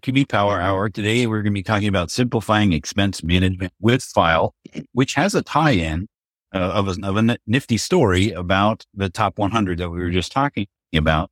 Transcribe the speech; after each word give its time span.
QB 0.00 0.28
Power 0.28 0.60
Hour. 0.60 0.88
Today 0.88 1.26
we're 1.26 1.42
going 1.42 1.52
to 1.52 1.58
be 1.58 1.62
talking 1.62 1.88
about 1.88 2.10
simplifying 2.10 2.72
expense 2.72 3.22
management 3.22 3.72
with 3.80 4.02
Fyle, 4.02 4.54
which 4.92 5.14
has 5.14 5.34
a 5.34 5.42
tie-in 5.42 6.06
uh, 6.54 6.58
of, 6.58 6.88
a, 6.88 6.96
of 7.06 7.16
a 7.16 7.38
nifty 7.46 7.76
story 7.76 8.30
about 8.30 8.84
the 8.94 9.08
top 9.08 9.38
100 9.38 9.78
that 9.78 9.90
we 9.90 9.98
were 9.98 10.10
just 10.10 10.32
talking 10.32 10.66
about. 10.94 11.30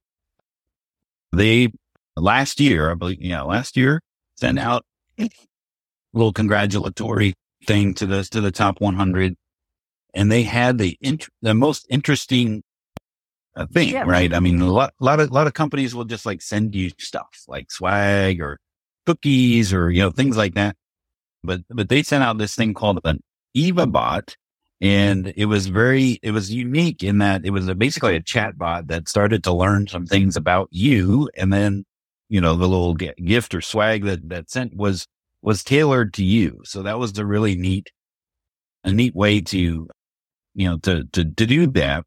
They 1.33 1.73
last 2.16 2.61
year, 2.61 2.91
I 2.91 2.95
believe, 2.95 3.20
yeah, 3.20 3.42
last 3.42 3.77
year 3.77 4.01
sent 4.37 4.59
out 4.59 4.84
a 5.19 5.28
little 6.12 6.33
congratulatory 6.33 7.34
thing 7.67 7.95
to 7.95 8.06
the 8.06 8.25
to 8.25 8.41
the 8.41 8.53
top 8.53 8.81
100, 8.81 9.34
and 10.15 10.31
they 10.31 10.42
had 10.45 10.78
the 10.78 10.97
int- 11.01 11.28
the 11.42 11.55
most 11.55 11.87
interesting 11.91 12.62
a 13.57 13.67
thing, 13.67 13.91
yeah. 13.91 14.05
right? 14.07 14.33
I 14.33 14.41
mean, 14.41 14.61
a 14.61 14.71
lot, 14.71 14.95
lot 15.01 15.21
of, 15.21 15.31
lot 15.31 15.47
of 15.47 15.55
companies 15.55 15.95
will 15.95 16.05
just 16.05 16.27
like 16.27 16.43
send 16.43 16.75
you 16.75 16.91
stuff 16.99 17.45
like 17.49 17.71
swag 17.71 18.41
or 18.41 18.59
cookies 19.07 19.73
or, 19.73 19.91
you 19.91 20.03
know, 20.03 20.11
things 20.11 20.37
like 20.37 20.55
that. 20.55 20.77
But, 21.42 21.61
but 21.69 21.89
they 21.89 22.03
sent 22.03 22.25
out 22.25 22.39
this 22.39 22.55
thing 22.55 22.75
called 22.75 23.01
an 23.05 23.23
Eva 23.55 23.87
bot 23.87 24.37
and 24.81 25.33
it 25.37 25.47
was 25.47 25.67
very, 25.69 26.19
it 26.23 26.33
was 26.33 26.53
unique 26.53 27.03
in 27.03 27.19
that 27.19 27.45
it 27.45 27.51
was 27.51 27.69
a, 27.69 27.75
basically 27.75 28.17
a 28.17 28.23
chat 28.23 28.59
bot 28.59 28.89
that 28.89 29.09
started 29.09 29.45
to 29.45 29.53
learn 29.53 29.87
some 29.87 30.06
things 30.06 30.37
about 30.37 30.69
you. 30.71 31.31
And 31.37 31.53
then, 31.53 31.84
you 32.28 32.41
know, 32.41 32.55
the 32.56 32.67
little 32.67 32.95
gift 32.95 33.55
or 33.55 33.61
swag 33.61 34.05
that, 34.05 34.28
that 34.31 34.50
sent 34.50 34.75
was, 34.75 35.06
was 35.43 35.62
tailored 35.62 36.15
to 36.15 36.25
you. 36.25 36.61
So 36.65 36.83
that 36.83 36.98
was 36.98 37.17
a 37.19 37.27
really 37.27 37.55
neat, 37.55 37.93
a 38.83 38.93
neat 38.93 39.15
way 39.15 39.41
to, 39.43 39.89
you 40.55 40.69
know, 40.69 40.78
to, 40.78 41.05
to, 41.12 41.25
to 41.25 41.47
do 41.47 41.67
that. 41.69 42.05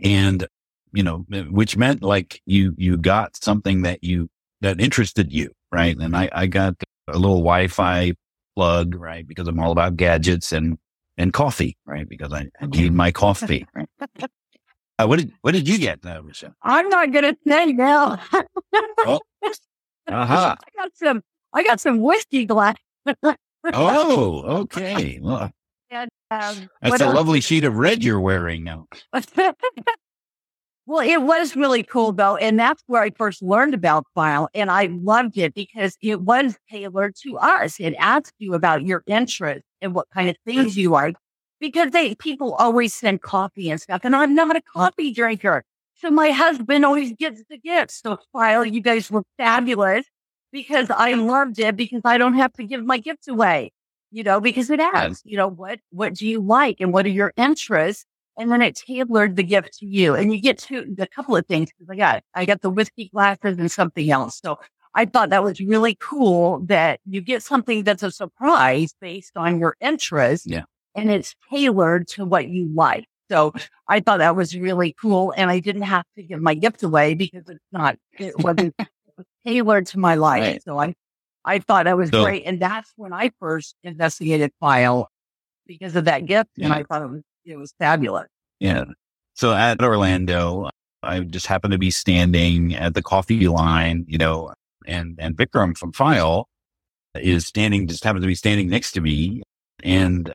And 0.00 0.46
you 0.92 1.02
know, 1.02 1.24
which 1.50 1.76
meant 1.76 2.02
like 2.02 2.40
you, 2.46 2.74
you 2.76 2.96
got 2.96 3.36
something 3.36 3.82
that 3.82 4.02
you, 4.02 4.28
that 4.60 4.80
interested 4.80 5.32
you. 5.32 5.50
Right. 5.70 5.96
And 5.96 6.16
I, 6.16 6.28
I 6.32 6.46
got 6.46 6.74
a 7.08 7.18
little 7.18 7.38
Wi-Fi 7.38 8.12
plug, 8.56 8.94
right? 8.94 9.26
Because 9.26 9.46
I'm 9.48 9.60
all 9.60 9.72
about 9.72 9.96
gadgets 9.96 10.52
and, 10.52 10.78
and 11.16 11.32
coffee, 11.32 11.76
right? 11.84 12.08
Because 12.08 12.32
I, 12.32 12.48
I 12.60 12.66
need 12.66 12.92
my 12.92 13.10
coffee. 13.10 13.66
Right? 13.74 13.88
Uh, 15.00 15.06
what 15.06 15.20
did 15.20 15.32
what 15.42 15.52
did 15.52 15.68
you 15.68 15.78
get, 15.78 16.04
uh, 16.04 16.20
Michelle? 16.22 16.54
I'm 16.62 16.88
not 16.88 17.12
gonna 17.12 17.36
say 17.46 17.72
now. 17.72 18.20
oh. 18.98 19.20
Uh-huh. 20.08 20.56
I 20.58 20.82
got 20.82 20.90
some. 20.94 21.22
I 21.52 21.62
got 21.62 21.80
some 21.80 22.00
whiskey 22.00 22.46
glass. 22.46 22.76
oh, 23.74 24.42
okay. 24.62 25.18
Well, 25.22 25.50
and, 25.90 26.10
um, 26.30 26.68
that's 26.82 27.00
a 27.00 27.10
lovely 27.10 27.40
sheet 27.40 27.64
of 27.64 27.76
red 27.76 28.04
you're 28.04 28.20
wearing 28.20 28.64
now. 28.64 28.86
Well, 30.88 31.06
it 31.06 31.20
was 31.20 31.54
really 31.54 31.82
cool 31.82 32.12
though. 32.12 32.36
And 32.36 32.58
that's 32.58 32.82
where 32.86 33.02
I 33.02 33.10
first 33.10 33.42
learned 33.42 33.74
about 33.74 34.06
Fyle. 34.14 34.48
And 34.54 34.70
I 34.70 34.86
loved 34.86 35.36
it 35.36 35.52
because 35.52 35.98
it 36.00 36.22
was 36.22 36.56
tailored 36.70 37.14
to 37.24 37.36
us. 37.36 37.78
It 37.78 37.94
asked 37.98 38.32
you 38.38 38.54
about 38.54 38.86
your 38.86 39.02
interests 39.06 39.68
and 39.82 39.94
what 39.94 40.08
kind 40.14 40.30
of 40.30 40.36
things 40.46 40.78
you 40.78 40.88
like. 40.88 41.16
Because 41.60 41.90
they 41.90 42.14
people 42.14 42.54
always 42.54 42.94
send 42.94 43.20
coffee 43.20 43.68
and 43.68 43.78
stuff. 43.78 44.00
And 44.02 44.16
I'm 44.16 44.34
not 44.34 44.56
a 44.56 44.62
coffee 44.62 45.12
drinker. 45.12 45.62
So 45.96 46.10
my 46.10 46.30
husband 46.30 46.86
always 46.86 47.12
gets 47.12 47.42
the 47.50 47.58
gifts. 47.58 48.00
So 48.00 48.16
Fyle, 48.32 48.64
you 48.64 48.80
guys 48.80 49.10
were 49.10 49.24
fabulous 49.36 50.06
because 50.52 50.88
I 50.88 51.12
loved 51.12 51.58
it 51.58 51.76
because 51.76 52.00
I 52.06 52.16
don't 52.16 52.34
have 52.34 52.54
to 52.54 52.64
give 52.64 52.82
my 52.82 52.96
gifts 52.96 53.28
away. 53.28 53.72
You 54.10 54.22
know, 54.22 54.40
because 54.40 54.70
it 54.70 54.80
asks, 54.80 55.20
you 55.26 55.36
know, 55.36 55.48
what 55.48 55.80
what 55.90 56.14
do 56.14 56.26
you 56.26 56.40
like 56.40 56.80
and 56.80 56.94
what 56.94 57.04
are 57.04 57.10
your 57.10 57.34
interests? 57.36 58.06
And 58.38 58.52
then 58.52 58.62
it 58.62 58.76
tailored 58.76 59.36
the 59.36 59.42
gift 59.42 59.78
to 59.78 59.86
you. 59.86 60.14
And 60.14 60.32
you 60.32 60.40
get 60.40 60.58
to 60.58 60.94
a 60.98 61.06
couple 61.08 61.36
of 61.36 61.46
things 61.46 61.70
because 61.76 61.90
I 61.90 61.96
got 61.96 62.22
I 62.34 62.44
got 62.44 62.62
the 62.62 62.70
whiskey 62.70 63.10
glasses 63.12 63.58
and 63.58 63.70
something 63.70 64.10
else. 64.10 64.40
So 64.42 64.58
I 64.94 65.04
thought 65.04 65.30
that 65.30 65.44
was 65.44 65.60
really 65.60 65.96
cool 66.00 66.60
that 66.66 67.00
you 67.04 67.20
get 67.20 67.42
something 67.42 67.84
that's 67.84 68.02
a 68.02 68.10
surprise 68.10 68.94
based 69.00 69.36
on 69.36 69.58
your 69.58 69.76
interest. 69.80 70.46
Yeah. 70.46 70.64
And 70.94 71.10
it's 71.10 71.34
tailored 71.50 72.08
to 72.08 72.24
what 72.24 72.48
you 72.48 72.68
like. 72.74 73.06
So 73.30 73.52
I 73.86 74.00
thought 74.00 74.18
that 74.18 74.36
was 74.36 74.56
really 74.56 74.96
cool. 75.00 75.34
And 75.36 75.50
I 75.50 75.60
didn't 75.60 75.82
have 75.82 76.04
to 76.16 76.22
give 76.22 76.40
my 76.40 76.54
gift 76.54 76.82
away 76.82 77.14
because 77.14 77.48
it's 77.48 77.64
not, 77.72 77.96
it 78.18 78.38
wasn't 78.38 78.74
tailored 79.46 79.86
to 79.88 79.98
my 79.98 80.14
life. 80.14 80.42
Right. 80.42 80.62
So 80.64 80.78
I, 80.78 80.94
I 81.44 81.58
thought 81.58 81.84
that 81.84 81.96
was 81.96 82.10
so, 82.10 82.24
great. 82.24 82.44
And 82.46 82.60
that's 82.60 82.92
when 82.96 83.12
I 83.12 83.30
first 83.38 83.76
investigated 83.84 84.50
Fyle 84.60 85.08
because 85.66 85.94
of 85.94 86.06
that 86.06 86.26
gift. 86.26 86.50
Yeah. 86.56 86.66
And 86.66 86.74
I 86.74 86.82
thought 86.84 87.02
it 87.02 87.10
was 87.10 87.22
it 87.48 87.56
was 87.56 87.74
fabulous. 87.78 88.28
Yeah. 88.60 88.84
So 89.34 89.54
at 89.54 89.80
Orlando, 89.82 90.64
uh, 90.64 90.70
I 91.02 91.20
just 91.20 91.46
happened 91.46 91.72
to 91.72 91.78
be 91.78 91.90
standing 91.90 92.74
at 92.74 92.94
the 92.94 93.02
coffee 93.02 93.48
line, 93.48 94.04
you 94.08 94.18
know, 94.18 94.52
and, 94.86 95.16
and 95.18 95.36
Vikram 95.36 95.76
from 95.76 95.92
Fyle 95.92 96.48
is 97.14 97.46
standing, 97.46 97.86
just 97.86 98.04
happened 98.04 98.22
to 98.22 98.28
be 98.28 98.34
standing 98.34 98.68
next 98.68 98.92
to 98.92 99.00
me. 99.00 99.42
And 99.82 100.32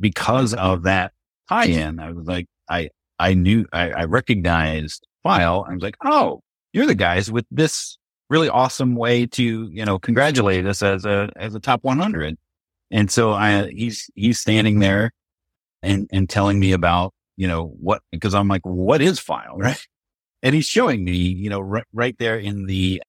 because 0.00 0.54
of 0.54 0.84
that 0.84 1.12
tie 1.48 1.66
in, 1.66 2.00
I 2.00 2.12
was 2.12 2.26
like, 2.26 2.46
I, 2.68 2.90
I 3.18 3.34
knew, 3.34 3.66
I, 3.72 3.90
I 3.90 4.04
recognized 4.04 5.06
Fyle. 5.22 5.66
I 5.68 5.74
was 5.74 5.82
like, 5.82 5.96
oh, 6.04 6.40
you're 6.72 6.86
the 6.86 6.94
guys 6.94 7.30
with 7.30 7.46
this 7.50 7.98
really 8.28 8.48
awesome 8.48 8.96
way 8.96 9.26
to, 9.26 9.68
you 9.70 9.84
know, 9.84 9.98
congratulate 9.98 10.66
us 10.66 10.82
as 10.82 11.04
a, 11.04 11.30
as 11.36 11.54
a 11.54 11.60
top 11.60 11.84
100. 11.84 12.36
And 12.90 13.10
so 13.10 13.32
I, 13.32 13.68
he's, 13.70 14.10
he's 14.14 14.40
standing 14.40 14.78
there 14.78 15.12
and, 15.86 16.08
and 16.12 16.28
telling 16.28 16.58
me 16.58 16.72
about, 16.72 17.14
you 17.36 17.46
know, 17.46 17.68
what, 17.80 18.02
because 18.10 18.34
I'm 18.34 18.48
like, 18.48 18.64
what 18.64 19.00
is 19.00 19.18
Fyle? 19.18 19.56
Right. 19.58 19.86
And 20.42 20.54
he's 20.54 20.66
showing 20.66 21.02
me, 21.02 21.16
you 21.16 21.48
know, 21.48 21.60
right, 21.60 21.84
right 21.92 22.16
there 22.18 22.38
in 22.38 22.66
the, 22.66 23.02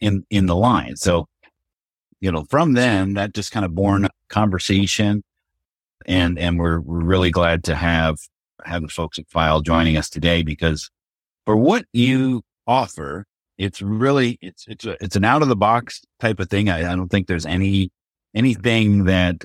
in, 0.00 0.24
in 0.30 0.46
the 0.46 0.56
line. 0.56 0.96
So, 0.96 1.26
you 2.20 2.32
know, 2.32 2.44
from 2.48 2.72
then 2.72 3.12
that 3.14 3.34
just 3.34 3.52
kind 3.52 3.64
of 3.64 3.74
born 3.74 4.08
conversation 4.28 5.22
and, 6.06 6.38
and 6.38 6.58
we're, 6.58 6.80
we're 6.80 7.04
really 7.04 7.30
glad 7.30 7.62
to 7.64 7.74
have, 7.74 8.16
have 8.64 8.82
the 8.82 8.88
folks 8.88 9.18
at 9.18 9.28
Fyle 9.28 9.60
joining 9.60 9.96
us 9.96 10.08
today 10.08 10.42
because 10.42 10.90
for 11.44 11.56
what 11.56 11.84
you 11.92 12.42
offer, 12.66 13.26
it's 13.58 13.82
really, 13.82 14.38
it's, 14.40 14.64
it's, 14.66 14.86
a, 14.86 14.96
it's 15.04 15.14
an 15.14 15.24
out 15.24 15.42
of 15.42 15.48
the 15.48 15.56
box 15.56 16.00
type 16.20 16.40
of 16.40 16.48
thing. 16.48 16.70
I, 16.70 16.92
I 16.92 16.96
don't 16.96 17.10
think 17.10 17.26
there's 17.26 17.46
any, 17.46 17.90
anything 18.34 19.04
that 19.04 19.44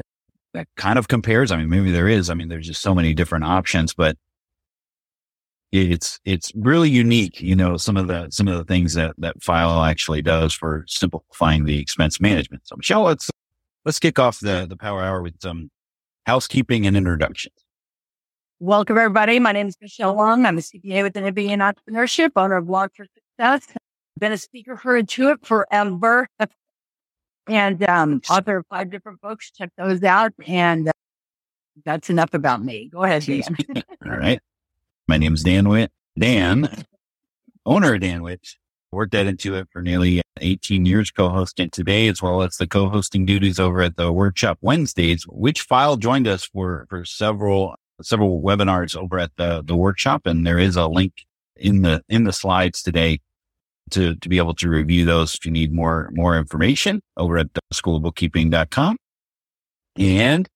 that 0.57 0.67
kind 0.75 0.97
of 0.97 1.07
compares. 1.07 1.51
I 1.51 1.57
mean, 1.57 1.69
maybe 1.69 1.91
there 1.91 2.07
is. 2.07 2.29
I 2.29 2.33
mean, 2.33 2.49
there's 2.49 2.65
just 2.65 2.81
so 2.81 2.95
many 2.95 3.13
different 3.13 3.45
options, 3.45 3.93
but 3.93 4.17
it's 5.71 6.19
it's 6.25 6.51
really 6.55 6.89
unique. 6.89 7.39
You 7.41 7.55
know, 7.55 7.77
some 7.77 7.95
of 7.95 8.07
the 8.07 8.27
some 8.31 8.47
of 8.47 8.57
the 8.57 8.63
things 8.63 8.95
that 8.95 9.13
that 9.19 9.41
Fyle 9.41 9.83
actually 9.83 10.23
does 10.23 10.53
for 10.53 10.83
simplifying 10.87 11.65
the 11.65 11.79
expense 11.79 12.19
management. 12.19 12.67
So, 12.67 12.75
Michelle, 12.75 13.03
let's 13.03 13.29
let's 13.85 13.99
kick 13.99 14.17
off 14.17 14.39
the 14.39 14.65
the 14.67 14.77
Power 14.77 15.03
Hour 15.03 15.21
with 15.21 15.39
some 15.39 15.69
housekeeping 16.25 16.87
and 16.87 16.97
introductions. 16.97 17.55
Welcome, 18.59 18.97
everybody. 18.97 19.39
My 19.39 19.51
name 19.51 19.67
is 19.67 19.77
Michelle 19.79 20.15
Long. 20.15 20.43
I'm 20.47 20.57
a 20.57 20.61
CPA 20.61 21.03
with 21.03 21.15
an 21.17 21.35
MBA 21.35 21.49
in 21.49 21.59
entrepreneurship, 21.59 22.31
owner 22.35 22.57
of 22.57 22.67
Long 22.67 22.89
for 22.95 23.05
Success. 23.13 23.67
Been 24.17 24.31
a 24.31 24.37
speaker 24.37 24.75
for 24.75 24.99
Intuit 24.99 25.45
forever 25.45 26.27
and 27.47 27.83
um, 27.83 28.21
author 28.29 28.57
of 28.57 28.65
five 28.67 28.91
different 28.91 29.21
books. 29.21 29.51
Check 29.51 29.71
those 29.77 30.03
out. 30.03 30.33
And 30.45 30.89
uh, 30.89 30.91
that's 31.85 32.09
enough 32.09 32.33
about 32.33 32.63
me. 32.63 32.89
Go 32.91 33.03
ahead, 33.03 33.23
Dan. 33.23 33.43
All 34.05 34.17
right. 34.17 34.39
My 35.07 35.17
name 35.17 35.33
is 35.33 35.43
Dan 35.43 35.69
Witt. 35.69 35.91
Dan, 36.19 36.83
owner 37.65 37.93
of 37.93 38.01
Dan 38.01 38.23
Witt, 38.23 38.55
worked 38.91 39.13
at 39.13 39.27
Intuit 39.27 39.67
for 39.71 39.81
nearly 39.81 40.21
18 40.41 40.85
years 40.85 41.11
co-hosting 41.11 41.69
today, 41.69 42.07
as 42.07 42.21
well 42.21 42.41
as 42.41 42.57
the 42.57 42.67
co-hosting 42.67 43.25
duties 43.25 43.59
over 43.59 43.81
at 43.81 43.97
the 43.97 44.11
workshop 44.11 44.57
Wednesdays, 44.61 45.23
which 45.27 45.61
Fyle 45.61 45.95
joined 45.95 46.27
us 46.27 46.45
for, 46.45 46.87
for 46.89 47.05
several, 47.05 47.75
several 48.01 48.41
webinars 48.41 48.97
over 48.97 49.19
at 49.19 49.31
the, 49.37 49.63
the 49.63 49.75
workshop. 49.75 50.25
And 50.25 50.45
there 50.45 50.59
is 50.59 50.75
a 50.75 50.87
link 50.87 51.25
in 51.55 51.83
the, 51.83 52.03
in 52.09 52.23
the 52.23 52.33
slides 52.33 52.81
today 52.81 53.19
to, 53.91 54.15
to 54.15 54.29
be 54.29 54.37
able 54.37 54.53
to 54.55 54.69
review 54.69 55.05
those 55.05 55.35
if 55.35 55.45
you 55.45 55.51
need 55.51 55.73
more, 55.73 56.09
more 56.13 56.37
information 56.37 57.01
over 57.15 57.37
at 57.37 57.47
schoolofbookkeeping.com. 57.73 58.97
And 59.97 60.47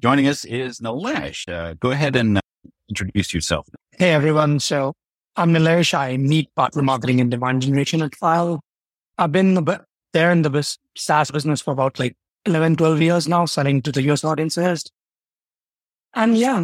joining 0.00 0.26
us 0.28 0.44
is 0.44 0.80
Nilesh. 0.80 1.48
Uh, 1.52 1.74
go 1.74 1.90
ahead 1.90 2.16
and 2.16 2.38
uh, 2.38 2.40
introduce 2.88 3.34
yourself. 3.34 3.68
Hey, 3.92 4.12
everyone. 4.12 4.60
So 4.60 4.94
I'm 5.36 5.52
Nilesh. 5.52 5.94
I 5.94 6.16
lead 6.16 6.48
partner 6.56 6.82
marketing 6.82 7.20
and 7.20 7.30
demand 7.30 7.62
generation 7.62 8.02
at 8.02 8.14
Fyle. 8.14 8.60
I've 9.18 9.32
been 9.32 9.66
there 10.12 10.30
in 10.30 10.42
the 10.42 10.76
SaaS 10.96 11.30
business 11.30 11.60
for 11.60 11.72
about 11.72 11.98
like 11.98 12.14
11, 12.46 12.76
12 12.76 13.02
years 13.02 13.28
now, 13.28 13.44
selling 13.46 13.82
to 13.82 13.92
the 13.92 14.02
US 14.10 14.24
audiences. 14.24 14.84
And 16.14 16.36
yeah, 16.38 16.62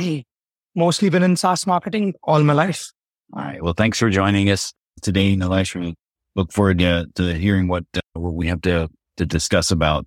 mostly 0.75 1.11
been 1.11 1.23
in 1.23 1.37
SaaS 1.37 1.67
marketing 1.67 2.15
all 2.23 2.43
my 2.43 2.53
life. 2.55 2.93
All 3.35 3.43
right. 3.43 3.63
Well, 3.63 3.75
thanks 3.75 3.99
for 3.99 4.11
joining 4.11 4.51
us 4.51 4.73
today, 5.01 5.37
Nilesh. 5.37 5.75
We 5.75 5.95
look 6.35 6.53
forward 6.53 6.79
to, 6.79 7.07
to 7.15 7.35
hearing 7.35 7.69
what, 7.69 7.85
uh, 7.95 8.01
what 8.15 8.35
we 8.35 8.47
have 8.49 8.63
to, 8.63 8.89
to 9.17 9.27
discuss 9.27 9.71
about 9.71 10.07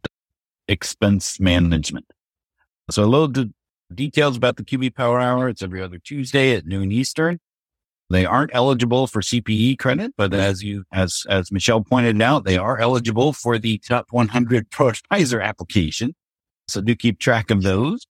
expense 0.68 1.40
management. 1.40 2.06
So 2.90 3.04
a 3.04 3.06
little 3.06 3.28
d- 3.28 3.52
details 3.94 4.38
about 4.38 4.58
the 4.58 4.64
QB 4.64 4.96
Power 4.96 5.20
Hour. 5.20 5.50
It's 5.50 5.62
every 5.62 5.82
other 5.82 6.00
Tuesday 6.00 6.56
at 6.56 6.66
noon 6.66 6.92
Eastern. 6.92 7.40
They 8.10 8.26
aren't 8.26 8.52
eligible 8.54 9.08
for 9.08 9.22
CPE 9.22 9.80
credit, 9.80 10.14
but 10.16 10.32
as 10.34 10.64
you, 10.64 10.84
as, 10.94 11.24
as 11.28 11.52
Michelle 11.52 11.84
pointed 11.84 12.22
out, 12.22 12.46
they 12.46 12.58
are 12.58 12.78
eligible 12.78 13.34
for 13.34 13.58
the 13.58 13.80
top 13.80 14.06
100 14.12 14.70
Pro 14.70 14.92
application. 15.42 16.14
So 16.68 16.82
do 16.82 16.96
keep 16.96 17.20
track 17.20 17.50
of 17.50 17.64
those. 17.64 18.06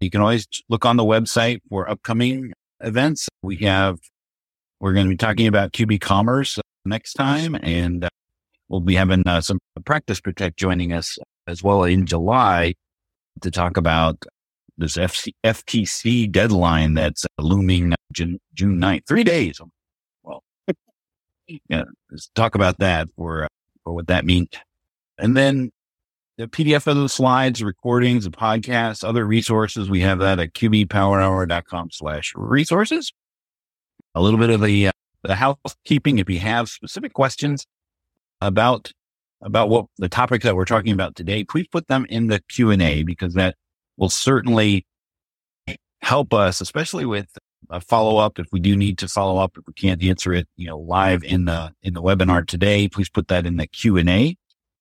You 0.00 0.10
can 0.10 0.20
always 0.20 0.46
look 0.68 0.84
on 0.84 0.96
the 0.96 1.04
website 1.04 1.60
for 1.70 1.88
upcoming 1.88 2.52
events. 2.80 3.28
We 3.42 3.56
have, 3.56 3.98
we're 4.78 4.92
going 4.92 5.06
to 5.06 5.10
be 5.10 5.16
talking 5.16 5.46
about 5.46 5.72
QB 5.72 6.02
Commerce 6.02 6.58
next 6.84 7.14
time, 7.14 7.56
and 7.62 8.04
uh, 8.04 8.08
we'll 8.68 8.80
be 8.80 8.94
having 8.94 9.26
uh, 9.26 9.40
some 9.40 9.58
Practice 9.84 10.20
Protect 10.20 10.56
joining 10.56 10.92
us 10.92 11.18
as 11.46 11.62
well 11.62 11.84
in 11.84 12.06
July 12.06 12.74
to 13.40 13.50
talk 13.50 13.76
about 13.76 14.24
this 14.78 14.96
FC, 14.96 15.32
FTC 15.44 16.30
deadline 16.30 16.94
that's 16.94 17.26
looming 17.38 17.94
June, 18.12 18.40
June 18.54 18.78
9th, 18.80 19.06
three 19.06 19.24
days. 19.24 19.60
Well, 20.22 20.42
yeah, 21.68 21.84
let's 22.10 22.30
talk 22.34 22.54
about 22.54 22.78
that 22.78 23.08
for, 23.16 23.44
uh, 23.44 23.48
for 23.84 23.92
what 23.92 24.06
that 24.08 24.24
means. 24.24 24.48
And 25.18 25.36
then 25.36 25.70
the 26.38 26.48
PDF 26.48 26.86
of 26.86 26.96
the 26.96 27.08
slides, 27.08 27.62
recordings, 27.62 28.24
the 28.24 28.30
podcasts, 28.30 29.06
other 29.06 29.26
resources. 29.26 29.90
We 29.90 30.00
have 30.00 30.20
that 30.20 30.38
at 30.38 30.54
qbpowerhour.com 30.54 31.90
slash 31.92 32.32
resources. 32.34 33.12
A 34.14 34.22
little 34.22 34.40
bit 34.40 34.50
of 34.50 34.62
the, 34.62 34.88
uh, 34.88 34.92
the 35.22 35.34
housekeeping. 35.34 36.18
If 36.18 36.28
you 36.30 36.40
have 36.40 36.68
specific 36.68 37.12
questions 37.12 37.66
about, 38.40 38.92
about 39.42 39.68
what 39.68 39.86
the 39.98 40.08
topics 40.08 40.44
that 40.44 40.56
we're 40.56 40.64
talking 40.64 40.92
about 40.92 41.16
today, 41.16 41.44
please 41.44 41.66
put 41.68 41.88
them 41.88 42.06
in 42.08 42.28
the 42.28 42.40
Q 42.48 42.70
and 42.70 42.82
A 42.82 43.02
because 43.02 43.34
that 43.34 43.56
will 43.96 44.10
certainly 44.10 44.86
help 46.02 46.32
us, 46.32 46.60
especially 46.60 47.04
with 47.04 47.28
a 47.68 47.80
follow 47.80 48.16
up. 48.16 48.38
If 48.38 48.46
we 48.50 48.60
do 48.60 48.76
need 48.76 48.98
to 48.98 49.08
follow 49.08 49.38
up, 49.40 49.56
if 49.56 49.64
we 49.66 49.74
can't 49.74 50.02
answer 50.02 50.32
it, 50.32 50.48
you 50.56 50.66
know, 50.66 50.78
live 50.78 51.22
in 51.22 51.44
the, 51.44 51.72
in 51.82 51.94
the 51.94 52.02
webinar 52.02 52.46
today, 52.46 52.88
please 52.88 53.10
put 53.10 53.28
that 53.28 53.46
in 53.46 53.56
the 53.58 53.66
Q 53.66 53.98
and 53.98 54.08
A. 54.08 54.36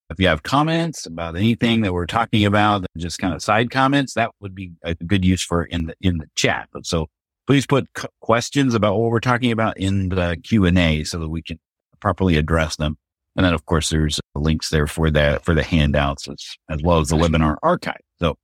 If 0.10 0.20
you 0.20 0.28
have 0.28 0.42
comments 0.42 1.06
about 1.06 1.36
anything 1.36 1.82
that 1.82 1.94
we're 1.94 2.08
talking 2.08 2.44
about, 2.46 2.86
just 2.98 3.20
kind 3.20 3.34
of 3.34 3.44
side 3.44 3.70
comments, 3.70 4.16
that 4.16 4.32
would 4.40 4.56
be 4.56 4.72
a 4.82 4.96
good 4.96 5.24
use 5.24 5.44
for 5.44 5.66
in 5.66 5.86
the, 5.86 5.96
in 6.02 6.18
the 6.18 6.26
chat. 6.36 6.68
So 6.84 7.10
please 7.50 7.66
put 7.66 7.88
c- 7.98 8.08
questions 8.22 8.76
about 8.76 9.00
what 9.00 9.10
we're 9.10 9.20
talking 9.20 9.52
about 9.52 9.76
in 9.76 10.10
the 10.10 10.38
Q 10.44 10.66
and 10.66 10.78
A 10.78 11.04
so 11.04 11.18
that 11.18 11.30
we 11.30 11.42
can 11.42 11.60
properly 12.00 12.38
address 12.38 12.76
them. 12.76 12.96
And 13.36 13.44
then 13.44 13.56
of 13.56 13.66
course 13.66 13.90
there's 13.90 14.20
links 14.36 14.70
there 14.70 14.86
for 14.86 15.10
that, 15.10 15.44
for 15.44 15.56
the 15.56 15.64
handouts 15.64 16.28
as, 16.28 16.58
as 16.70 16.84
well 16.84 17.00
as 17.00 17.08
the 17.08 17.16
webinar 17.16 17.58
archive. 17.64 18.02
So 18.20 18.38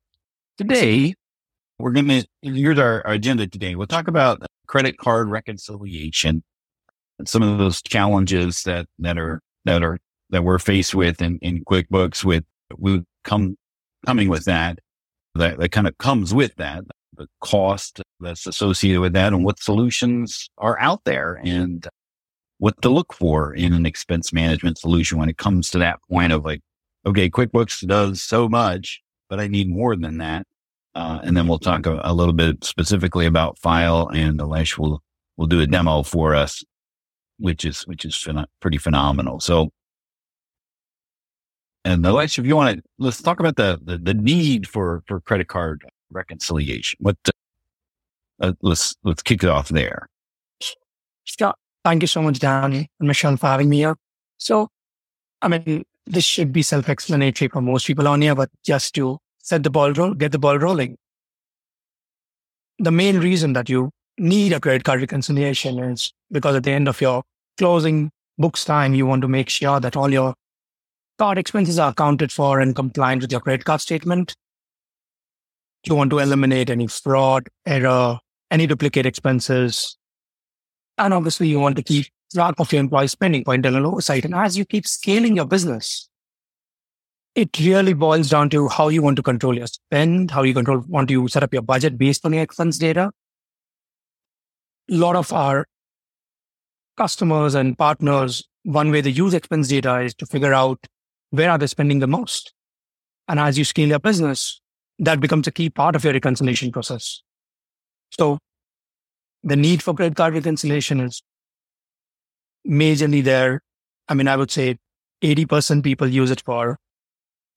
today 0.58 1.14
we're 1.78 1.92
going 1.92 2.08
to, 2.08 2.26
here's 2.42 2.80
our, 2.80 3.06
our 3.06 3.14
agenda 3.14 3.46
today. 3.46 3.76
We'll 3.76 3.86
talk 3.86 4.08
about 4.08 4.42
credit 4.66 4.98
card 4.98 5.30
reconciliation 5.30 6.42
and 7.20 7.30
some 7.30 7.44
of 7.44 7.60
those 7.60 7.84
challenges 7.84 8.64
that, 8.64 8.88
that 8.98 9.20
are, 9.20 9.40
that 9.66 9.84
are 9.84 10.00
that 10.32 10.44
we're 10.44 10.58
faced 10.58 10.96
with 10.96 11.22
in, 11.22 11.38
in 11.44 11.64
QuickBooks 11.64 12.24
with, 12.24 12.44
we 12.76 13.04
come 13.24 13.56
coming 14.04 14.30
with 14.30 14.46
that, 14.46 14.80
that, 15.36 15.60
that 15.60 15.70
kind 15.70 15.86
of 15.86 15.96
comes 16.00 16.34
with 16.34 16.56
that, 16.56 16.84
the 17.18 17.28
cost 17.42 18.02
that's 18.20 18.48
associated 18.48 19.02
with 19.02 19.14
that 19.14 19.34
and 19.34 19.44
what 19.44 19.60
solutions 19.60 20.50
are 20.58 20.80
out 20.80 21.04
there 21.06 21.40
and 21.44 21.88
what 22.58 22.82
to 22.82 22.90
look 22.90 23.14
for 23.14 23.54
in 23.54 23.74
an 23.74 23.86
expense 23.86 24.32
management 24.32 24.78
solution 24.78 25.18
when 25.18 25.30
it 25.30 25.38
comes 25.38 25.70
to 25.70 25.80
that 25.80 26.00
point 26.10 26.32
of 26.32 26.46
like, 26.46 26.62
okay, 27.06 27.30
QuickBooks 27.30 27.86
does 27.88 28.24
so 28.24 28.48
much, 28.48 29.02
but 29.30 29.40
I 29.40 29.48
need 29.48 29.70
more 29.70 29.96
than 29.96 30.18
that. 30.20 30.46
Uh, 30.96 31.20
and 31.24 31.36
then 31.36 31.48
we'll 31.48 31.60
talk 31.60 31.86
a, 31.86 32.00
a, 32.06 32.14
little 32.14 32.34
bit 32.34 32.64
specifically 32.64 33.26
about 33.26 33.60
Fyle 33.60 34.08
and 34.14 34.40
Nilesh 34.40 34.78
will, 34.78 35.04
will 35.36 35.46
do 35.46 35.60
a 35.60 35.68
demo 35.68 36.04
for 36.04 36.34
us, 36.34 36.64
which 37.38 37.66
is, 37.66 37.82
which 37.82 38.06
is 38.06 38.26
pretty 38.62 38.78
phenomenal. 38.78 39.42
So 39.42 39.72
and 41.86 42.04
Nilesh, 42.04 42.40
if 42.40 42.48
you 42.48 42.56
want 42.56 42.78
to, 42.78 42.84
let's 42.98 43.22
talk 43.22 43.40
about 43.40 43.58
the, 43.58 43.80
the, 43.84 44.00
the 44.00 44.16
need 44.16 44.68
for, 44.68 45.04
for 45.06 45.22
credit 45.22 45.48
card 45.48 45.86
reconciliation. 46.16 46.98
What, 47.02 47.18
uh, 48.42 48.54
let's, 48.62 48.96
let's 49.04 49.22
kick 49.22 49.44
it 49.44 49.50
off 49.50 49.70
there. 49.70 50.08
Scott, 51.26 51.58
thank 51.84 52.04
you 52.04 52.08
so 52.08 52.22
much, 52.22 52.40
Danny 52.40 52.90
and 53.00 53.08
Michelle 53.08 53.38
for 53.38 53.48
having 53.48 53.70
me 53.70 53.78
here. 53.78 53.96
So, 54.38 54.70
I 55.42 55.48
mean, 55.48 55.84
this 56.06 56.24
should 56.24 56.52
be 56.54 56.62
self-explanatory 56.62 57.50
for 57.50 57.62
most 57.62 57.88
people 57.88 58.08
on 58.08 58.22
here, 58.22 58.36
but 58.36 58.50
just 58.64 58.96
to 58.96 59.20
set 59.40 59.64
the 59.64 59.70
ball 59.70 59.92
roll, 59.94 60.14
get 60.14 60.32
the 60.32 60.40
ball 60.40 60.58
rolling. 60.58 60.98
The 62.80 62.92
main 62.92 63.20
reason 63.20 63.54
that 63.54 63.70
you 63.70 63.92
need 64.18 64.54
a 64.54 64.60
credit 64.60 64.84
card 64.84 65.02
reconciliation 65.02 65.80
is 65.80 66.14
because 66.32 66.56
at 66.56 66.64
the 66.64 66.72
end 66.72 66.88
of 66.88 67.02
your 67.02 67.24
closing 67.58 68.12
books 68.38 68.66
time, 68.66 68.94
you 68.94 69.06
want 69.06 69.22
to 69.22 69.28
make 69.28 69.50
sure 69.50 69.80
that 69.80 69.96
all 69.96 70.12
your 70.12 70.36
card 71.18 71.38
expenses 71.38 71.80
are 71.80 71.92
accounted 71.92 72.32
for 72.32 72.60
and 72.60 72.76
compliant 72.76 73.22
with 73.22 73.32
your 73.32 73.42
credit 73.42 73.66
card 73.66 73.82
statement. 73.82 74.36
You 75.88 75.96
want 75.96 76.10
to 76.12 76.20
eliminate 76.20 76.70
any 76.70 76.88
fraud, 76.88 77.48
error, 77.66 78.20
any 78.52 78.68
duplicate 78.68 79.06
expenses. 79.06 79.98
And 80.98 81.14
obviously 81.14 81.48
you 81.48 81.60
want 81.60 81.76
to 81.76 81.84
keep 81.84 82.08
track 82.34 82.56
of 82.58 82.72
your 82.72 82.80
employee 82.80 83.08
spending 83.08 83.44
for 83.44 83.54
internal 83.54 83.88
oversight. 83.88 84.26
And 84.26 84.34
as 84.34 84.58
you 84.58 84.66
keep 84.66 84.88
scaling 84.88 85.36
your 85.36 85.46
business, 85.46 86.10
it 87.36 87.60
really 87.60 87.94
boils 87.94 88.30
down 88.30 88.50
to 88.52 88.68
how 88.70 88.88
you 88.88 89.02
want 89.02 89.18
to 89.18 89.24
control 89.24 89.56
your 89.56 89.68
spend, 89.68 90.32
how 90.32 90.44
you 90.44 90.54
control, 90.54 90.84
want 90.88 91.10
to 91.10 91.28
set 91.28 91.44
up 91.44 91.54
your 91.54 91.62
budget 91.62 91.98
based 91.98 92.26
on 92.26 92.34
your 92.34 92.44
expense 92.44 92.78
data. 92.78 93.12
A 94.90 94.96
lot 94.96 95.16
of 95.16 95.34
our 95.34 95.66
customers 96.98 97.56
and 97.56 97.78
partners, 97.78 98.48
one 98.64 98.90
way 98.90 99.02
they 99.02 99.10
use 99.10 99.34
expense 99.34 99.68
data 99.68 100.00
is 100.00 100.16
to 100.16 100.26
figure 100.26 100.54
out 100.54 100.80
where 101.32 101.52
are 101.52 101.58
they 101.58 101.68
spending 101.68 102.00
the 102.00 102.08
most? 102.08 102.54
And 103.28 103.40
as 103.40 103.58
you 103.58 103.66
scale 103.66 103.90
your 103.90 104.00
business, 104.00 104.62
that 105.00 105.20
becomes 105.20 105.48
a 105.48 105.52
key 105.52 105.70
part 105.70 105.96
of 105.96 106.04
your 106.04 106.14
reconciliation 106.14 106.72
process. 106.72 107.22
So 108.12 108.38
the 109.44 109.56
need 109.56 109.84
for 109.84 109.94
credit 109.94 110.16
card 110.16 110.34
reconciliation 110.34 111.00
is 111.00 111.22
majorly 112.68 113.24
there. 113.24 113.62
I 114.08 114.14
mean, 114.14 114.28
I 114.28 114.36
would 114.36 114.52
say 114.52 114.78
80% 115.24 115.84
people 115.84 116.08
use 116.08 116.32
it 116.32 116.42
for 116.42 116.78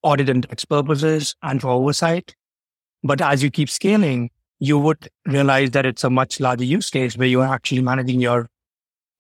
audit 0.03 0.29
and 0.29 0.49
tax 0.49 0.65
purposes 0.65 1.35
and 1.43 1.61
for 1.61 1.69
oversight. 1.69 2.35
But 3.03 3.21
as 3.21 3.43
you 3.43 3.51
keep 3.51 3.71
scaling, 3.71 4.31
you 4.59 4.79
would 4.79 5.09
realize 5.27 5.71
that 5.71 5.87
it's 5.87 6.05
a 6.05 6.11
much 6.11 6.41
larger 6.41 6.65
use 6.65 6.91
case 6.91 7.17
where 7.17 7.29
you 7.29 7.41
are 7.41 7.55
actually 7.55 7.83
managing 7.83 8.21
your 8.21 8.49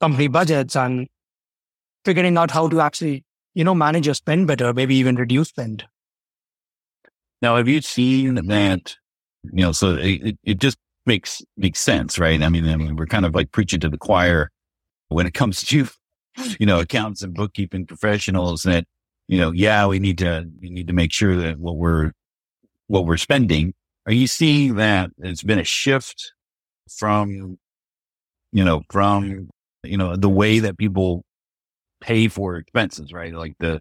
company 0.00 0.26
budgets 0.28 0.74
and 0.76 1.08
figuring 2.04 2.36
out 2.36 2.50
how 2.50 2.68
to 2.68 2.80
actually 2.80 3.24
you 3.58 3.64
know, 3.64 3.74
manage 3.74 4.06
your 4.06 4.14
spend 4.14 4.46
better, 4.46 4.72
maybe 4.72 4.94
even 4.94 5.16
reduce 5.16 5.48
spend. 5.48 5.84
Now, 7.40 7.56
have 7.56 7.68
you 7.68 7.80
seen 7.80 8.34
that, 8.34 8.96
you 9.44 9.62
know, 9.62 9.72
so 9.72 9.94
it, 9.94 10.36
it 10.42 10.58
just 10.58 10.76
makes, 11.06 11.40
makes 11.56 11.80
sense, 11.80 12.18
right? 12.18 12.42
I 12.42 12.48
mean, 12.48 12.68
I 12.68 12.76
mean, 12.76 12.96
we're 12.96 13.06
kind 13.06 13.24
of 13.24 13.34
like 13.34 13.52
preaching 13.52 13.80
to 13.80 13.88
the 13.88 13.98
choir 13.98 14.50
when 15.08 15.26
it 15.26 15.34
comes 15.34 15.62
to, 15.64 15.86
you 16.58 16.66
know, 16.66 16.80
accountants 16.80 17.22
and 17.22 17.34
bookkeeping 17.34 17.86
professionals 17.86 18.64
that, 18.64 18.84
you 19.28 19.38
know, 19.38 19.52
yeah, 19.52 19.86
we 19.86 19.98
need 19.98 20.18
to, 20.18 20.46
we 20.60 20.70
need 20.70 20.88
to 20.88 20.92
make 20.92 21.12
sure 21.12 21.36
that 21.36 21.58
what 21.58 21.76
we're, 21.76 22.12
what 22.88 23.06
we're 23.06 23.16
spending. 23.16 23.74
Are 24.06 24.12
you 24.12 24.26
seeing 24.26 24.76
that 24.76 25.10
it's 25.18 25.42
been 25.42 25.58
a 25.58 25.64
shift 25.64 26.32
from, 26.90 27.58
you 28.52 28.64
know, 28.64 28.82
from, 28.90 29.48
you 29.84 29.96
know, 29.96 30.16
the 30.16 30.28
way 30.28 30.58
that 30.58 30.78
people 30.78 31.24
pay 32.00 32.28
for 32.28 32.56
expenses, 32.56 33.12
right? 33.12 33.34
Like 33.34 33.54
the 33.60 33.80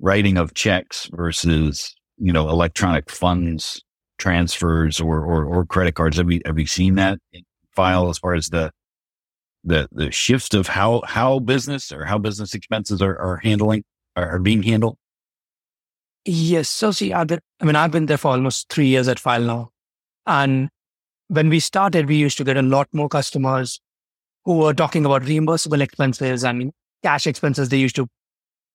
writing 0.00 0.36
of 0.36 0.54
checks 0.54 1.08
versus, 1.12 1.94
you 2.18 2.32
know, 2.32 2.48
electronic 2.48 3.10
funds 3.10 3.82
transfers 4.18 5.00
or, 5.00 5.20
or, 5.24 5.44
or 5.44 5.66
credit 5.66 5.94
cards. 5.94 6.16
Have 6.16 6.30
you, 6.30 6.40
have 6.46 6.58
you 6.58 6.66
seen 6.66 6.94
that 6.96 7.18
Fyle 7.74 8.08
as 8.08 8.18
far 8.18 8.34
as 8.34 8.48
the, 8.48 8.70
the, 9.64 9.88
the 9.92 10.10
shift 10.10 10.54
of 10.54 10.68
how, 10.68 11.02
how 11.06 11.40
business 11.40 11.90
or 11.90 12.04
how 12.04 12.18
business 12.18 12.54
expenses 12.54 13.02
are, 13.02 13.18
are 13.18 13.36
handling, 13.38 13.84
are, 14.16 14.36
are 14.36 14.38
being 14.38 14.62
handled? 14.62 14.96
Yes. 16.24 16.68
So 16.68 16.90
see, 16.90 17.12
I've 17.12 17.26
been, 17.26 17.40
I 17.60 17.64
mean, 17.64 17.76
I've 17.76 17.90
been 17.90 18.06
there 18.06 18.16
for 18.16 18.30
almost 18.30 18.68
three 18.70 18.86
years 18.86 19.08
at 19.08 19.18
Fyle 19.18 19.42
now. 19.42 19.70
And 20.26 20.70
when 21.28 21.48
we 21.48 21.60
started, 21.60 22.06
we 22.06 22.16
used 22.16 22.38
to 22.38 22.44
get 22.44 22.56
a 22.56 22.62
lot 22.62 22.88
more 22.92 23.08
customers 23.08 23.80
who 24.44 24.58
were 24.58 24.74
talking 24.74 25.04
about 25.04 25.22
reimbursable 25.22 25.80
expenses 25.80 26.44
and 26.44 26.72
cash 27.02 27.26
expenses 27.26 27.68
they 27.68 27.78
used 27.78 27.96
to 27.96 28.06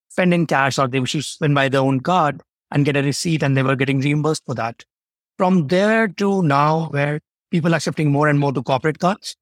spend 0.09 0.33
in 0.33 0.45
cash 0.45 0.77
or 0.77 0.87
they 0.87 0.99
used 0.99 1.13
to 1.13 1.21
spend 1.21 1.55
by 1.55 1.69
their 1.69 1.81
own 1.81 1.99
card 1.99 2.41
and 2.71 2.85
get 2.85 2.95
a 2.95 3.03
receipt 3.03 3.43
and 3.43 3.55
they 3.55 3.63
were 3.63 3.75
getting 3.75 3.99
reimbursed 3.99 4.43
for 4.45 4.55
that. 4.55 4.83
From 5.37 5.67
there 5.67 6.07
to 6.07 6.43
now 6.43 6.89
where 6.89 7.21
people 7.51 7.73
are 7.73 7.79
shifting 7.79 8.11
more 8.11 8.27
and 8.27 8.39
more 8.39 8.51
to 8.53 8.61
corporate 8.61 8.99
cards, 8.99 9.35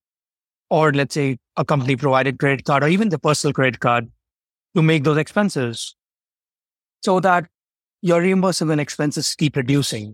or 0.69 0.91
let's 0.93 1.13
say 1.13 1.37
a 1.55 1.65
company 1.65 1.95
provided 1.95 2.39
credit 2.39 2.65
card 2.65 2.83
or 2.83 2.87
even 2.87 3.09
the 3.09 3.19
personal 3.19 3.53
credit 3.53 3.79
card 3.79 4.09
to 4.75 4.81
make 4.81 5.03
those 5.03 5.17
expenses 5.17 5.95
so 7.01 7.19
that 7.19 7.47
your 8.01 8.21
reimbursable 8.21 8.79
expenses 8.79 9.33
keep 9.35 9.55
reducing. 9.55 10.13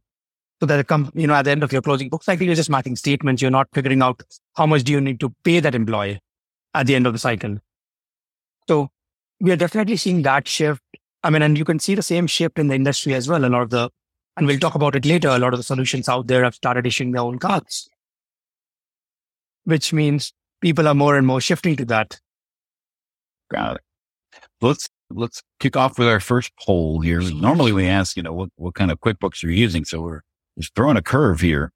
So 0.59 0.67
that, 0.67 0.87
come, 0.87 1.11
you 1.13 1.27
know, 1.27 1.33
at 1.33 1.43
the 1.43 1.51
end 1.51 1.63
of 1.63 1.73
your 1.73 1.81
closing 1.81 2.07
book 2.07 2.23
cycle, 2.23 2.45
you're 2.45 2.55
just 2.55 2.69
matching 2.69 2.95
statements. 2.95 3.41
You're 3.41 3.51
not 3.51 3.67
figuring 3.73 4.01
out 4.01 4.21
how 4.55 4.65
much 4.65 4.83
do 4.83 4.93
you 4.93 5.01
need 5.01 5.19
to 5.19 5.33
pay 5.43 5.59
that 5.59 5.75
employee 5.75 6.19
at 6.73 6.87
the 6.87 6.95
end 6.95 7.05
of 7.05 7.13
the 7.13 7.19
cycle. 7.19 7.57
So 8.69 8.89
we 9.41 9.51
are 9.51 9.57
definitely 9.57 9.97
seeing 9.97 10.21
that 10.21 10.47
shift. 10.47 10.81
I 11.23 11.29
mean, 11.29 11.41
and 11.41 11.57
you 11.57 11.65
can 11.65 11.79
see 11.79 11.95
the 11.95 12.01
same 12.01 12.27
shift 12.27 12.59
in 12.59 12.67
the 12.67 12.75
industry 12.75 13.13
as 13.13 13.29
well. 13.29 13.45
A 13.45 13.47
lot 13.47 13.61
of 13.61 13.69
the, 13.69 13.89
and 14.35 14.45
we'll 14.45 14.59
talk 14.59 14.75
about 14.75 14.95
it 14.95 15.05
later, 15.05 15.29
a 15.29 15.39
lot 15.39 15.53
of 15.53 15.59
the 15.59 15.63
solutions 15.63 16.09
out 16.09 16.27
there 16.27 16.43
have 16.43 16.55
started 16.55 16.85
issuing 16.85 17.11
their 17.11 17.21
own 17.21 17.39
cards, 17.39 17.89
which 19.63 19.93
means 19.93 20.33
people 20.59 20.87
are 20.87 20.95
more 20.95 21.17
and 21.17 21.25
more 21.25 21.39
shifting 21.39 21.75
to 21.77 21.85
that. 21.85 22.19
Got 23.51 23.75
it. 23.75 23.81
Let's 24.61 24.89
let's 25.09 25.41
kick 25.59 25.77
off 25.77 25.99
with 25.99 26.07
our 26.07 26.19
first 26.19 26.51
poll 26.59 26.99
here. 26.99 27.21
Normally 27.21 27.71
we 27.71 27.87
ask, 27.87 28.17
you 28.17 28.23
know, 28.23 28.33
what, 28.33 28.49
what 28.55 28.73
kind 28.73 28.91
of 28.91 28.99
QuickBooks 28.99 29.43
you're 29.43 29.51
using? 29.51 29.85
So 29.85 30.01
we're 30.01 30.21
just 30.57 30.73
throwing 30.75 30.97
a 30.97 31.01
curve 31.01 31.39
here. 31.39 31.71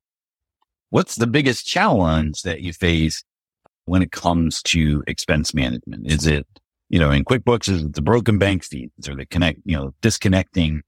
What's 0.90 1.16
the 1.16 1.28
biggest 1.28 1.66
challenge 1.68 2.42
that 2.42 2.62
you 2.62 2.74
face 2.74 3.24
when 3.86 4.02
it 4.02 4.12
comes 4.12 4.62
to 4.64 5.04
expense 5.06 5.54
management? 5.54 6.10
Is 6.12 6.26
it, 6.26 6.48
you 6.90 7.00
know, 7.00 7.12
in 7.12 7.26
QuickBooks, 7.26 7.70
is 7.70 7.84
it 7.84 7.94
the 7.94 8.02
broken 8.02 8.38
bank 8.38 8.64
feeds 8.64 9.10
or 9.10 9.16
the 9.16 9.26
connect, 9.26 9.60
you 9.66 9.76
know, 9.76 9.94
disconnecting 10.02 10.84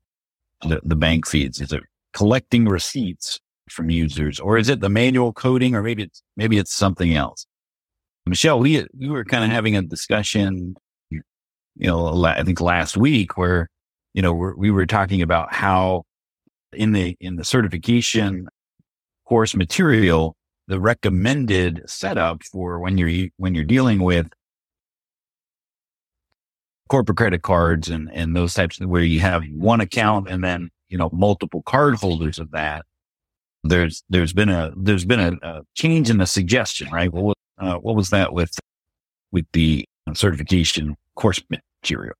the, 0.61 0.79
the 0.83 0.95
bank 0.95 1.27
feeds? 1.27 1.59
Is 1.59 1.73
it 1.73 1.83
collecting 2.13 2.65
receipts 2.65 3.39
from 3.69 3.89
users 3.89 4.39
or 4.39 4.57
is 4.57 4.69
it 4.69 4.79
the 4.79 4.89
manual 4.89 5.33
coding 5.33 5.75
or 5.75 5.83
maybe 5.83 6.03
it's, 6.03 6.23
maybe 6.37 6.57
it's 6.57 6.73
something 6.73 7.15
else? 7.15 7.45
Michelle, 8.25 8.59
we, 8.59 8.85
we 8.97 9.09
were 9.09 9.25
kind 9.25 9.43
of 9.43 9.49
having 9.49 9.75
a 9.75 9.81
discussion, 9.81 10.75
you 11.09 11.21
know, 11.77 12.23
I 12.23 12.43
think 12.43 12.61
last 12.61 12.95
week 12.95 13.37
where, 13.37 13.69
you 14.13 14.21
know, 14.21 14.33
we 14.33 14.71
were 14.71 14.85
talking 14.85 15.21
about 15.21 15.53
how 15.53 16.03
in 16.71 16.93
the, 16.93 17.15
in 17.19 17.35
the 17.35 17.43
certification 17.43 18.47
course 19.27 19.55
material, 19.55 20.35
the 20.67 20.79
recommended 20.79 21.81
setup 21.87 22.43
for 22.43 22.79
when 22.79 22.97
you're, 22.97 23.29
when 23.37 23.55
you're 23.55 23.65
dealing 23.65 23.99
with 23.99 24.29
corporate 26.89 27.17
credit 27.17 27.43
cards 27.43 27.89
and, 27.89 28.09
and 28.13 28.35
those 28.35 28.53
types 28.53 28.81
of 28.81 28.89
where 28.89 29.03
you 29.03 29.19
have 29.19 29.43
one 29.53 29.79
account 29.79 30.27
and 30.27 30.43
then, 30.43 30.69
you 30.89 30.97
know, 30.97 31.09
multiple 31.13 31.61
card 31.63 31.95
holders 31.95 32.39
of 32.39 32.51
that. 32.51 32.85
There's, 33.63 34.03
there's 34.09 34.33
been 34.33 34.49
a, 34.49 34.73
there's 34.75 35.05
been 35.05 35.19
a, 35.19 35.33
a 35.47 35.61
change 35.75 36.09
in 36.09 36.17
the 36.17 36.25
suggestion, 36.25 36.89
right? 36.91 37.11
Well, 37.11 37.33
uh, 37.57 37.75
what 37.75 37.95
was 37.95 38.09
that 38.09 38.33
with, 38.33 38.57
with 39.31 39.45
the 39.53 39.85
certification 40.13 40.95
course 41.15 41.41
material? 41.79 42.15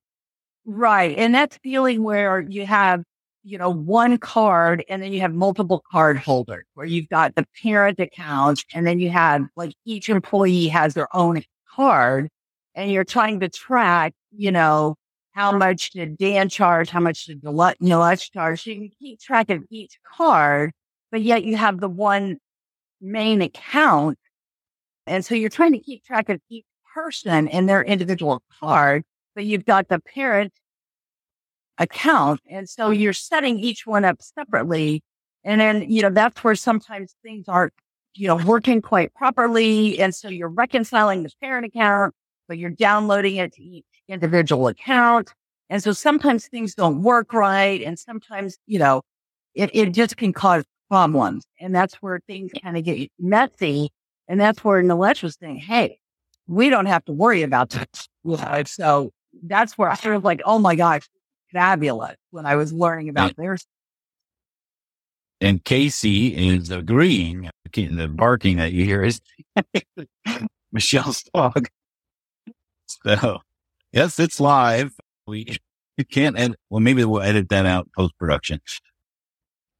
Right. 0.64 1.16
And 1.18 1.34
that's 1.34 1.58
feeling 1.62 2.02
where 2.02 2.40
you 2.40 2.66
have, 2.66 3.02
you 3.42 3.58
know, 3.58 3.70
one 3.70 4.18
card 4.18 4.84
and 4.88 5.02
then 5.02 5.12
you 5.12 5.20
have 5.22 5.32
multiple 5.32 5.82
card 5.90 6.18
holders 6.18 6.64
where 6.74 6.86
you've 6.86 7.08
got 7.08 7.34
the 7.34 7.46
parent 7.62 7.98
account 7.98 8.62
and 8.74 8.86
then 8.86 9.00
you 9.00 9.10
have 9.10 9.42
like 9.56 9.72
each 9.86 10.08
employee 10.08 10.68
has 10.68 10.94
their 10.94 11.08
own 11.16 11.42
card 11.74 12.28
and 12.74 12.90
you're 12.90 13.04
trying 13.04 13.40
to 13.40 13.48
track, 13.48 14.14
you 14.30 14.52
know, 14.52 14.96
how 15.32 15.56
much 15.56 15.90
did 15.90 16.18
Dan 16.18 16.48
charge? 16.48 16.90
How 16.90 17.00
much 17.00 17.26
did 17.26 17.42
Nilesh 17.42 18.30
charge? 18.32 18.64
So 18.64 18.70
you 18.70 18.76
can 18.76 18.90
keep 18.98 19.20
track 19.20 19.50
of 19.50 19.62
each 19.70 19.98
card, 20.04 20.72
but 21.10 21.22
yet 21.22 21.44
you 21.44 21.56
have 21.56 21.80
the 21.80 21.88
one 21.88 22.38
main 23.00 23.42
account 23.42 24.18
and 25.10 25.24
so 25.24 25.34
you're 25.34 25.50
trying 25.50 25.72
to 25.72 25.78
keep 25.78 26.04
track 26.04 26.28
of 26.28 26.40
each 26.48 26.64
person 26.94 27.48
and 27.48 27.68
their 27.68 27.82
individual 27.82 28.42
card, 28.60 29.02
but 29.34 29.44
you've 29.44 29.64
got 29.64 29.88
the 29.88 29.98
parent 29.98 30.52
account. 31.78 32.40
And 32.48 32.68
so 32.68 32.90
you're 32.90 33.12
setting 33.12 33.58
each 33.58 33.86
one 33.86 34.04
up 34.04 34.22
separately. 34.22 35.02
And 35.42 35.60
then, 35.60 35.90
you 35.90 36.02
know, 36.02 36.10
that's 36.10 36.44
where 36.44 36.54
sometimes 36.54 37.16
things 37.24 37.48
aren't, 37.48 37.72
you 38.14 38.28
know, 38.28 38.36
working 38.36 38.82
quite 38.82 39.12
properly. 39.14 39.98
And 39.98 40.14
so 40.14 40.28
you're 40.28 40.48
reconciling 40.48 41.24
the 41.24 41.30
parent 41.42 41.66
account, 41.66 42.14
but 42.50 42.58
you're 42.58 42.68
downloading 42.68 43.36
it 43.36 43.52
to 43.52 43.62
each 43.62 43.84
individual 44.08 44.66
account. 44.66 45.32
And 45.70 45.80
so 45.80 45.92
sometimes 45.92 46.48
things 46.48 46.74
don't 46.74 47.00
work 47.00 47.32
right. 47.32 47.80
And 47.80 47.96
sometimes, 47.96 48.58
you 48.66 48.80
know, 48.80 49.02
it, 49.54 49.70
it 49.72 49.90
just 49.92 50.16
can 50.16 50.32
cause 50.32 50.64
problems. 50.88 51.44
And 51.60 51.72
that's 51.72 51.94
where 52.02 52.18
things 52.26 52.50
kind 52.60 52.76
of 52.76 52.82
get 52.82 53.08
messy 53.20 53.92
and 54.26 54.40
that's 54.40 54.62
where 54.62 54.82
Nilesh 54.82 55.22
was 55.22 55.36
saying, 55.40 55.58
Hey, 55.58 55.98
we 56.46 56.70
don't 56.70 56.86
have 56.86 57.04
to 57.06 57.12
worry 57.12 57.42
about 57.42 57.70
that. 57.70 57.88
Yeah. 58.22 58.64
So 58.66 59.12
that's 59.44 59.78
where 59.78 59.88
I 59.88 59.92
was 59.92 60.00
sort 60.00 60.16
of 60.16 60.24
like, 60.24 60.42
Oh 60.44 60.58
my 60.58 60.74
gosh, 60.74 61.08
fabulous 61.52 62.16
when 62.30 62.46
I 62.46 62.56
was 62.56 62.72
learning 62.72 63.08
about 63.08 63.36
theirs. 63.36 63.64
And 65.40 65.64
Casey 65.64 66.28
is 66.36 66.70
agreeing. 66.70 67.48
The 67.72 68.08
barking 68.08 68.56
that 68.58 68.72
you 68.72 68.84
hear 68.84 69.02
is 69.02 69.20
Michelle's 70.72 71.22
dog. 71.34 71.68
So 73.04 73.38
yes, 73.92 74.18
it's 74.18 74.40
live. 74.40 74.92
We 75.26 75.58
can't 76.10 76.38
edit. 76.38 76.58
Well, 76.68 76.80
maybe 76.80 77.04
we'll 77.04 77.22
edit 77.22 77.48
that 77.50 77.66
out 77.66 77.88
post 77.96 78.16
production. 78.18 78.60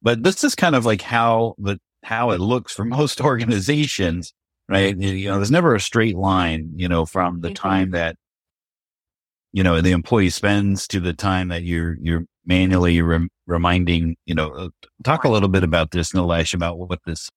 But 0.01 0.23
this 0.23 0.43
is 0.43 0.55
kind 0.55 0.75
of 0.75 0.85
like 0.85 1.01
how 1.01 1.55
the 1.57 1.79
how 2.03 2.31
it 2.31 2.39
looks 2.39 2.73
for 2.73 2.85
most 2.85 3.21
organizations 3.21 4.33
right? 4.71 4.97
You 4.97 5.29
know, 5.29 5.35
there's 5.35 5.51
never 5.51 5.75
a 5.75 5.81
straight 5.81 6.15
line, 6.15 6.71
you 6.75 6.87
know, 6.87 7.05
from 7.05 7.41
the 7.41 7.49
mm-hmm. 7.49 7.55
time 7.55 7.91
that, 7.91 8.15
you 9.51 9.63
know, 9.63 9.81
the 9.81 9.91
employee 9.91 10.29
spends 10.29 10.87
to 10.87 11.01
the 11.01 11.13
time 11.13 11.49
that 11.49 11.63
you're, 11.63 11.97
you're 12.01 12.23
manually 12.45 13.01
rem- 13.01 13.29
reminding, 13.47 14.15
you 14.25 14.33
know, 14.33 14.49
uh, 14.51 14.69
talk 15.03 15.25
a 15.25 15.29
little 15.29 15.49
bit 15.49 15.63
about 15.63 15.91
this, 15.91 16.13
Nilesh, 16.13 16.53
about 16.53 16.79
what 16.79 16.99
this, 17.05 17.29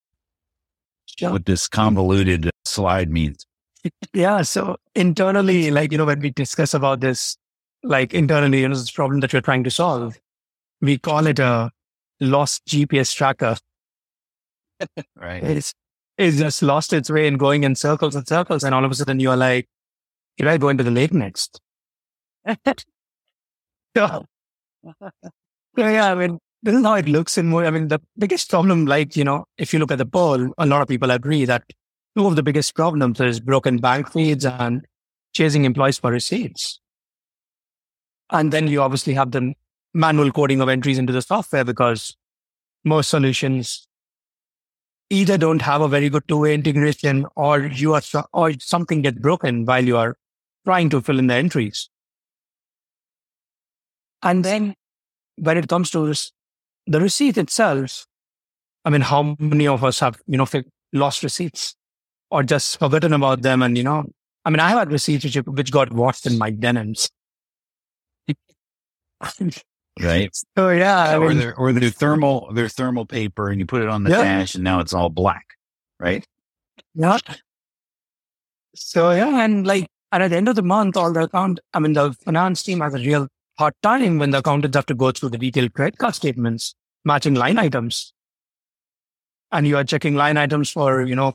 what 1.21 1.45
this 1.45 1.67
convoluted 1.67 2.51
slide 2.65 3.11
means. 3.11 3.45
Yeah. 4.13 4.43
So 4.43 4.77
internally, 4.95 5.71
like, 5.71 5.93
you 5.93 5.99
know, 5.99 6.05
when 6.07 6.21
we 6.21 6.31
discuss 6.31 6.75
about 6.75 7.01
this, 7.01 7.37
like 7.83 8.15
internally, 8.15 8.61
you 8.61 8.69
know, 8.69 8.75
this 8.75 8.91
problem 8.91 9.21
that 9.21 9.33
we're 9.33 9.41
trying 9.41 9.65
to 9.65 9.71
solve, 9.71 10.19
we 10.81 10.99
call 10.99 11.27
it 11.27 11.39
a 11.39 11.71
lost 12.21 12.65
GPS 12.67 13.15
tracker. 13.15 13.57
right. 15.17 15.43
It's, 15.43 15.75
it's 16.17 16.39
just 16.39 16.63
lost 16.63 16.93
its 16.93 17.11
way 17.11 17.27
and 17.27 17.39
going 17.39 17.65
in 17.65 17.75
circles 17.75 18.15
and 18.15 18.27
circles. 18.27 18.65
And 18.65 18.75
all 18.75 18.85
of 18.85 18.91
a 18.91 18.95
sudden 18.95 19.21
you're 19.21 19.37
like, 19.37 19.67
"Can 20.39 20.49
I 20.49 20.59
go 20.59 20.69
into 20.69 20.85
the 20.85 20.91
lake 20.91 21.13
next? 21.13 21.61
so, 23.97 24.25
yeah, 25.77 26.13
I 26.13 26.15
mean, 26.15 26.39
this 26.63 26.75
is 26.75 26.85
how 26.85 26.95
it 26.95 27.09
looks 27.09 27.37
in 27.39 27.47
more. 27.47 27.65
I 27.67 27.71
mean, 27.71 27.89
the 27.89 28.01
biggest 28.19 28.51
problem, 28.51 28.87
like, 28.87 29.17
you 29.17 29.25
know, 29.25 29.45
if 29.59 29.73
you 29.73 29.79
look 29.79 29.91
at 29.91 29.99
the 29.99 30.07
poll, 30.07 30.53
a 30.59 30.67
lot 30.67 30.83
of 30.83 30.89
people 30.89 31.11
agree 31.11 31.45
that 31.45 31.65
two 32.17 32.27
of 32.27 32.37
the 32.37 32.43
biggest 32.43 32.75
problems 32.75 33.21
is 33.21 33.41
broken 33.41 33.79
bank 33.79 34.11
feeds 34.13 34.45
and 34.45 34.87
chasing 35.33 35.65
employees 35.65 35.99
for 35.99 36.11
receipts. 36.11 36.81
And 38.31 38.53
then 38.53 38.69
you 38.69 38.83
obviously 38.83 39.15
have 39.15 39.33
the 39.33 39.55
manual 39.93 40.31
coding 40.31 40.61
of 40.61 40.69
entries 40.69 40.99
into 40.99 41.13
the 41.13 41.23
software 41.23 41.65
because 41.65 42.17
most 42.85 43.11
solutions 43.11 43.87
either 45.11 45.37
don't 45.37 45.63
have 45.63 45.81
a 45.81 45.89
very 45.89 46.09
good 46.09 46.27
two-way 46.29 46.55
integration 46.55 47.27
or 47.37 47.61
you 47.61 47.95
are 47.95 48.03
or 48.33 48.53
something 48.59 49.03
gets 49.03 49.19
broken 49.19 49.65
while 49.65 49.85
you 49.85 49.97
are 49.97 50.17
trying 50.65 50.89
to 50.91 51.01
fill 51.01 51.19
in 51.19 51.27
the 51.27 51.35
entries. 51.35 51.91
And 54.23 54.45
then 54.45 54.75
when 55.37 55.59
it 55.59 55.69
comes 55.69 55.91
to 55.91 56.15
the 56.87 57.01
receipt 57.01 57.37
itself, 57.37 58.07
I 58.85 58.91
mean, 58.91 59.03
how 59.03 59.37
many 59.39 59.67
of 59.67 59.85
us 59.85 60.01
have, 60.01 60.19
you 60.27 60.39
know, 60.39 60.47
lost 60.93 61.23
receipts 61.23 61.75
or 62.35 62.43
just 62.43 62.79
forgotten 62.79 63.13
about 63.13 63.43
them? 63.43 63.63
And, 63.63 63.79
you 63.79 63.85
know, 63.85 64.05
I 64.45 64.51
mean, 64.51 64.61
I 64.61 64.71
have 64.71 64.79
had 64.81 64.93
receipts 64.93 65.25
which, 65.25 65.37
which 65.47 65.71
got 65.71 65.93
washed 65.93 66.27
in 66.27 66.37
my 66.37 66.51
denims. 66.51 67.09
right? 70.03 70.31
Oh 70.57 70.71
yeah, 70.71 71.05
I 71.05 71.19
or 71.19 71.33
their 71.35 71.55
or 71.55 71.73
their 71.73 71.89
thermal 71.89 72.53
their 72.53 72.69
thermal 72.69 73.07
paper, 73.07 73.49
and 73.49 73.61
you 73.61 73.67
put 73.67 73.81
it 73.81 73.89
on 73.89 74.03
the 74.03 74.11
yeah. 74.11 74.23
dash, 74.23 74.57
and 74.57 74.65
now 74.65 74.81
it's 74.81 74.93
all 74.93 75.09
black, 75.09 75.47
right? 76.01 76.27
Yeah. 76.95 77.19
So 78.75 79.13
yeah, 79.13 79.45
and 79.45 79.65
like 79.65 79.87
and 80.11 80.23
at 80.25 80.31
the 80.31 80.37
end 80.37 80.49
of 80.49 80.57
the 80.57 80.63
month, 80.63 80.97
all 80.97 81.13
the 81.13 81.23
account, 81.23 81.61
I 81.73 81.79
mean, 81.79 81.93
the 81.93 82.13
finance 82.25 82.65
team 82.65 82.81
has 82.81 82.95
a 82.95 82.99
real 82.99 83.29
hard 83.57 83.75
time 83.83 84.19
when 84.19 84.31
the 84.31 84.39
accountants 84.39 84.77
have 84.77 84.87
to 84.87 84.95
go 84.95 85.13
through 85.13 85.31
the 85.31 85.39
detailed 85.39 85.75
credit 85.75 85.99
card 85.99 86.17
statements, 86.17 86.75
matching 87.05 87.35
line 87.35 87.59
items, 87.59 88.13
and 89.53 89.67
you 89.67 89.77
are 89.77 89.85
checking 89.85 90.17
line 90.17 90.37
items 90.37 90.71
for 90.71 91.03
you 91.03 91.15
know 91.15 91.35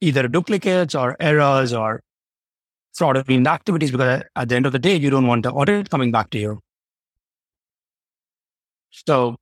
either 0.00 0.28
duplicates 0.28 0.94
or 0.94 1.16
errors 1.20 1.72
or 1.72 2.02
fraudulent 2.94 3.46
activities 3.46 3.90
because 3.90 4.22
at 4.34 4.48
the 4.48 4.56
end 4.56 4.66
of 4.66 4.72
the 4.72 4.78
day, 4.78 4.96
you 4.96 5.10
don't 5.10 5.26
want 5.26 5.42
the 5.42 5.50
audit 5.50 5.90
coming 5.90 6.10
back 6.10 6.30
to 6.30 6.38
you. 6.38 6.60
So 8.90 9.36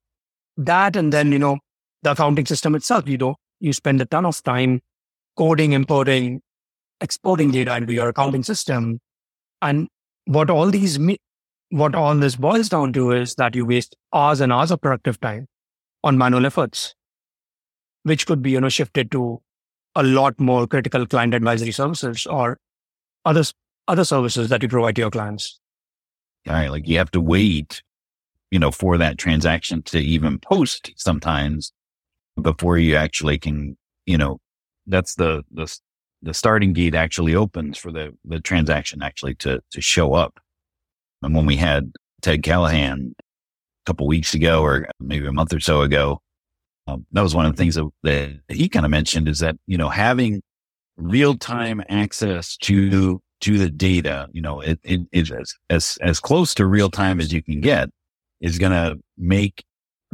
that, 0.56 0.96
and 0.96 1.12
then, 1.12 1.32
you 1.32 1.38
know, 1.38 1.58
the 2.02 2.12
accounting 2.12 2.46
system 2.46 2.74
itself, 2.74 3.08
you 3.08 3.18
know, 3.18 3.36
you 3.60 3.72
spend 3.72 4.00
a 4.00 4.04
ton 4.04 4.26
of 4.26 4.42
time 4.42 4.80
coding, 5.36 5.72
importing, 5.72 6.40
exporting 7.00 7.50
data 7.50 7.76
into 7.76 7.92
your 7.92 8.08
accounting 8.08 8.42
system. 8.42 9.00
And 9.62 9.88
what 10.26 10.50
all 10.50 10.70
these, 10.70 10.98
what 11.70 11.94
all 11.94 12.14
this 12.14 12.36
boils 12.36 12.68
down 12.68 12.92
to 12.92 13.12
is 13.12 13.34
that 13.36 13.54
you 13.54 13.64
waste 13.64 13.96
hours 14.12 14.40
and 14.40 14.52
hours 14.52 14.70
of 14.70 14.80
productive 14.80 15.20
time 15.20 15.46
on 16.04 16.18
manual 16.18 16.46
efforts, 16.46 16.94
which 18.02 18.26
could 18.26 18.42
be, 18.42 18.50
you 18.50 18.60
know, 18.60 18.68
shifted 18.68 19.10
to 19.12 19.40
a 19.94 20.02
lot 20.02 20.38
more 20.38 20.66
critical 20.66 21.06
client 21.06 21.34
advisory 21.34 21.72
services 21.72 22.26
or 22.26 22.58
other, 23.24 23.42
other 23.88 24.04
services 24.04 24.48
that 24.48 24.62
you 24.62 24.68
provide 24.68 24.94
to 24.96 25.02
your 25.02 25.10
clients. 25.10 25.60
All 26.46 26.54
right. 26.54 26.70
Like 26.70 26.88
you 26.88 26.98
have 26.98 27.10
to 27.12 27.20
wait, 27.20 27.82
you 28.50 28.58
know, 28.58 28.70
for 28.70 28.96
that 28.98 29.18
transaction 29.18 29.82
to 29.84 29.98
even 29.98 30.38
post 30.38 30.92
sometimes 30.96 31.72
before 32.40 32.78
you 32.78 32.96
actually 32.96 33.38
can, 33.38 33.76
you 34.06 34.16
know, 34.16 34.38
that's 34.86 35.16
the, 35.16 35.42
the, 35.50 35.74
the 36.22 36.32
starting 36.32 36.72
gate 36.72 36.94
actually 36.94 37.34
opens 37.34 37.76
for 37.76 37.92
the, 37.92 38.16
the 38.24 38.40
transaction 38.40 39.02
actually 39.02 39.34
to, 39.36 39.60
to 39.70 39.80
show 39.80 40.14
up. 40.14 40.40
And 41.22 41.34
when 41.34 41.46
we 41.46 41.56
had 41.56 41.92
Ted 42.22 42.42
Callahan 42.42 43.14
a 43.18 43.22
couple 43.86 44.06
weeks 44.06 44.34
ago, 44.34 44.62
or 44.62 44.88
maybe 45.00 45.26
a 45.26 45.32
month 45.32 45.52
or 45.52 45.60
so 45.60 45.82
ago, 45.82 46.20
um, 46.88 47.06
that 47.12 47.20
was 47.20 47.34
one 47.34 47.44
of 47.44 47.52
the 47.54 47.56
things 47.56 47.74
that, 47.74 47.86
that 48.02 48.40
he 48.48 48.66
kind 48.68 48.86
of 48.86 48.90
mentioned 48.90 49.28
is 49.28 49.40
that, 49.40 49.56
you 49.66 49.76
know, 49.76 49.90
having 49.90 50.42
real 50.96 51.36
time 51.36 51.82
access 51.90 52.56
to, 52.56 53.20
to 53.42 53.58
the 53.58 53.68
data, 53.68 54.26
you 54.32 54.40
know, 54.40 54.60
it, 54.60 54.80
it 54.82 55.00
is 55.12 55.30
as, 55.30 55.54
as, 55.68 55.98
as 56.00 56.18
close 56.18 56.54
to 56.54 56.64
real 56.64 56.88
time 56.88 57.20
as 57.20 57.30
you 57.30 57.42
can 57.42 57.60
get 57.60 57.90
is 58.40 58.58
going 58.58 58.72
to 58.72 58.98
make 59.18 59.62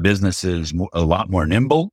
businesses 0.02 0.74
a 0.92 1.02
lot 1.02 1.30
more 1.30 1.46
nimble. 1.46 1.92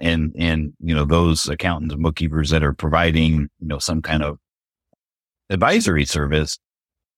And, 0.00 0.32
and, 0.38 0.74
you 0.78 0.94
know, 0.94 1.04
those 1.04 1.48
accountants 1.48 1.92
and 1.92 2.02
bookkeepers 2.02 2.50
that 2.50 2.62
are 2.62 2.72
providing, 2.72 3.48
you 3.58 3.66
know, 3.66 3.78
some 3.80 4.00
kind 4.00 4.22
of 4.22 4.38
advisory 5.50 6.04
service 6.04 6.56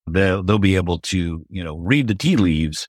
they'll, 0.07 0.43
they'll 0.43 0.59
be 0.59 0.77
able 0.77 0.99
to, 1.01 1.45
you 1.51 1.63
know, 1.63 1.77
read 1.77 2.09
the 2.09 2.15
tea 2.15 2.37
leaves 2.37 2.89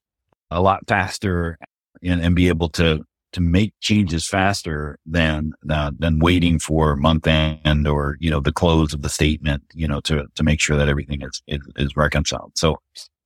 a 0.49 0.61
lot 0.61 0.87
faster 0.87 1.57
and, 2.01 2.21
and 2.21 2.35
be 2.35 2.47
able 2.47 2.69
to, 2.69 3.03
to 3.35 3.41
make 3.41 3.73
changes 3.79 4.27
faster 4.27 4.97
than, 5.05 5.53
uh, 5.69 5.91
than 5.97 6.19
waiting 6.19 6.59
for 6.59 6.95
month 6.95 7.27
end 7.27 7.87
or, 7.87 8.17
you 8.19 8.29
know, 8.29 8.39
the 8.39 8.51
close 8.51 8.93
of 8.93 9.01
the 9.01 9.09
statement, 9.09 9.63
you 9.73 9.87
know, 9.87 10.01
to, 10.01 10.25
to 10.35 10.43
make 10.43 10.59
sure 10.59 10.77
that 10.77 10.89
everything 10.89 11.21
is, 11.21 11.41
is, 11.47 11.61
is 11.75 11.95
reconciled. 11.95 12.51
So 12.55 12.79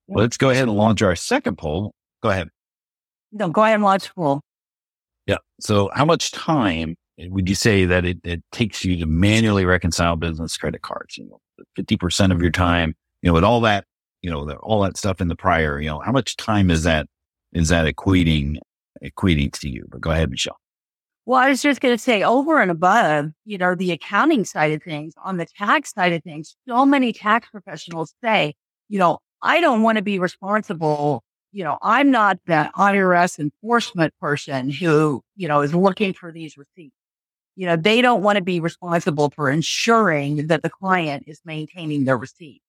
let's 0.08 0.38
go 0.38 0.50
ahead 0.50 0.68
and 0.68 0.78
launch 0.78 1.02
our 1.02 1.16
second 1.16 1.58
poll. 1.58 1.94
Go 2.22 2.30
ahead. 2.30 2.50
No, 3.32 3.50
go 3.50 3.64
ahead 3.64 3.76
and 3.76 3.84
launch 3.84 4.14
poll. 4.14 4.42
Yeah. 5.26 5.38
So 5.60 5.90
how 5.94 6.06
much 6.06 6.32
time 6.32 6.96
would 7.18 7.48
you 7.48 7.56
say 7.56 7.86
that 7.86 8.06
it, 8.06 8.18
it 8.24 8.44
takes 8.52 8.84
you 8.84 8.98
to 8.98 9.06
manually 9.06 9.66
reconcile 9.66 10.16
business 10.16 10.58
credit 10.58 10.82
cards? 10.82 11.18
You 11.18 11.30
know, 11.30 11.40
50% 11.78 12.32
of 12.32 12.42
your 12.42 12.52
time 12.52 12.96
you 13.22 13.30
know, 13.30 13.34
with 13.34 13.44
all 13.44 13.62
that, 13.62 13.86
you 14.22 14.30
know, 14.30 14.46
the, 14.46 14.56
all 14.58 14.82
that 14.82 14.98
stuff 14.98 15.22
in 15.22 15.28
the 15.28 15.36
prior, 15.36 15.80
you 15.80 15.90
know, 15.90 16.00
how 16.00 16.12
much 16.12 16.38
time 16.38 16.72
is 16.72 16.84
that, 16.84 17.08
is 17.54 17.70
that 17.70 17.94
equating, 17.94 18.58
equating 19.04 19.52
to 19.60 19.70
you? 19.70 19.86
But 19.90 20.02
go 20.02 20.12
ahead, 20.12 20.30
Michelle. 20.30 20.58
Well, 21.26 21.40
I 21.40 21.50
was 21.50 21.62
just 21.62 21.82
going 21.82 21.96
to 21.96 22.02
say 22.02 22.24
over 22.24 22.60
and 22.60 22.72
above, 22.72 23.32
you 23.46 23.58
know, 23.58 23.76
the 23.76 23.92
accounting 23.92 24.46
side 24.46 24.72
of 24.72 24.82
things, 24.82 25.14
on 25.24 25.38
the 25.38 25.46
tax 25.46 25.94
side 25.94 26.14
of 26.14 26.24
things, 26.24 26.56
so 26.68 26.86
many 26.86 27.14
tax 27.14 27.50
professionals 27.50 28.14
say, 28.24 28.56
you 28.88 28.98
know, 28.98 29.20
I 29.42 29.62
don't 29.62 29.84
want 29.84 29.98
to 29.98 30.02
be 30.02 30.18
responsible. 30.18 31.24
You 31.52 31.64
know, 31.64 31.78
I'm 31.82 32.12
not 32.12 32.40
the 32.48 32.72
IRS 32.76 33.40
enforcement 33.40 34.14
person 34.20 34.72
who, 34.72 35.22
you 35.36 35.48
know, 35.48 35.62
is 35.62 35.74
looking 35.76 36.14
for 36.14 36.32
these 36.32 36.58
receipts. 36.58 36.96
You 37.56 37.68
know, 37.68 37.76
they 37.76 38.02
don't 38.02 38.24
want 38.24 38.38
to 38.38 38.44
be 38.44 38.60
responsible 38.60 39.32
for 39.36 39.50
ensuring 39.50 40.48
that 40.48 40.64
the 40.64 40.70
client 40.70 41.26
is 41.28 41.42
maintaining 41.46 42.06
their 42.06 42.18
receipt 42.18 42.62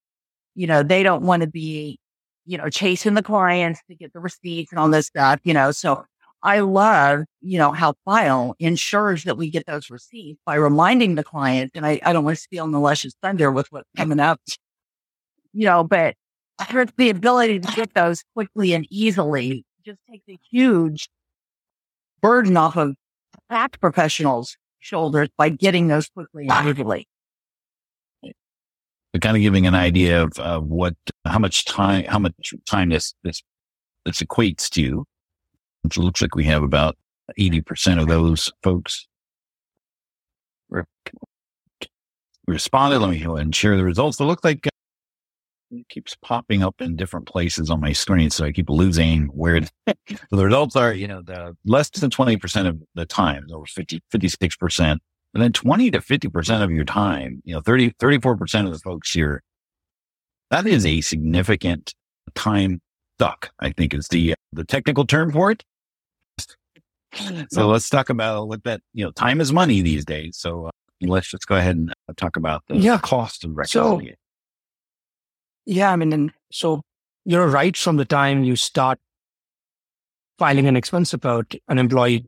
you 0.55 0.67
know, 0.67 0.83
they 0.83 1.03
don't 1.03 1.23
want 1.23 1.41
to 1.41 1.47
be, 1.47 1.99
you 2.45 2.57
know, 2.57 2.69
chasing 2.69 3.13
the 3.13 3.23
clients 3.23 3.81
to 3.87 3.95
get 3.95 4.13
the 4.13 4.19
receipts 4.19 4.71
and 4.71 4.79
all 4.79 4.89
this 4.89 5.07
stuff, 5.07 5.39
you 5.43 5.53
know. 5.53 5.71
So 5.71 6.05
I 6.43 6.61
love, 6.61 7.25
you 7.41 7.57
know, 7.57 7.71
how 7.71 7.93
Fyle 8.05 8.55
ensures 8.59 9.23
that 9.25 9.37
we 9.37 9.49
get 9.49 9.65
those 9.67 9.89
receipts 9.89 10.39
by 10.45 10.55
reminding 10.55 11.15
the 11.15 11.23
client. 11.23 11.71
And 11.75 11.85
I, 11.85 11.99
I 12.03 12.13
don't 12.13 12.23
want 12.23 12.37
to 12.37 12.41
steal 12.41 12.67
Nilesh's 12.67 13.15
thunder 13.21 13.51
with 13.51 13.67
what's 13.71 13.89
coming 13.97 14.19
up, 14.19 14.39
you 15.53 15.65
know, 15.65 15.83
but 15.83 16.15
the 16.97 17.09
ability 17.09 17.59
to 17.59 17.75
get 17.75 17.93
those 17.93 18.23
quickly 18.35 18.73
and 18.73 18.85
easily 18.89 19.65
just 19.85 19.99
takes 20.09 20.27
a 20.29 20.37
huge 20.49 21.09
burden 22.21 22.55
off 22.57 22.77
of 22.77 22.95
tax 23.49 23.77
professionals' 23.77 24.57
shoulders 24.79 25.29
by 25.37 25.49
getting 25.49 25.87
those 25.87 26.07
quickly 26.09 26.47
and 26.47 26.69
easily 26.69 27.07
but 29.11 29.21
kind 29.21 29.35
of 29.35 29.41
giving 29.41 29.67
an 29.67 29.75
idea 29.75 30.23
of, 30.23 30.37
of 30.39 30.65
what, 30.65 30.95
how 31.25 31.39
much 31.39 31.65
time, 31.65 32.05
how 32.05 32.19
much 32.19 32.53
time 32.65 32.89
this, 32.89 33.13
this, 33.23 33.43
this 34.05 34.21
equates 34.21 34.69
to. 34.69 35.05
It 35.83 35.97
looks 35.97 36.21
like 36.21 36.35
we 36.35 36.45
have 36.45 36.63
about 36.63 36.97
80% 37.39 38.01
of 38.01 38.07
those 38.07 38.51
folks 38.63 39.07
responded. 42.47 42.99
Let 42.99 43.09
me 43.09 43.19
go 43.19 43.35
ahead 43.35 43.45
and 43.45 43.55
share 43.55 43.77
the 43.77 43.83
results. 43.83 44.19
It 44.19 44.25
looks 44.25 44.43
like 44.43 44.67
uh, 44.67 44.69
it 45.71 45.89
keeps 45.89 46.15
popping 46.21 46.63
up 46.63 46.81
in 46.81 46.95
different 46.95 47.27
places 47.27 47.69
on 47.69 47.79
my 47.79 47.93
screen. 47.93 48.29
So 48.29 48.45
I 48.45 48.51
keep 48.51 48.69
losing 48.69 49.27
where 49.27 49.61
so 49.63 49.69
the 50.31 50.45
results 50.45 50.75
are, 50.75 50.93
you 50.93 51.07
know, 51.07 51.21
the 51.21 51.55
less 51.65 51.89
than 51.89 52.09
20% 52.09 52.67
of 52.67 52.81
the 52.95 53.05
time, 53.05 53.45
over 53.51 53.65
50, 53.65 54.01
56%. 54.13 54.97
And 55.33 55.41
then 55.41 55.53
20 55.53 55.91
to 55.91 55.99
50% 55.99 56.61
of 56.61 56.71
your 56.71 56.83
time, 56.83 57.41
you 57.45 57.53
know, 57.55 57.61
30, 57.61 57.91
34% 57.91 58.65
of 58.65 58.73
the 58.73 58.79
folks 58.79 59.13
here, 59.13 59.41
that 60.49 60.67
is 60.67 60.85
a 60.85 60.99
significant 60.99 61.93
time 62.35 62.81
suck, 63.17 63.49
I 63.59 63.71
think 63.71 63.93
is 63.93 64.09
the, 64.09 64.35
the 64.51 64.65
technical 64.65 65.05
term 65.05 65.31
for 65.31 65.51
it. 65.51 65.63
So 67.51 67.67
let's 67.67 67.89
talk 67.89 68.09
about 68.09 68.47
what 68.47 68.63
that, 68.63 68.81
you 68.93 69.03
know, 69.03 69.11
time 69.11 69.41
is 69.41 69.51
money 69.51 69.81
these 69.81 70.05
days. 70.05 70.37
So 70.37 70.67
uh, 70.67 70.71
let's 71.01 71.29
just 71.29 71.47
go 71.47 71.55
ahead 71.55 71.75
and 71.75 71.91
uh, 72.09 72.13
talk 72.15 72.37
about 72.37 72.63
the 72.67 72.77
yeah. 72.77 72.99
cost 72.99 73.43
of 73.43 73.55
reconciling 73.55 74.07
so, 74.07 74.13
Yeah. 75.65 75.91
I 75.91 75.95
mean, 75.95 76.13
and 76.13 76.31
so 76.51 76.81
you're 77.25 77.47
right 77.47 77.75
from 77.75 77.97
the 77.97 78.05
time 78.05 78.43
you 78.43 78.55
start 78.55 78.99
filing 80.39 80.67
an 80.67 80.75
expense 80.75 81.11
report, 81.13 81.53
an 81.67 81.77
employee 81.77 82.25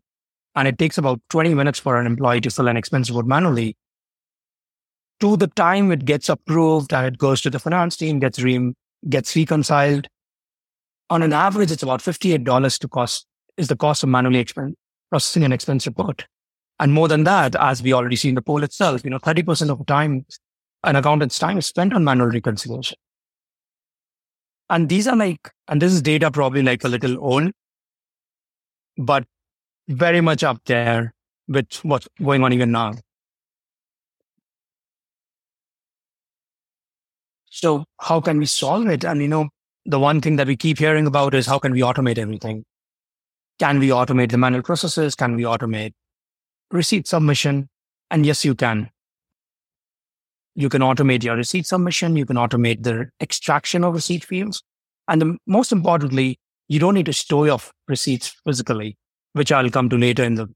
and 0.55 0.67
it 0.67 0.77
takes 0.77 0.97
about 0.97 1.19
20 1.29 1.53
minutes 1.53 1.79
for 1.79 1.99
an 1.99 2.05
employee 2.05 2.41
to 2.41 2.49
fill 2.49 2.67
an 2.67 2.77
expense 2.77 3.09
report 3.09 3.25
manually, 3.25 3.75
to 5.19 5.37
the 5.37 5.47
time 5.47 5.91
it 5.91 6.05
gets 6.05 6.29
approved 6.29 6.93
and 6.93 7.07
it 7.07 7.17
goes 7.17 7.41
to 7.41 7.49
the 7.49 7.59
finance 7.59 7.97
team, 7.97 8.19
gets 8.19 8.39
re- 8.39 8.73
gets 9.09 9.35
reconciled. 9.35 10.07
On 11.09 11.21
an 11.21 11.33
average, 11.33 11.71
it's 11.71 11.83
about 11.83 12.01
$58 12.01 12.79
to 12.79 12.87
cost 12.87 13.25
is 13.57 13.67
the 13.67 13.75
cost 13.75 14.03
of 14.03 14.09
manually 14.09 14.39
expense, 14.39 14.75
processing 15.09 15.43
an 15.43 15.51
expense 15.51 15.85
report. 15.85 16.25
And 16.79 16.91
more 16.91 17.07
than 17.07 17.23
that, 17.23 17.55
as 17.55 17.83
we 17.83 17.93
already 17.93 18.15
see 18.15 18.29
in 18.29 18.35
the 18.35 18.41
poll 18.41 18.63
itself, 18.63 19.03
you 19.03 19.09
know, 19.09 19.19
30% 19.19 19.69
of 19.69 19.85
time, 19.85 20.25
an 20.83 20.95
accountant's 20.95 21.39
time 21.39 21.57
is 21.57 21.65
spent 21.65 21.93
on 21.93 22.03
manual 22.03 22.29
reconciliation. 22.29 22.97
And 24.69 24.89
these 24.89 25.07
are 25.07 25.15
like, 25.15 25.51
and 25.67 25.81
this 25.81 25.93
is 25.93 26.01
data 26.01 26.31
probably 26.31 26.63
like 26.63 26.83
a 26.83 26.87
little 26.87 27.23
old, 27.23 27.51
but 28.97 29.25
very 29.87 30.21
much 30.21 30.43
up 30.43 30.61
there 30.65 31.13
with 31.47 31.73
what's 31.83 32.07
going 32.21 32.43
on 32.43 32.53
even 32.53 32.71
now. 32.71 32.93
So 37.49 37.85
how 37.99 38.19
can 38.19 38.39
we 38.39 38.47
solve 38.47 38.87
it? 38.87 39.03
And 39.05 39.21
you 39.21 39.27
know, 39.27 39.49
the 39.85 39.99
one 39.99 40.21
thing 40.21 40.37
that 40.37 40.47
we 40.47 40.57
keep 40.57 40.79
hearing 40.79 41.05
about 41.05 41.35
is 41.35 41.45
how 41.45 41.59
can 41.59 41.71
we 41.71 41.81
automate 41.81 42.17
everything? 42.17 42.65
Can 43.63 43.79
we 43.79 43.89
automate 43.89 44.31
the 44.31 44.37
manual 44.37 44.63
processes? 44.63 45.15
Can 45.15 45.35
we 45.35 45.43
automate 45.43 45.93
receipt 46.71 47.07
submission? 47.07 47.69
And 48.11 48.25
yes, 48.25 48.43
you 48.43 48.55
can. 48.55 48.89
You 50.55 50.69
can 50.69 50.81
automate 50.81 51.23
your 51.23 51.35
receipt 51.35 51.65
submission. 51.65 52.15
You 52.15 52.25
can 52.25 52.35
automate 52.35 52.83
the 52.83 53.09
extraction 53.21 53.83
of 53.83 53.93
receipt 53.93 54.25
fields. 54.25 54.61
And 55.07 55.21
the, 55.21 55.37
most 55.47 55.71
importantly, 55.71 56.39
you 56.67 56.79
don't 56.79 56.93
need 56.93 57.05
to 57.05 57.13
store 57.13 57.45
your 57.47 57.59
receipts 57.87 58.35
physically 58.45 58.97
which 59.33 59.51
I'll 59.51 59.69
come 59.69 59.89
to 59.89 59.97
later 59.97 60.23
in 60.23 60.35
the 60.35 60.47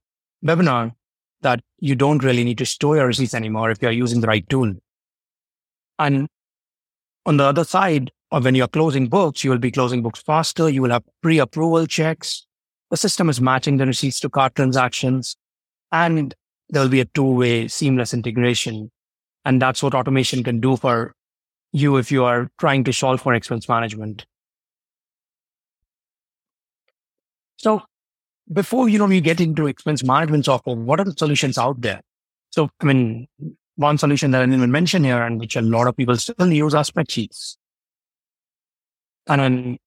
webinar, 0.46 0.94
that 1.42 1.60
you 1.80 1.96
don't 1.96 2.24
really 2.24 2.44
need 2.44 2.58
to 2.60 2.66
store 2.66 2.98
your 2.98 3.08
receipts 3.08 3.34
anymore 3.34 3.70
if 3.72 3.82
you're 3.82 3.92
using 3.92 4.22
the 4.22 4.28
right 4.28 4.48
tool. 4.50 4.74
And 6.00 6.28
on 7.26 7.38
the 7.38 7.44
other 7.44 7.64
side, 7.64 8.12
or 8.32 8.42
when 8.42 8.56
you're 8.56 8.68
closing 8.68 9.08
books, 9.08 9.44
you 9.44 9.52
will 9.52 9.58
be 9.58 9.72
closing 9.72 10.02
books 10.02 10.22
faster. 10.22 10.70
You 10.70 10.82
will 10.82 10.92
have 10.92 11.04
pre-approval 11.22 11.88
checks. 11.88 12.46
The 12.90 12.98
system 12.98 13.30
is 13.30 13.42
matching 13.42 13.78
the 13.78 13.86
receipts 13.86 14.20
to 14.22 14.30
card 14.30 14.56
transactions 14.56 15.36
and 15.92 16.34
there'll 16.70 16.90
be 16.90 17.02
a 17.02 17.06
two-way 17.06 17.68
seamless 17.68 18.14
integration. 18.14 18.92
And 19.46 19.62
that's 19.62 19.82
what 19.82 19.94
automation 19.94 20.44
can 20.44 20.60
do 20.60 20.78
for 20.78 21.14
you 21.72 21.98
if 21.98 22.12
you 22.12 22.24
are 22.24 22.50
trying 22.60 22.84
to 22.86 22.94
solve 22.94 23.22
for 23.22 23.34
expense 23.34 23.68
management. 23.68 24.26
So 27.58 27.82
before 28.52 28.88
you 28.88 29.00
know 29.00 29.06
we 29.06 29.22
get 29.22 29.42
into 29.42 29.68
expense 29.68 30.04
management 30.04 30.46
software, 30.46 30.76
what 30.76 31.00
are 31.00 31.04
the 31.04 31.14
solutions 31.18 31.58
out 31.58 31.82
there? 31.82 32.02
So, 32.52 32.70
I 32.82 32.86
mean, 32.86 33.28
one 33.76 33.98
solution 33.98 34.32
that 34.32 34.42
I 34.42 34.46
didn't 34.46 34.56
even 34.56 34.72
mention 34.72 35.04
here, 35.04 35.22
and 35.22 35.40
which 35.40 35.56
a 35.56 35.62
lot 35.62 35.88
of 35.88 35.96
people 35.96 36.18
still 36.18 36.52
use, 36.52 36.74
are 36.74 36.84
spreadsheets. 36.84 37.58
And 39.28 39.42
I'm 39.42 39.78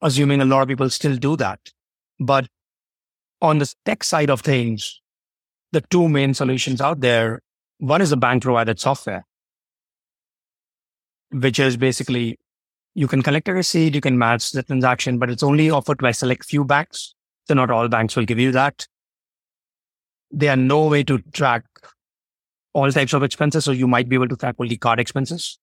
assuming 0.00 0.40
a 0.40 0.44
lot 0.44 0.62
of 0.62 0.68
people 0.68 0.88
still 0.90 1.16
do 1.16 1.36
that. 1.36 1.60
But 2.20 2.46
on 3.42 3.58
the 3.58 3.72
tech 3.84 4.04
side 4.04 4.30
of 4.30 4.40
things, 4.40 5.00
the 5.72 5.80
two 5.82 6.08
main 6.08 6.34
solutions 6.34 6.80
out 6.80 7.00
there 7.00 7.40
one 7.78 8.00
is 8.00 8.10
the 8.10 8.16
bank 8.16 8.42
provided 8.42 8.78
software, 8.80 9.26
which 11.30 11.58
is 11.58 11.76
basically 11.76 12.38
you 12.94 13.08
can 13.08 13.22
collect 13.22 13.48
a 13.48 13.52
receipt, 13.52 13.94
you 13.94 14.00
can 14.00 14.16
match 14.16 14.52
the 14.52 14.62
transaction, 14.62 15.18
but 15.18 15.28
it's 15.28 15.42
only 15.42 15.70
offered 15.70 15.98
by 15.98 16.12
select 16.12 16.44
few 16.44 16.64
banks. 16.64 17.14
So 17.46 17.54
not 17.54 17.70
all 17.70 17.88
banks 17.88 18.16
will 18.16 18.24
give 18.24 18.38
you 18.38 18.52
that. 18.52 18.86
There 20.30 20.50
are 20.50 20.56
no 20.56 20.86
way 20.86 21.02
to 21.04 21.18
track 21.32 21.64
all 22.72 22.90
types 22.90 23.12
of 23.12 23.22
expenses. 23.22 23.64
So 23.64 23.72
you 23.72 23.86
might 23.86 24.08
be 24.08 24.16
able 24.16 24.28
to 24.28 24.36
track 24.36 24.56
only 24.58 24.76
card 24.76 25.00
expenses. 25.00 25.58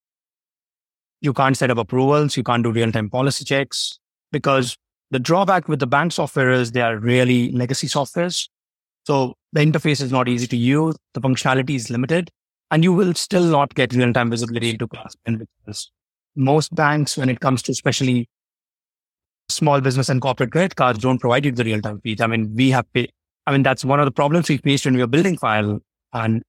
You 1.21 1.33
can't 1.33 1.57
set 1.57 1.71
up 1.71 1.77
approvals. 1.77 2.37
You 2.37 2.43
can't 2.43 2.63
do 2.63 2.71
real 2.71 2.91
time 2.91 3.09
policy 3.09 3.45
checks 3.45 3.99
because 4.31 4.77
the 5.11 5.19
drawback 5.19 5.67
with 5.67 5.79
the 5.79 5.87
bank 5.87 6.13
software 6.13 6.51
is 6.51 6.71
they 6.71 6.81
are 6.81 6.97
really 6.97 7.51
legacy 7.51 7.87
softwares. 7.87 8.49
So 9.05 9.35
the 9.51 9.61
interface 9.61 10.01
is 10.01 10.11
not 10.11 10.27
easy 10.27 10.47
to 10.47 10.57
use. 10.57 10.95
The 11.13 11.21
functionality 11.21 11.75
is 11.75 11.89
limited 11.89 12.31
and 12.71 12.83
you 12.83 12.93
will 12.93 13.13
still 13.13 13.43
not 13.43 13.75
get 13.75 13.93
real 13.93 14.13
time 14.13 14.29
visibility 14.29 14.71
into 14.71 14.87
cost 14.87 15.17
because 15.25 15.91
most 16.35 16.73
banks, 16.73 17.17
when 17.17 17.29
it 17.29 17.41
comes 17.41 17.61
to 17.63 17.71
especially 17.71 18.29
small 19.49 19.81
business 19.81 20.07
and 20.07 20.21
corporate 20.21 20.51
credit 20.51 20.77
cards, 20.77 20.99
don't 20.99 21.19
provide 21.19 21.45
you 21.45 21.51
the 21.51 21.65
real 21.65 21.81
time 21.81 21.99
feeds. 21.99 22.21
I 22.21 22.27
mean, 22.27 22.53
we 22.55 22.71
have 22.71 22.91
paid, 22.93 23.11
I 23.45 23.51
mean, 23.51 23.63
that's 23.63 23.83
one 23.83 23.99
of 23.99 24.05
the 24.05 24.11
problems 24.11 24.47
we 24.47 24.57
faced 24.57 24.85
when 24.85 24.93
we 24.95 25.01
were 25.01 25.07
building 25.07 25.37
Fyle. 25.37 25.79
And 26.13 26.41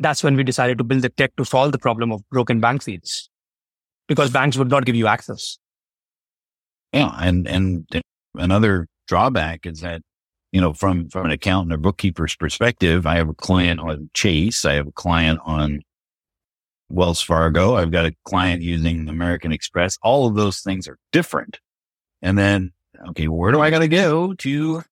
that's 0.00 0.24
when 0.24 0.34
we 0.34 0.42
decided 0.42 0.78
to 0.78 0.84
build 0.84 1.02
the 1.02 1.08
tech 1.10 1.36
to 1.36 1.44
solve 1.44 1.70
the 1.70 1.78
problem 1.78 2.10
of 2.10 2.28
broken 2.30 2.58
bank 2.58 2.82
feeds 2.82 3.30
because 4.08 4.30
banks 4.30 4.56
would 4.56 4.70
not 4.70 4.84
give 4.84 4.96
you 4.96 5.06
access. 5.06 5.58
Yeah. 6.92 7.14
And, 7.20 7.46
and 7.46 7.86
another 8.34 8.86
drawback 9.06 9.66
is 9.66 9.80
that 9.80 10.02
you 10.52 10.60
know, 10.60 10.72
from, 10.72 11.08
from 11.08 11.26
an 11.26 11.30
accountant 11.30 11.72
or 11.72 11.76
bookkeeper's 11.76 12.34
perspective, 12.34 13.06
I 13.06 13.16
have 13.16 13.28
a 13.28 13.34
client 13.34 13.80
on 13.80 14.10
Chase. 14.14 14.64
I 14.64 14.74
have 14.74 14.86
a 14.86 14.92
client 14.92 15.40
on 15.44 15.82
Wells 16.88 17.20
Fargo. 17.20 17.74
I've 17.76 17.90
got 17.90 18.06
a 18.06 18.14
client 18.24 18.62
using 18.62 19.08
American 19.08 19.52
Express. 19.52 19.98
All 20.02 20.26
of 20.26 20.34
those 20.34 20.60
things 20.60 20.88
are 20.88 20.98
different. 21.12 21.60
And 22.22 22.38
then, 22.38 22.72
okay, 23.10 23.28
where 23.28 23.52
do 23.52 23.60
I 23.60 23.70
got 23.70 23.80
to 23.80 23.88
go 23.88 24.32
to, 24.34 24.82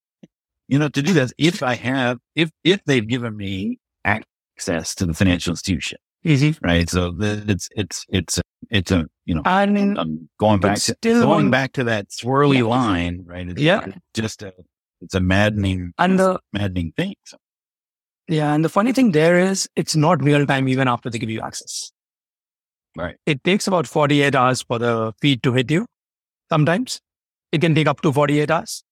you 0.69 0.79
know, 0.79 0.89
to 0.91 1.03
do 1.03 1.13
this? 1.13 1.33
If 1.39 1.63
I 1.63 1.75
have, 1.75 2.19
if, 2.35 2.51
if 2.63 2.85
they've 2.85 3.07
given 3.07 3.37
me 3.37 3.79
access 4.05 4.95
to 4.97 5.07
the 5.07 5.15
financial 5.15 5.53
institution, 5.53 5.99
Easy. 6.23 6.55
right? 6.61 6.89
So 6.89 7.13
the, 7.13 7.45
it's, 7.49 7.69
it's, 7.75 8.05
it's, 8.11 8.41
it's 8.71 8.91
a, 8.91 9.07
you 9.27 9.35
know, 9.35 9.43
I 9.45 9.67
mean, 9.67 9.99
I'm 9.99 10.29
going 10.39 10.61
back 10.61 10.77
to, 10.77 10.95
still 10.95 11.23
going 11.23 11.51
back 11.51 11.73
to 11.75 11.85
that 11.85 12.09
swirly 12.11 12.59
Yeah. 12.59 12.63
line, 12.65 13.25
right? 13.27 13.49
It's 13.49 13.61
Yeah. 13.61 13.85
just 14.15 14.43
a, 14.43 14.53
it's 15.01 15.15
a 15.15 15.21
maddening, 15.21 15.93
and 15.99 16.19
the, 16.19 16.39
maddening 16.53 16.93
thing. 16.97 17.15
So, 17.25 17.37
yeah. 18.29 18.55
And 18.55 18.65
the 18.65 18.69
funny 18.69 18.93
thing 18.93 19.11
there 19.13 19.39
is 19.39 19.69
it's 19.77 19.95
not 19.97 20.23
real 20.23 20.47
time 20.47 20.69
even 20.69 20.89
after 20.89 21.11
they 21.11 21.19
give 21.19 21.29
you 21.31 21.41
access. 21.41 21.93
Right. 22.97 23.17
It 23.27 23.45
takes 23.45 23.67
about 23.67 23.87
48 23.87 24.35
hours 24.35 24.63
for 24.63 24.79
the 24.79 25.13
feed 25.21 25.43
to 25.43 25.53
hit 25.53 25.71
you. 25.71 25.87
Sometimes 26.51 27.01
it 27.53 27.61
can 27.61 27.75
take 27.75 27.87
up 27.89 28.01
to 28.03 28.13
48 28.13 28.51
hours. 28.51 28.85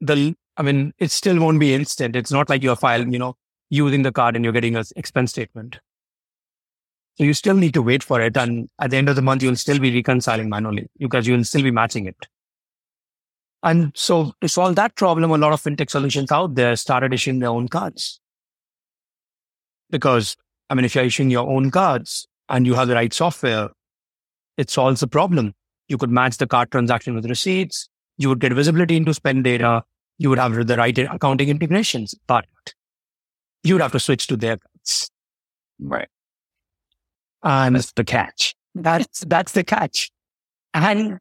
The, 0.00 0.34
I 0.56 0.62
mean, 0.62 0.92
it 0.98 1.10
still 1.10 1.40
won't 1.40 1.58
be 1.60 1.72
instant. 1.72 2.16
It's 2.16 2.30
not 2.32 2.50
like 2.50 2.62
you're 2.62 2.76
filing, 2.76 3.12
you 3.12 3.18
know, 3.18 3.36
using 3.70 4.02
the 4.02 4.12
card 4.12 4.36
and 4.36 4.44
you're 4.44 4.52
getting 4.52 4.76
an 4.76 4.84
expense 4.96 5.30
statement. 5.30 5.78
So 7.16 7.24
you 7.24 7.32
still 7.32 7.54
need 7.54 7.74
to 7.74 7.82
wait 7.82 8.02
for 8.02 8.20
it. 8.20 8.36
And 8.36 8.68
at 8.80 8.90
the 8.90 8.96
end 8.96 9.08
of 9.08 9.16
the 9.16 9.22
month, 9.22 9.42
you'll 9.42 9.56
still 9.56 9.78
be 9.78 9.94
reconciling 9.94 10.48
manually 10.48 10.88
because 10.98 11.26
you'll 11.26 11.44
still 11.44 11.62
be 11.62 11.70
matching 11.70 12.06
it. 12.06 12.16
And 13.62 13.92
so 13.94 14.32
to 14.40 14.48
solve 14.48 14.76
that 14.76 14.94
problem, 14.96 15.30
a 15.30 15.38
lot 15.38 15.52
of 15.52 15.62
fintech 15.62 15.90
solutions 15.90 16.30
out 16.30 16.54
there 16.54 16.76
started 16.76 17.14
issuing 17.14 17.38
their 17.38 17.48
own 17.48 17.68
cards. 17.68 18.20
Because, 19.90 20.36
I 20.68 20.74
mean, 20.74 20.84
if 20.84 20.94
you're 20.94 21.04
issuing 21.04 21.30
your 21.30 21.48
own 21.48 21.70
cards 21.70 22.26
and 22.48 22.66
you 22.66 22.74
have 22.74 22.88
the 22.88 22.94
right 22.94 23.12
software, 23.12 23.70
it 24.58 24.68
solves 24.68 25.00
the 25.00 25.06
problem. 25.06 25.54
You 25.88 25.98
could 25.98 26.10
match 26.10 26.36
the 26.36 26.46
card 26.46 26.70
transaction 26.72 27.14
with 27.14 27.26
receipts. 27.26 27.88
You 28.18 28.28
would 28.28 28.40
get 28.40 28.52
visibility 28.52 28.96
into 28.96 29.14
spend 29.14 29.44
data. 29.44 29.82
You 30.18 30.28
would 30.30 30.38
have 30.38 30.66
the 30.66 30.76
right 30.76 30.96
accounting 30.98 31.48
integrations, 31.48 32.14
but 32.26 32.46
you 33.62 33.74
would 33.74 33.82
have 33.82 33.92
to 33.92 34.00
switch 34.00 34.26
to 34.28 34.36
their 34.36 34.58
cards. 34.58 35.10
right. 35.80 36.08
And 37.44 37.76
That's 37.76 37.92
the 37.92 38.04
catch. 38.04 38.54
that's, 38.74 39.20
that's 39.20 39.52
the 39.52 39.62
catch. 39.64 40.10
And 40.72 41.20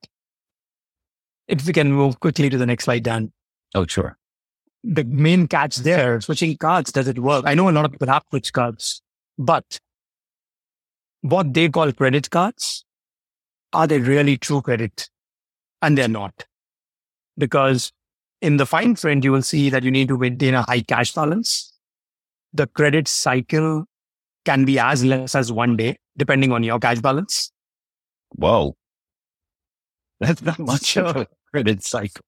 if 1.47 1.65
we 1.67 1.73
can 1.73 1.91
move 1.91 2.19
quickly 2.19 2.49
to 2.49 2.57
the 2.57 2.65
next 2.65 2.85
slide, 2.85 3.03
Dan. 3.03 3.31
Oh, 3.75 3.85
sure. 3.85 4.17
the 4.83 5.03
main 5.03 5.47
catch 5.47 5.77
there, 5.77 6.19
switching 6.21 6.57
cards, 6.57 6.91
does 6.91 7.07
it 7.07 7.19
work? 7.19 7.43
I 7.45 7.53
know 7.53 7.69
a 7.69 7.71
lot 7.71 7.85
of 7.85 7.91
people 7.91 8.07
have 8.07 8.23
switch 8.29 8.51
cards, 8.53 9.01
but 9.37 9.79
what 11.21 11.53
they 11.53 11.69
call 11.69 11.91
credit 11.91 12.29
cards, 12.29 12.85
are 13.73 13.87
they 13.87 13.99
really 13.99 14.37
true 14.37 14.61
credit? 14.61 15.09
And 15.81 15.97
they're 15.97 16.07
not. 16.07 16.45
Because 17.37 17.91
in 18.41 18.57
the 18.57 18.65
fine 18.65 18.95
print, 18.95 19.23
you 19.23 19.31
will 19.31 19.41
see 19.41 19.69
that 19.69 19.83
you 19.83 19.91
need 19.91 20.07
to 20.09 20.17
maintain 20.17 20.53
a 20.53 20.61
high 20.63 20.81
cash 20.81 21.13
balance. 21.13 21.73
The 22.53 22.67
credit 22.67 23.07
cycle 23.07 23.85
can 24.45 24.65
be 24.65 24.79
as 24.79 25.03
less 25.03 25.35
as 25.35 25.51
one 25.51 25.75
day, 25.75 25.97
depending 26.17 26.51
on 26.51 26.63
your 26.63 26.79
cash 26.79 26.99
balance. 26.99 27.51
Whoa. 28.29 28.75
That's 30.19 30.41
not 30.41 30.59
much 30.73 30.97
of 30.97 31.15
a 31.15 31.27
credit 31.51 31.83
cycle. 31.83 32.25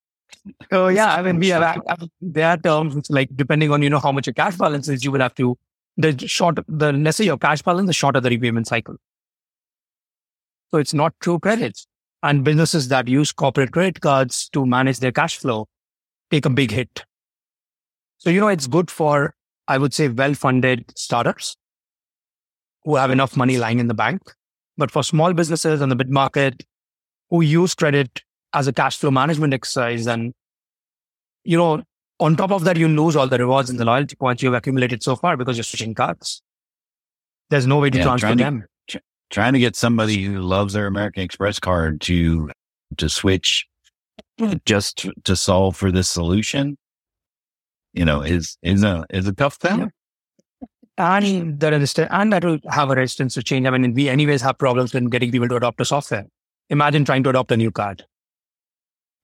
So 0.72 0.90
yeah, 0.90 1.16
I 1.16 1.22
mean, 1.22 1.40
we 1.40 1.50
have 1.50 1.82
ac- 1.90 2.10
there 2.22 2.48
are 2.48 2.58
terms 2.58 3.10
like 3.10 3.30
depending 3.36 3.72
on 3.72 3.82
you 3.82 3.90
know 3.90 4.00
how 4.00 4.12
much 4.12 4.28
your 4.28 4.34
cash 4.34 4.56
balance 4.58 4.88
is, 4.88 5.04
you 5.04 5.12
will 5.12 5.22
have 5.22 5.36
to 5.36 5.58
the 5.98 6.28
short 6.28 6.60
the 6.68 6.92
lesser 6.94 7.24
your 7.24 7.38
cash 7.38 7.62
balance, 7.62 7.88
the 7.88 7.94
shorter 7.94 8.20
the 8.20 8.30
repayment 8.30 8.68
cycle. 8.68 8.96
So 10.72 10.78
it's 10.78 10.94
not 10.94 11.14
true 11.20 11.40
credit. 11.40 11.80
And 12.22 12.44
businesses 12.44 12.88
that 12.88 13.08
use 13.08 13.32
corporate 13.32 13.72
credit 13.72 14.02
cards 14.02 14.50
to 14.50 14.66
manage 14.66 15.00
their 15.00 15.12
cash 15.12 15.38
flow 15.38 15.68
take 16.32 16.46
a 16.46 16.50
big 16.50 16.72
hit. 16.72 17.06
So 18.18 18.30
you 18.30 18.40
know 18.40 18.48
it's 18.48 18.68
good 18.68 18.90
for 18.90 19.36
I 19.68 19.78
would 19.78 19.94
say 19.94 20.08
well-funded 20.08 20.94
startups 20.96 21.56
who 22.86 22.96
have 22.96 23.12
enough 23.12 23.36
money 23.36 23.58
lying 23.58 23.80
in 23.80 23.88
the 23.88 23.94
bank, 23.94 24.22
but 24.78 24.92
for 24.92 25.04
small 25.04 25.34
businesses 25.34 25.82
and 25.82 25.92
the 25.92 25.96
mid 25.96 26.10
market 26.10 26.64
who 27.30 27.42
use 27.42 27.74
credit 27.76 28.22
as 28.54 28.68
a 28.68 28.74
cash 28.74 28.98
flow 28.98 29.12
management 29.12 29.54
exercise. 29.54 30.08
And, 30.08 30.34
you 31.44 31.58
know, 31.58 31.82
on 32.20 32.36
top 32.36 32.52
of 32.52 32.64
that, 32.64 32.78
you 32.78 32.88
lose 32.88 33.16
all 33.16 33.28
the 33.28 33.38
rewards 33.40 33.70
and 33.70 33.80
the 33.80 33.86
loyalty 33.86 34.16
points 34.16 34.42
you've 34.44 34.54
accumulated 34.54 35.04
so 35.04 35.16
far 35.16 35.36
because 35.36 35.58
you're 35.58 35.64
switching 35.64 35.94
cards. 35.96 36.42
There's 37.50 37.68
no 37.68 37.80
way 37.80 37.90
to 37.90 37.98
Yeah, 37.98 38.04
transfer 38.04 38.30
to- 38.30 38.36
them. 38.36 38.66
Trying 39.32 39.54
to 39.54 39.60
get 39.60 39.76
somebody 39.76 40.24
who 40.24 40.40
loves 40.40 40.74
their 40.74 40.86
American 40.86 41.24
Express 41.24 41.60
card 41.60 42.00
to 42.02 42.52
to 42.98 43.10
switch 43.10 43.66
just 44.66 45.00
to, 45.00 45.14
to 45.24 45.36
solve 45.36 45.76
for 45.76 45.92
this 45.92 46.08
solution, 46.08 46.78
you 47.94 48.06
know, 48.06 48.22
is 48.22 48.56
is 48.62 48.84
a 48.84 49.04
is 49.10 49.28
a 49.28 49.34
tough 49.34 49.56
thing. 49.56 49.90
And 50.98 51.60
the 51.60 51.72
resistance, 51.72 52.08
and 52.10 52.32
that 52.32 52.46
will 52.46 52.60
have 52.70 52.90
a 52.90 52.96
resistance 52.96 53.34
to 53.34 53.44
change. 53.44 53.68
I 53.68 53.70
mean, 53.72 53.94
we 53.94 54.08
anyways 54.08 54.42
have 54.44 54.58
problems 54.58 54.96
in 54.96 55.10
getting 55.10 55.30
people 55.32 55.50
to 55.50 55.58
adopt 55.58 55.82
a 55.82 55.86
software. 55.86 56.26
Imagine 56.70 57.04
trying 57.04 57.24
to 57.24 57.30
adopt 57.32 57.52
a 57.52 57.58
new 57.58 57.70
card. 57.70 58.06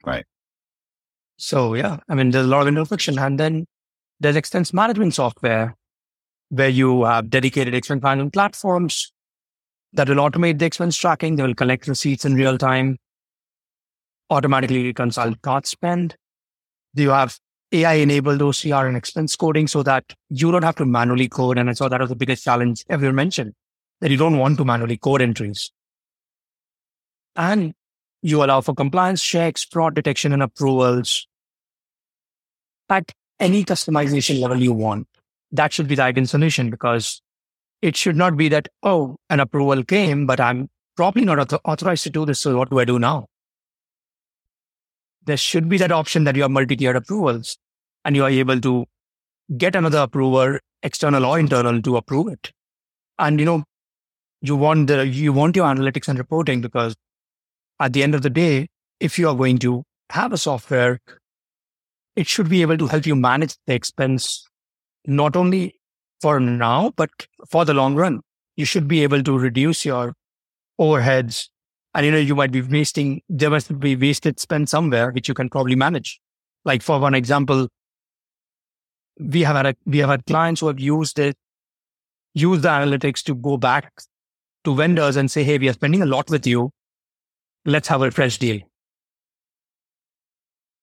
Right. 0.06 0.26
So 1.38 1.74
yeah, 1.74 1.98
I 2.10 2.16
mean, 2.16 2.32
there's 2.32 2.46
a 2.46 2.50
lot 2.50 2.62
of 2.62 2.68
interfiction. 2.68 3.18
And 3.18 3.40
then 3.40 3.66
there's 4.20 4.36
expense 4.36 4.74
management 4.74 5.14
software 5.14 5.76
where 6.50 6.70
you 6.70 7.06
have 7.06 7.30
dedicated 7.30 7.74
expense 7.74 8.04
management 8.04 8.34
platforms 8.34 9.14
that 9.94 10.10
will 10.10 10.18
automate 10.18 10.60
the 10.60 10.66
expense 10.66 10.98
tracking. 10.98 11.38
They 11.38 11.44
will 11.44 11.56
collect 11.56 11.88
receipts 11.88 12.26
in 12.26 12.36
real 12.36 12.58
time, 12.58 12.98
automatically 14.30 14.86
reconcile 14.86 15.34
card 15.42 15.66
spend. 15.66 16.16
Do 16.94 17.04
you 17.04 17.12
have 17.12 17.40
AI 17.72 17.94
enabled 17.94 18.42
OCR 18.42 18.88
and 18.88 18.98
expense 18.98 19.36
coding 19.36 19.68
so 19.68 19.84
that 19.84 20.14
you 20.30 20.52
don't 20.52 20.64
have 20.64 20.76
to 20.76 20.86
manually 20.86 21.30
code. 21.30 21.58
And 21.58 21.70
I 21.70 21.74
saw 21.74 21.88
that 21.88 22.02
was 22.02 22.10
the 22.10 22.16
biggest 22.16 22.44
challenge 22.44 22.84
ever 22.90 23.14
mentioned 23.14 23.54
that 24.02 24.12
you 24.12 24.18
don't 24.18 24.38
want 24.38 24.58
to 24.58 24.66
manually 24.66 24.98
code 24.98 25.22
entries. 25.22 25.72
And 27.36 27.74
you 28.22 28.44
allow 28.44 28.62
for 28.62 28.76
compliance 28.76 29.24
checks, 29.24 29.64
fraud 29.64 29.96
detection 29.96 30.34
and 30.34 30.44
approvals 30.44 31.28
at 32.90 33.12
any 33.40 33.64
customization 33.64 34.42
level 34.42 34.62
you 34.62 34.74
want. 34.74 35.08
That 35.52 35.72
should 35.72 35.88
be 35.88 35.96
the 35.96 36.04
ideal 36.04 36.26
solution 36.26 36.70
because 36.70 37.22
it 37.82 37.96
should 37.96 38.16
not 38.16 38.38
be 38.38 38.50
that, 38.50 38.68
oh, 38.84 39.18
an 39.30 39.40
approval 39.40 39.84
came, 39.84 40.26
but 40.26 40.40
I'm 40.40 40.70
probably 40.96 41.26
not 41.26 41.40
author- 41.40 41.62
authorized 41.66 42.04
to 42.04 42.10
do 42.10 42.26
this. 42.26 42.42
So 42.42 42.58
what 42.58 42.70
do 42.70 42.80
I 42.80 42.86
do 42.86 43.00
now? 43.00 43.28
there 45.26 45.38
should 45.38 45.70
be 45.70 45.78
that 45.78 45.92
option 45.92 46.24
that 46.24 46.36
you 46.36 46.42
have 46.42 46.52
multi-tiered 46.52 46.96
approvals 46.96 47.58
and 48.06 48.16
you 48.16 48.24
are 48.24 48.30
able 48.30 48.60
to 48.62 48.86
get 49.58 49.76
another 49.76 50.00
approver, 50.00 50.60
external 50.84 51.26
or 51.26 51.40
internal, 51.40 51.82
to 51.82 51.98
approve 51.98 52.28
it. 52.28 52.52
And 53.20 53.40
you 53.40 53.46
know, 53.46 53.64
you 54.42 54.56
want 54.56 54.88
the 54.88 55.08
you 55.08 55.34
want 55.34 55.56
your 55.56 55.66
analytics 55.66 56.08
and 56.08 56.18
reporting 56.18 56.62
because 56.62 56.96
at 57.80 57.94
the 57.94 58.04
end 58.04 58.16
of 58.16 58.22
the 58.22 58.30
day, 58.30 58.68
if 59.00 59.18
you 59.20 59.28
are 59.28 59.36
going 59.36 59.58
to 59.60 59.84
have 60.10 60.34
a 60.34 60.38
software, 60.38 61.00
it 62.16 62.28
should 62.28 62.50
be 62.50 62.62
able 62.62 62.78
to 62.78 62.88
help 62.88 63.06
you 63.06 63.16
manage 63.16 63.56
the 63.68 63.74
expense 63.74 64.48
not 65.06 65.36
only 65.36 65.76
for 66.22 66.40
now, 66.40 66.92
but 66.96 67.10
for 67.50 67.66
the 67.66 67.74
long 67.74 67.96
run. 67.96 68.22
You 68.56 68.66
should 68.66 68.88
be 68.88 69.04
able 69.04 69.24
to 69.24 69.38
reduce 69.38 69.86
your 69.86 70.14
overheads. 70.80 71.48
And 71.94 72.06
you 72.06 72.12
know, 72.12 72.18
you 72.18 72.36
might 72.36 72.52
be 72.52 72.62
wasting, 72.62 73.22
there 73.28 73.50
must 73.50 73.78
be 73.80 73.96
wasted 73.96 74.40
spend 74.40 74.70
somewhere, 74.70 75.12
which 75.12 75.28
you 75.28 75.34
can 75.34 75.50
probably 75.50 75.76
manage. 75.76 76.20
Like 76.64 76.82
for 76.82 77.00
one 77.00 77.16
example, 77.16 77.68
we 79.22 79.42
have 79.42 79.56
had 79.56 79.66
a, 79.68 79.76
we 79.86 80.00
have 80.00 80.10
had 80.10 80.26
clients 80.26 80.62
who 80.62 80.68
have 80.68 80.80
used 80.80 81.20
it, 81.20 81.38
used 82.34 82.64
the 82.64 82.70
analytics 82.70 83.22
to 83.24 83.36
go 83.36 83.58
back 83.58 83.92
to 84.64 84.76
vendors 84.76 85.16
and 85.16 85.30
say, 85.30 85.44
Hey, 85.44 85.58
we 85.58 85.70
are 85.70 85.74
spending 85.74 86.02
a 86.02 86.06
lot 86.06 86.30
with 86.30 86.48
you. 86.48 86.72
Let's 87.66 87.88
have 87.88 88.02
a 88.02 88.12
fresh 88.12 88.38
deal. 88.38 88.60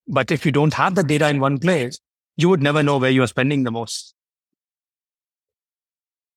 But 0.07 0.31
if 0.31 0.47
you 0.47 0.53
don't 0.53 0.75
have 0.75 0.95
the 0.95 1.03
data 1.03 1.29
in 1.29 1.41
one 1.41 1.59
place, 1.59 1.99
you 2.37 2.49
would 2.49 2.63
never 2.63 2.83
know 2.83 2.99
where 2.99 3.11
you 3.11 3.23
are 3.23 3.27
spending 3.27 3.65
the 3.65 3.71
most. 3.71 4.15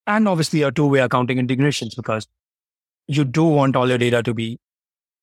And 0.08 0.28
obviously 0.28 0.64
a 0.64 0.72
two-way 0.72 1.00
accounting 1.00 1.38
integrations 1.38 1.96
because 1.96 2.28
you 3.08 3.24
do 3.24 3.44
want 3.44 3.76
all 3.76 3.88
your 3.88 4.00
data 4.00 4.24
to 4.24 4.34
be 4.34 4.60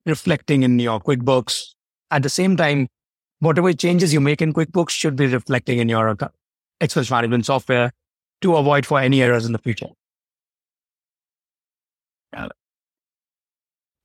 reflecting 0.07 0.62
in 0.62 0.79
your 0.79 1.01
QuickBooks. 1.01 1.75
At 2.11 2.23
the 2.23 2.29
same 2.29 2.57
time, 2.57 2.88
whatever 3.41 3.73
changes 3.73 4.14
you 4.14 4.21
make 4.21 4.41
in 4.41 4.55
QuickBooks 4.55 4.91
should 4.91 5.17
be 5.17 5.27
reflecting 5.27 5.79
in 5.79 5.88
your 5.88 6.07
expense 6.81 7.11
management 7.11 7.47
software 7.47 7.93
to 8.41 8.57
avoid 8.57 8.87
for 8.87 9.01
any 9.01 9.23
errors 9.23 9.47
in 9.47 9.53
the 9.53 9.59
future. 9.59 9.88
Got 12.35 12.47
it. 12.47 12.53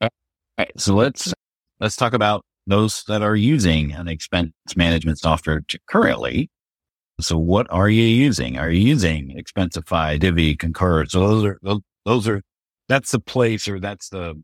All 0.02 0.10
right. 0.58 0.72
So 0.78 0.96
let's 0.96 1.34
let's 1.80 1.96
talk 1.96 2.14
about 2.14 2.44
those 2.68 3.04
that 3.08 3.22
are 3.22 3.36
using 3.36 3.92
an 3.92 4.08
expense 4.08 4.54
management 4.76 5.20
software 5.20 5.64
currently. 5.88 6.50
So 7.20 7.38
what 7.38 7.68
are 7.70 7.90
you 7.90 8.04
using? 8.04 8.58
Are 8.58 8.70
you 8.70 8.82
using 8.82 9.38
Expensify, 9.38 10.20
Divvy, 10.20 10.56
Concur? 10.56 11.06
So 11.06 11.20
those 11.20 11.46
are 11.46 11.60
those, 11.62 11.82
those 12.06 12.28
are 12.28 12.42
that's 12.90 13.12
the 13.12 13.20
place 13.20 13.68
or 13.68 13.80
that's 13.80 14.10
the 14.10 14.42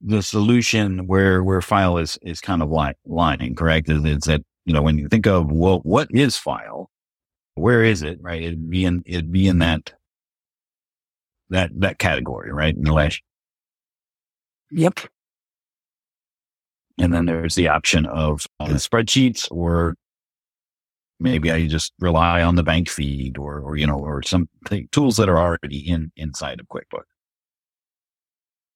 the 0.00 0.22
solution 0.22 1.06
where 1.06 1.42
where 1.42 1.60
Fyle 1.60 1.98
is 1.98 2.18
is 2.22 2.40
kind 2.40 2.62
of 2.62 2.70
li- 2.70 2.94
lining, 3.04 3.54
correct? 3.54 3.90
Is, 3.90 4.04
is 4.04 4.22
that 4.24 4.42
you 4.68 4.74
know 4.74 4.82
when 4.82 4.98
you 4.98 5.08
think 5.08 5.26
of 5.26 5.50
well, 5.50 5.80
what 5.82 6.08
is 6.10 6.36
Fyle? 6.36 6.90
Where 7.54 7.82
is 7.82 8.02
it? 8.02 8.18
Right? 8.20 8.42
It'd 8.42 8.68
be 8.68 8.84
in 8.84 9.02
it'd 9.06 9.32
be 9.32 9.48
in 9.48 9.60
that 9.60 9.94
that 11.48 11.70
that 11.80 11.98
category, 11.98 12.52
right? 12.52 12.76
In 12.76 12.82
the 12.82 12.92
last. 12.92 13.22
Yep. 14.70 15.00
And 17.00 17.14
then 17.14 17.24
there's 17.24 17.54
the 17.54 17.68
option 17.68 18.04
of 18.04 18.44
uh, 18.60 18.66
spreadsheets 18.66 19.48
or 19.50 19.94
maybe 21.18 21.50
I 21.50 21.66
just 21.66 21.94
rely 21.98 22.42
on 22.42 22.56
the 22.56 22.62
bank 22.62 22.90
feed 22.90 23.38
or, 23.38 23.60
or, 23.60 23.76
you 23.76 23.86
know, 23.86 23.98
or 23.98 24.22
some 24.22 24.48
tools 24.92 25.16
that 25.16 25.28
are 25.28 25.38
already 25.38 25.78
in 25.78 26.12
inside 26.16 26.60
of 26.60 26.66
QuickBooks. 26.68 27.04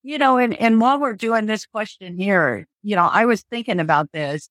You 0.03 0.19
know, 0.19 0.39
and, 0.39 0.55
and 0.55 0.81
while 0.81 0.99
we're 0.99 1.15
doing 1.15 1.47
this 1.47 1.67
question 1.67 2.19
here, 2.19 2.67
you 2.83 2.97
know, 2.97 3.07
I 3.07 3.27
was 3.27 3.43
thinking 3.51 3.81
about 3.81 4.11
this. 4.13 4.49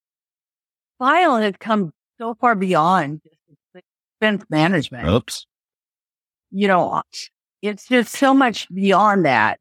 Fyle 1.01 1.37
has 1.37 1.55
come 1.59 1.91
so 2.19 2.35
far 2.35 2.53
beyond 2.53 3.21
expense 3.73 4.45
management. 4.51 5.07
Oops. 5.07 5.47
You 6.51 6.67
know, 6.67 6.91
uh, 6.91 7.01
it's 7.63 7.87
just 7.87 8.15
so 8.15 8.35
much 8.35 8.71
beyond 8.71 9.25
that. 9.25 9.59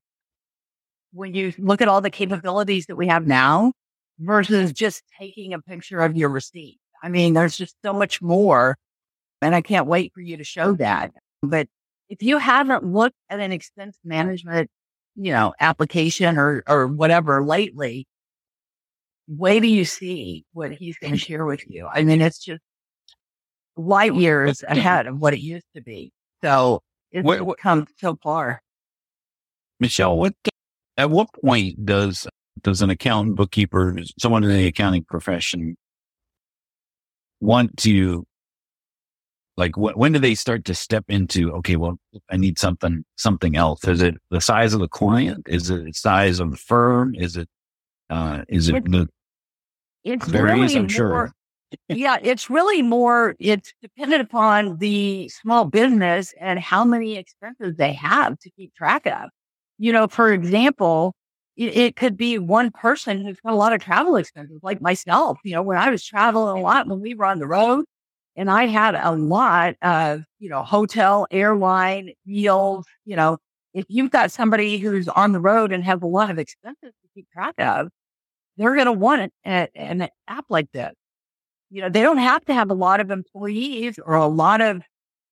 When 1.14 1.32
you 1.34 1.54
look 1.56 1.80
at 1.80 1.88
all 1.88 2.02
the 2.02 2.10
capabilities 2.10 2.84
that 2.86 2.96
we 2.96 3.06
have 3.06 3.26
now 3.26 3.72
versus 4.18 4.74
just 4.74 5.02
taking 5.18 5.54
a 5.54 5.62
picture 5.62 6.00
of 6.00 6.14
your 6.14 6.28
receipt. 6.28 6.78
I 7.02 7.08
mean, 7.08 7.32
there's 7.32 7.56
just 7.56 7.74
so 7.82 7.94
much 7.94 8.20
more. 8.20 8.76
And 9.40 9.54
I 9.54 9.62
can't 9.62 9.86
wait 9.86 10.12
for 10.12 10.20
you 10.20 10.36
to 10.36 10.44
show 10.44 10.74
that. 10.74 11.10
But 11.42 11.68
if 12.10 12.22
you 12.22 12.36
haven't 12.36 12.84
looked 12.84 13.16
at 13.30 13.40
an 13.40 13.50
expense 13.50 13.96
management, 14.04 14.68
you 15.16 15.32
know, 15.32 15.54
application 15.58 16.36
or, 16.36 16.62
or 16.68 16.86
whatever 16.86 17.42
lately, 17.42 18.06
wait 19.30 19.60
till 19.60 19.70
you 19.70 19.84
see 19.84 20.44
what 20.52 20.72
he's 20.72 20.98
going 20.98 21.12
to 21.12 21.18
share 21.18 21.44
with 21.44 21.62
you. 21.68 21.86
I 21.86 22.02
mean, 22.02 22.20
it's 22.20 22.38
just 22.38 22.62
light 23.76 24.14
years 24.14 24.62
ahead 24.66 25.06
of 25.06 25.20
what 25.20 25.34
it 25.34 25.40
used 25.40 25.66
to 25.74 25.82
be. 25.82 26.12
So 26.42 26.82
it's 27.12 27.24
what, 27.24 27.42
what, 27.42 27.58
come 27.58 27.86
so 27.98 28.18
far. 28.22 28.60
Michelle, 29.78 30.18
what, 30.18 30.34
at 30.96 31.10
what 31.10 31.28
point 31.42 31.84
does, 31.86 32.26
does 32.62 32.82
an 32.82 32.90
accountant, 32.90 33.36
bookkeeper, 33.36 33.96
someone 34.18 34.44
in 34.44 34.50
the 34.50 34.66
accounting 34.66 35.04
profession 35.04 35.76
want 37.40 37.74
to 37.78 38.26
like 39.56 39.74
wh- 39.74 39.96
when 39.96 40.12
do 40.12 40.18
they 40.18 40.34
start 40.34 40.64
to 40.66 40.74
step 40.74 41.04
into 41.08 41.50
okay 41.52 41.76
well 41.76 41.98
i 42.30 42.36
need 42.36 42.58
something 42.58 43.02
something 43.16 43.56
else 43.56 43.82
is 43.88 44.02
it 44.02 44.14
the 44.30 44.42
size 44.42 44.74
of 44.74 44.80
the 44.80 44.88
client 44.88 45.46
is 45.48 45.70
it 45.70 45.84
the 45.84 45.92
size 45.92 46.38
of 46.38 46.50
the 46.50 46.56
firm 46.56 47.14
is 47.14 47.36
it 47.36 47.48
uh 48.10 48.42
is 48.48 48.68
it 48.68 48.84
the 48.90 49.08
it's 50.04 50.26
varies 50.26 50.74
really 50.74 50.76
i'm 50.76 50.82
more, 50.82 50.88
sure 50.88 51.32
yeah 51.88 52.16
it's 52.22 52.50
really 52.50 52.82
more 52.82 53.36
it's 53.38 53.72
dependent 53.82 54.20
upon 54.20 54.76
the 54.78 55.28
small 55.28 55.64
business 55.64 56.34
and 56.40 56.58
how 56.58 56.84
many 56.84 57.16
expenses 57.16 57.76
they 57.76 57.92
have 57.92 58.38
to 58.38 58.50
keep 58.50 58.74
track 58.74 59.06
of 59.06 59.30
you 59.78 59.92
know 59.92 60.08
for 60.08 60.32
example 60.32 61.14
it, 61.56 61.76
it 61.76 61.96
could 61.96 62.16
be 62.16 62.38
one 62.38 62.70
person 62.70 63.24
who's 63.24 63.38
got 63.40 63.52
a 63.52 63.56
lot 63.56 63.74
of 63.74 63.82
travel 63.82 64.16
expenses, 64.16 64.60
like 64.62 64.80
myself. 64.80 65.38
You 65.44 65.52
know, 65.52 65.62
when 65.62 65.76
I 65.76 65.90
was 65.90 66.04
traveling 66.04 66.58
a 66.58 66.62
lot, 66.62 66.86
when 66.86 67.00
we 67.00 67.14
were 67.14 67.26
on 67.26 67.38
the 67.38 67.46
road, 67.46 67.84
and 68.36 68.50
I 68.50 68.66
had 68.66 68.94
a 68.94 69.12
lot 69.12 69.74
of, 69.82 70.22
you 70.38 70.48
know, 70.48 70.62
hotel, 70.62 71.26
airline, 71.30 72.12
meals, 72.24 72.86
you 73.04 73.16
know, 73.16 73.38
if 73.74 73.84
you've 73.88 74.10
got 74.10 74.30
somebody 74.32 74.78
who's 74.78 75.08
on 75.08 75.32
the 75.32 75.40
road 75.40 75.72
and 75.72 75.84
has 75.84 76.00
a 76.00 76.06
lot 76.06 76.30
of 76.30 76.38
expenses 76.38 76.92
to 77.02 77.08
keep 77.14 77.28
track 77.30 77.54
of, 77.58 77.88
they're 78.56 78.74
going 78.74 78.86
to 78.86 78.92
want 78.92 79.32
an, 79.44 79.68
an 79.74 80.08
app 80.28 80.44
like 80.48 80.70
this. 80.72 80.92
You 81.70 81.82
know, 81.82 81.88
they 81.88 82.02
don't 82.02 82.18
have 82.18 82.44
to 82.46 82.54
have 82.54 82.70
a 82.70 82.74
lot 82.74 83.00
of 83.00 83.10
employees 83.10 83.98
or 84.04 84.14
a 84.14 84.26
lot 84.26 84.60
of 84.60 84.82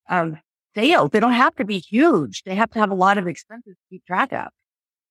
um, 0.08 0.38
sales. 0.74 1.10
They 1.10 1.20
don't 1.20 1.32
have 1.32 1.54
to 1.56 1.64
be 1.64 1.78
huge. 1.78 2.42
They 2.44 2.54
have 2.54 2.70
to 2.70 2.78
have 2.78 2.90
a 2.90 2.94
lot 2.94 3.18
of 3.18 3.26
expenses 3.26 3.74
to 3.74 3.82
keep 3.90 4.06
track 4.06 4.32
of. 4.32 4.48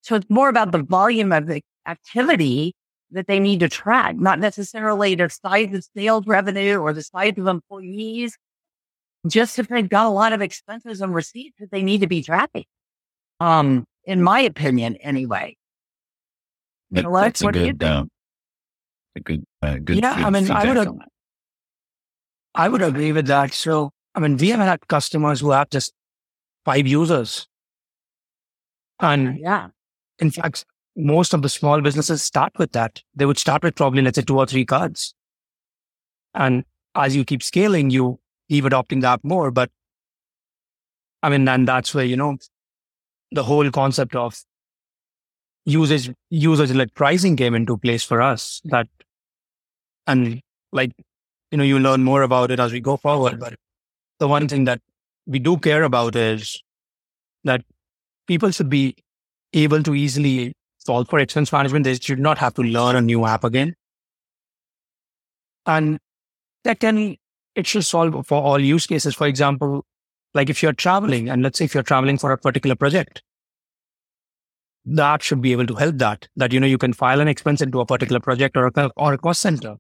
So 0.01 0.15
it's 0.15 0.29
more 0.29 0.49
about 0.49 0.71
the 0.71 0.83
volume 0.83 1.33
of 1.33 1.47
the 1.47 1.61
activity 1.85 2.73
that 3.11 3.27
they 3.27 3.39
need 3.39 3.59
to 3.61 3.69
track, 3.69 4.15
not 4.15 4.39
necessarily 4.39 5.15
the 5.15 5.29
size 5.29 5.73
of 5.73 5.85
sales 5.95 6.25
revenue 6.27 6.77
or 6.77 6.93
the 6.93 7.03
size 7.03 7.33
of 7.37 7.47
employees. 7.47 8.37
Just 9.27 9.59
if 9.59 9.67
they've 9.67 9.87
got 9.87 10.05
a 10.05 10.09
lot 10.09 10.33
of 10.33 10.41
expenses 10.41 11.01
and 11.01 11.13
receipts 11.13 11.57
that 11.59 11.71
they 11.71 11.83
need 11.83 12.01
to 12.01 12.07
be 12.07 12.21
tracking. 12.21 12.65
Um, 13.39 13.85
in 14.05 14.23
my 14.23 14.39
opinion, 14.39 14.95
anyway. 14.97 15.57
That, 16.91 17.05
Nilesh, 17.05 17.21
that's 17.21 17.41
a 17.41 17.51
good, 17.51 17.83
uh, 17.83 18.05
a 19.15 19.19
good, 19.19 19.43
uh, 19.61 19.77
good. 19.83 19.97
Yeah, 19.97 20.13
I 20.13 20.29
mean, 20.29 20.49
I 20.49 20.73
would, 20.73 20.87
I 22.55 22.69
would 22.69 22.81
agree 22.81 23.11
with 23.11 23.27
that. 23.27 23.53
So, 23.53 23.91
I 24.15 24.19
mean, 24.19 24.37
we 24.37 24.49
have 24.49 24.59
had 24.59 24.87
customers 24.87 25.41
who 25.41 25.51
have 25.51 25.69
just 25.69 25.93
five 26.65 26.87
users, 26.87 27.47
and 28.99 29.37
yeah, 29.39 29.67
in 30.19 30.31
fact, 30.31 30.65
most 30.95 31.33
of 31.33 31.41
the 31.41 31.49
small 31.49 31.81
businesses 31.81 32.23
start 32.23 32.53
with 32.57 32.71
that. 32.71 33.03
They 33.15 33.25
would 33.25 33.37
start 33.37 33.63
with 33.63 33.75
probably, 33.75 34.01
let's 34.01 34.15
say, 34.15 34.23
two 34.23 34.37
or 34.37 34.47
three 34.47 34.65
cards. 34.65 35.13
And 36.33 36.65
as 36.95 37.15
you 37.15 37.23
keep 37.23 37.43
scaling, 37.43 37.91
you 37.91 38.19
keep 38.49 38.65
adopting 38.65 39.01
that 39.01 39.23
more. 39.23 39.51
But 39.51 39.69
I 41.21 41.29
mean, 41.29 41.47
and 41.47 41.67
that's 41.67 41.93
where, 41.93 42.05
you 42.05 42.17
know, 42.17 42.37
the 43.31 43.43
whole 43.43 43.69
concept 43.71 44.15
of 44.15 44.41
usage, 45.67 46.11
usage 46.29 46.71
led 46.71 46.93
pricing 46.95 47.35
came 47.35 47.53
into 47.53 47.77
place 47.77 48.03
for 48.03 48.21
us 48.21 48.61
that, 48.65 48.87
and 50.07 50.39
like, 50.71 50.91
you 51.51 51.57
know, 51.57 51.63
you 51.63 51.77
learn 51.77 52.03
more 52.03 52.23
about 52.23 52.51
it 52.51 52.59
as 52.59 52.71
we 52.71 52.79
go 52.79 52.97
forward. 52.97 53.39
But 53.39 53.55
the 54.19 54.27
one 54.27 54.47
thing 54.47 54.63
that 54.63 54.81
we 55.25 55.39
do 55.39 55.57
care 55.57 55.83
about 55.83 56.15
is 56.15 56.61
that 57.43 57.63
people 58.27 58.51
should 58.51 58.69
be 58.69 58.95
able 59.53 59.83
to 59.83 59.93
easily 59.93 60.53
solve 60.77 61.09
for 61.09 61.19
expense 61.19 61.51
management. 61.51 61.83
They 61.83 61.95
should 61.95 62.19
not 62.19 62.37
have 62.37 62.53
to 62.55 62.63
learn 62.63 62.95
a 62.95 63.01
new 63.01 63.25
app 63.25 63.43
again. 63.43 63.75
And 65.65 65.99
that 66.63 66.79
can, 66.79 67.17
it 67.55 67.67
should 67.67 67.83
solve 67.83 68.25
for 68.25 68.41
all 68.41 68.59
use 68.59 68.87
cases. 68.87 69.15
For 69.15 69.27
example, 69.27 69.85
like 70.33 70.49
if 70.49 70.63
you're 70.63 70.73
traveling 70.73 71.29
and 71.29 71.43
let's 71.43 71.59
say 71.59 71.65
if 71.65 71.73
you're 71.73 71.83
traveling 71.83 72.17
for 72.17 72.31
a 72.31 72.37
particular 72.37 72.75
project, 72.75 73.21
the 74.89 75.03
app 75.03 75.21
should 75.21 75.41
be 75.41 75.51
able 75.51 75.67
to 75.67 75.75
help 75.75 75.97
that, 75.97 76.27
that, 76.37 76.53
you 76.53 76.59
know, 76.59 76.67
you 76.67 76.77
can 76.77 76.93
file 76.93 77.19
an 77.19 77.27
expense 77.27 77.61
into 77.61 77.81
a 77.81 77.85
particular 77.85 78.21
project 78.21 78.55
or 78.55 78.71
a, 78.73 78.91
or 78.95 79.13
a 79.13 79.17
cost 79.17 79.41
center. 79.41 79.75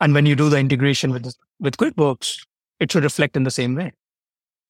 And 0.00 0.14
when 0.14 0.24
you 0.24 0.34
do 0.34 0.48
the 0.48 0.56
integration 0.56 1.10
with, 1.12 1.34
with 1.60 1.76
QuickBooks, 1.76 2.38
it 2.80 2.90
should 2.90 3.04
reflect 3.04 3.36
in 3.36 3.44
the 3.44 3.50
same 3.50 3.74
way. 3.74 3.92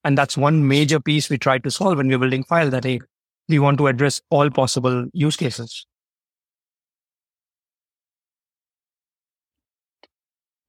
And 0.03 0.19
that's 0.19 0.37
one 0.37 0.67
major 0.67 0.99
piece 0.99 1.31
we 1.31 1.39
try 1.39 1.59
to 1.59 1.71
solve 1.71 1.99
when 1.99 2.09
we're 2.09 2.19
building 2.19 2.43
Fyle 2.43 2.71
that 2.71 2.83
hey, 2.83 3.01
we 3.49 3.61
want 3.61 3.79
to 3.79 3.87
address 3.87 4.21
all 4.31 4.51
possible 4.51 5.07
use 5.13 5.37
cases. 5.37 5.87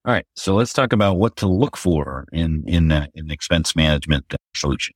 All 0.06 0.14
right. 0.14 0.26
So 0.36 0.56
let's 0.56 0.74
talk 0.74 0.94
about 0.94 1.18
what 1.18 1.36
to 1.38 1.48
look 1.48 1.78
for 1.78 2.28
in, 2.32 2.64
in, 2.68 2.92
uh, 2.92 3.08
in 3.16 3.32
expense 3.32 3.76
management 3.76 4.34
solution. 4.56 4.94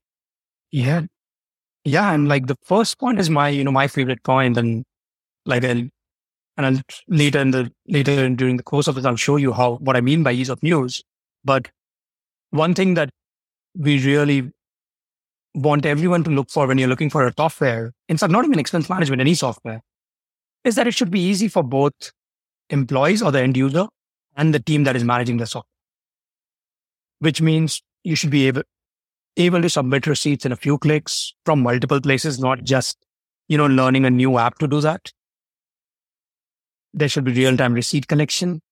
Yeah. 0.70 1.02
Yeah. 1.86 2.12
And 2.12 2.28
like 2.28 2.48
the 2.48 2.56
first 2.64 2.98
point 2.98 3.20
is 3.20 3.30
my, 3.30 3.48
you 3.48 3.62
know, 3.62 3.70
my 3.70 3.86
favorite. 3.86 4.18
And 4.26 4.84
like, 5.46 5.64
I'll, 5.64 5.88
and 6.56 6.66
I'll 6.66 6.80
later 7.06 7.38
in 7.38 7.52
the, 7.52 7.70
later 7.86 8.24
in, 8.24 8.34
during 8.34 8.56
the 8.56 8.64
course 8.64 8.88
of 8.88 8.96
this, 8.96 9.04
I'll 9.04 9.14
show 9.14 9.36
you 9.36 9.52
how, 9.52 9.76
what 9.76 9.94
I 9.94 10.00
mean 10.00 10.24
by 10.24 10.32
ease 10.32 10.48
of 10.48 10.58
use. 10.62 11.04
But 11.44 11.70
one 12.50 12.74
thing 12.74 12.94
that 12.94 13.10
we 13.78 14.04
really 14.04 14.50
want 15.54 15.86
everyone 15.86 16.24
to 16.24 16.30
look 16.30 16.50
for 16.50 16.66
when 16.66 16.76
you're 16.76 16.88
looking 16.88 17.08
for 17.08 17.24
a 17.24 17.32
software, 17.36 17.92
in 18.08 18.18
fact, 18.18 18.32
not 18.32 18.44
even 18.44 18.58
expense 18.58 18.88
management, 18.88 19.20
any 19.20 19.34
software, 19.34 19.80
is 20.64 20.74
that 20.74 20.88
it 20.88 20.94
should 20.94 21.12
be 21.12 21.20
easy 21.20 21.46
for 21.46 21.62
both 21.62 21.94
employees 22.68 23.22
or 23.22 23.30
the 23.30 23.40
end 23.40 23.56
user 23.56 23.86
and 24.36 24.52
the 24.52 24.58
team 24.58 24.82
that 24.84 24.96
is 24.96 25.04
managing 25.04 25.36
the 25.36 25.46
software. 25.46 25.70
Which 27.20 27.40
means 27.40 27.80
you 28.02 28.16
should 28.16 28.30
be 28.30 28.48
able, 28.48 28.62
able 29.36 29.62
to 29.62 29.68
submit 29.68 30.06
receipts 30.06 30.46
in 30.46 30.52
a 30.52 30.56
few 30.56 30.78
clicks 30.78 31.34
from 31.44 31.62
multiple 31.62 32.00
places, 32.00 32.38
not 32.38 32.64
just, 32.64 32.96
you 33.48 33.58
know, 33.58 33.66
learning 33.66 34.04
a 34.04 34.10
new 34.10 34.38
app 34.38 34.58
to 34.58 34.66
do 34.66 34.80
that. 34.80 35.12
There 36.94 37.08
should 37.08 37.24
be 37.24 37.32
real-time 37.32 37.74
receipt 37.74 38.08
collection, 38.08 38.62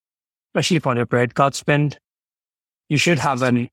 especially 0.55 0.79
for 0.79 0.97
your 0.97 1.07
credit 1.07 1.35
card 1.35 1.55
spend. 1.55 1.99
You 2.89 2.97
should 2.97 3.19
have 3.19 3.43
an 3.43 3.69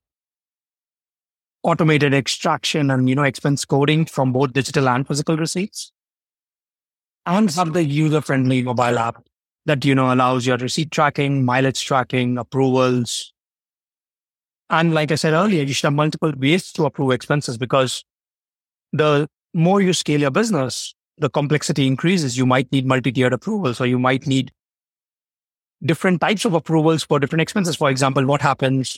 automated 1.64 2.14
extraction 2.14 2.92
and, 2.92 3.08
you 3.08 3.16
know, 3.16 3.24
expense 3.24 3.64
coding 3.64 4.06
from 4.06 4.34
both 4.34 4.52
digital 4.52 4.90
and 4.90 5.08
physical 5.08 5.38
receipts. 5.38 5.92
And 7.26 7.52
have 7.52 7.74
the 7.74 7.84
user-friendly 7.84 8.64
mobile 8.64 8.98
app 8.98 9.24
that, 9.68 9.86
you 9.86 9.94
know, 9.94 10.12
allows 10.12 10.46
your 10.48 10.58
receipt 10.58 10.92
tracking, 10.92 11.46
mileage 11.46 11.86
tracking, 11.86 12.38
approvals. 12.38 13.32
And 14.72 14.94
like 14.94 15.12
I 15.12 15.16
said 15.16 15.34
earlier, 15.34 15.64
you 15.64 15.74
should 15.74 15.88
have 15.88 15.94
multiple 15.94 16.34
ways 16.36 16.72
to 16.74 16.86
approve 16.86 17.12
expenses 17.12 17.58
because 17.58 18.04
the 18.92 19.28
more 19.54 19.82
you 19.82 19.94
scale 19.94 20.22
your 20.22 20.32
business, 20.32 20.96
the 21.18 21.30
complexity 21.30 21.86
increases. 21.86 22.38
You 22.38 22.46
might 22.46 22.72
need 22.72 22.86
multi-tiered 22.86 23.34
approvals 23.34 23.80
or 23.80 23.86
you 23.86 24.00
might 24.00 24.26
need 24.26 24.52
different 25.84 26.22
types 26.22 26.46
of 26.46 26.54
approvals 26.54 27.04
for 27.04 27.20
different 27.20 27.42
expenses. 27.42 27.76
For 27.76 27.90
example, 27.90 28.26
what 28.26 28.42
happens 28.42 28.98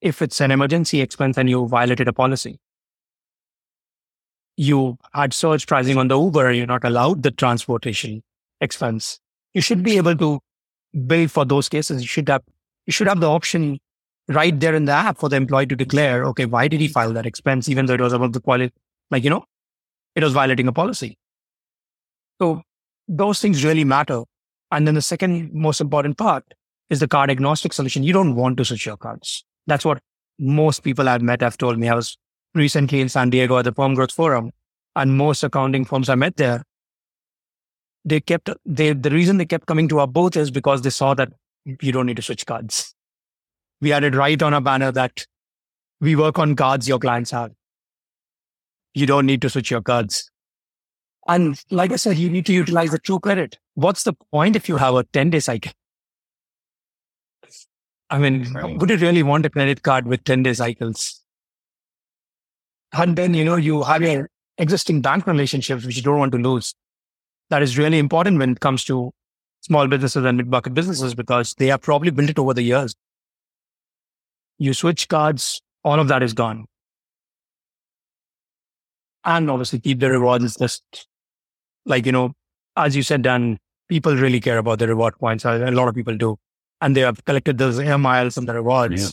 if 0.00 0.22
it's 0.22 0.40
an 0.40 0.50
emergency 0.50 1.00
expense 1.00 1.36
and 1.36 1.48
you 1.48 1.68
violated 1.68 2.08
a 2.08 2.12
policy? 2.12 2.58
You 4.56 4.98
had 5.14 5.32
surge 5.34 5.66
pricing 5.66 5.98
on 5.98 6.08
the 6.08 6.18
Uber, 6.18 6.52
you're 6.52 6.66
not 6.66 6.84
allowed 6.84 7.22
the 7.22 7.30
transportation 7.30 8.22
expense 8.60 9.20
you 9.54 9.60
should 9.60 9.82
be 9.82 9.96
able 9.96 10.16
to 10.16 10.40
build 11.06 11.30
for 11.30 11.44
those 11.44 11.68
cases. 11.68 12.02
You 12.02 12.08
should 12.08 12.28
have 12.28 12.42
you 12.86 12.92
should 12.92 13.06
have 13.06 13.20
the 13.20 13.28
option 13.28 13.78
right 14.30 14.58
there 14.58 14.74
in 14.74 14.84
the 14.84 14.92
app 14.92 15.18
for 15.18 15.28
the 15.28 15.36
employee 15.36 15.66
to 15.66 15.76
declare, 15.76 16.24
okay, 16.26 16.46
why 16.46 16.68
did 16.68 16.80
he 16.80 16.86
mm-hmm. 16.86 16.92
file 16.92 17.12
that 17.12 17.26
expense, 17.26 17.68
even 17.68 17.86
though 17.86 17.94
it 17.94 18.00
was 18.00 18.12
above 18.12 18.32
the 18.32 18.40
quality, 18.40 18.72
like 19.10 19.24
you 19.24 19.30
know, 19.30 19.44
it 20.14 20.22
was 20.22 20.32
violating 20.32 20.68
a 20.68 20.72
policy. 20.72 21.18
So 22.40 22.62
those 23.08 23.40
things 23.40 23.64
really 23.64 23.84
matter. 23.84 24.22
And 24.70 24.86
then 24.86 24.94
the 24.94 25.02
second 25.02 25.52
most 25.52 25.80
important 25.80 26.16
part 26.16 26.44
is 26.88 27.00
the 27.00 27.08
card 27.08 27.30
agnostic 27.30 27.72
solution. 27.72 28.02
You 28.02 28.12
don't 28.12 28.36
want 28.36 28.56
to 28.58 28.64
switch 28.64 28.86
your 28.86 28.96
cards. 28.96 29.44
That's 29.66 29.84
what 29.84 30.00
most 30.38 30.82
people 30.82 31.08
I've 31.08 31.22
met 31.22 31.42
have 31.42 31.58
told 31.58 31.78
me. 31.78 31.88
I 31.88 31.94
was 31.94 32.16
recently 32.54 33.00
in 33.00 33.08
San 33.08 33.30
Diego 33.30 33.58
at 33.58 33.64
the 33.64 33.72
Firm 33.72 33.94
Growth 33.94 34.12
Forum, 34.12 34.52
and 34.96 35.16
most 35.16 35.42
accounting 35.44 35.84
firms 35.84 36.08
I 36.08 36.14
met 36.14 36.36
there 36.36 36.64
they 38.04 38.20
kept 38.20 38.50
they 38.64 38.92
the 38.92 39.10
reason 39.10 39.36
they 39.36 39.46
kept 39.46 39.66
coming 39.66 39.88
to 39.88 40.00
our 40.00 40.06
booth 40.06 40.36
is 40.36 40.50
because 40.50 40.82
they 40.82 40.90
saw 40.90 41.14
that 41.14 41.32
you 41.64 41.92
don't 41.92 42.06
need 42.06 42.16
to 42.16 42.22
switch 42.22 42.46
cards. 42.46 42.94
We 43.80 43.90
had 43.90 44.04
it 44.04 44.14
right 44.14 44.40
on 44.42 44.54
a 44.54 44.60
banner 44.60 44.92
that 44.92 45.26
we 46.00 46.16
work 46.16 46.38
on 46.38 46.56
cards 46.56 46.88
your 46.88 46.98
clients 46.98 47.30
have. 47.30 47.52
You 48.94 49.06
don't 49.06 49.26
need 49.26 49.42
to 49.42 49.50
switch 49.50 49.70
your 49.70 49.82
cards. 49.82 50.30
And 51.28 51.62
like 51.70 51.92
I 51.92 51.96
said, 51.96 52.16
you 52.16 52.28
need 52.28 52.46
to 52.46 52.52
utilize 52.52 52.90
the 52.90 52.98
true 52.98 53.20
credit. 53.20 53.58
What's 53.74 54.02
the 54.02 54.14
point 54.32 54.56
if 54.56 54.68
you 54.68 54.76
have 54.76 54.94
a 54.94 55.04
10 55.04 55.30
day 55.30 55.40
cycle? 55.40 55.72
I 58.08 58.18
mean, 58.18 58.52
right. 58.52 58.76
would 58.76 58.90
you 58.90 58.96
really 58.96 59.22
want 59.22 59.46
a 59.46 59.50
credit 59.50 59.82
card 59.82 60.06
with 60.06 60.24
10 60.24 60.42
day 60.42 60.54
cycles? 60.54 61.22
And 62.92 63.14
then, 63.16 63.34
you 63.34 63.44
know, 63.44 63.56
you 63.56 63.84
have 63.84 64.02
your 64.02 64.28
existing 64.58 65.00
bank 65.00 65.26
relationships, 65.26 65.86
which 65.86 65.96
you 65.96 66.02
don't 66.02 66.18
want 66.18 66.32
to 66.32 66.38
lose 66.38 66.74
that 67.50 67.62
is 67.62 67.76
really 67.76 67.98
important 67.98 68.38
when 68.38 68.52
it 68.52 68.60
comes 68.60 68.84
to 68.84 69.12
small 69.60 69.86
businesses 69.86 70.24
and 70.24 70.38
mid 70.38 70.48
market 70.48 70.72
businesses 70.72 71.14
because 71.14 71.54
they 71.54 71.66
have 71.66 71.82
probably 71.82 72.10
built 72.10 72.30
it 72.30 72.38
over 72.38 72.54
the 72.54 72.62
years. 72.62 72.94
You 74.60 74.74
switch 74.74 75.08
cards, 75.08 75.62
all 75.82 75.98
of 75.98 76.08
that 76.08 76.22
is 76.22 76.34
gone. 76.34 76.66
And 79.24 79.50
obviously 79.50 79.80
keep 79.80 80.00
the 80.00 80.10
rewards. 80.10 80.44
It's 80.44 80.58
just 80.58 80.82
like, 81.86 82.04
you 82.04 82.12
know, 82.12 82.32
as 82.76 82.94
you 82.94 83.02
said, 83.02 83.22
Dan, 83.22 83.58
people 83.88 84.14
really 84.14 84.38
care 84.38 84.58
about 84.58 84.78
the 84.78 84.86
reward 84.86 85.18
points. 85.18 85.46
A 85.46 85.70
lot 85.70 85.88
of 85.88 85.94
people 85.94 86.14
do. 86.14 86.36
And 86.82 86.94
they 86.94 87.00
have 87.00 87.24
collected 87.24 87.56
those 87.56 87.78
air 87.78 87.96
miles 87.96 88.36
and 88.36 88.46
the 88.46 88.52
rewards 88.52 89.02
yeah. 89.02 89.08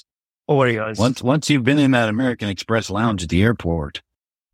over 0.54 0.70
years. 0.70 1.00
Once, 1.00 1.24
once 1.24 1.50
you've 1.50 1.64
been 1.64 1.80
in 1.80 1.92
that 1.92 2.10
American 2.10 2.50
Express 2.50 2.90
lounge 2.90 3.24
at 3.24 3.30
the 3.30 3.42
airport, 3.42 4.02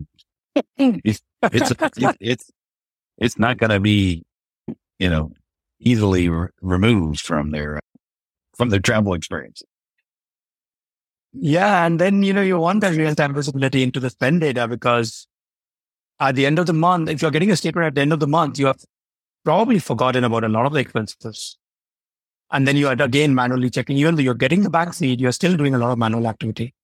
it's, 0.77 1.21
it's, 1.41 1.71
it's, 2.19 2.51
it's 3.17 3.39
not 3.39 3.57
going 3.57 3.71
to 3.71 3.79
be, 3.79 4.21
you 4.99 5.09
know, 5.09 5.31
easily 5.79 6.29
re- 6.29 6.49
removed 6.61 7.21
from 7.21 7.49
their, 7.49 7.79
from 8.55 8.69
their 8.69 8.79
travel 8.79 9.15
experience. 9.15 9.63
Yeah. 11.33 11.85
And 11.85 11.99
then, 11.99 12.23
you 12.23 12.33
know, 12.33 12.41
you 12.41 12.59
want 12.59 12.81
that 12.81 12.95
real 12.95 13.15
time 13.15 13.33
visibility 13.33 13.83
into 13.83 13.99
the 13.99 14.09
spend 14.09 14.41
data 14.41 14.67
because 14.67 15.27
at 16.19 16.35
the 16.35 16.45
end 16.45 16.59
of 16.59 16.67
the 16.67 16.73
month, 16.73 17.09
if 17.09 17.21
you're 17.21 17.31
getting 17.31 17.51
a 17.51 17.55
statement 17.55 17.87
at 17.87 17.95
the 17.95 18.01
end 18.01 18.13
of 18.13 18.19
the 18.19 18.27
month, 18.27 18.59
you 18.59 18.67
have 18.67 18.79
probably 19.43 19.79
forgotten 19.79 20.23
about 20.23 20.43
a 20.43 20.49
lot 20.49 20.65
of 20.65 20.73
the 20.73 20.79
expenses. 20.79 21.57
And 22.51 22.67
then 22.67 22.77
you 22.77 22.87
are 22.87 23.01
again 23.01 23.33
manually 23.33 23.69
checking, 23.69 23.97
even 23.97 24.15
though 24.15 24.21
you're 24.21 24.35
getting 24.35 24.61
the 24.61 24.69
bank 24.69 24.93
feed, 24.93 25.19
you're 25.19 25.31
still 25.31 25.57
doing 25.57 25.73
a 25.73 25.77
lot 25.79 25.91
of 25.91 25.97
manual 25.97 26.27
activity. 26.27 26.75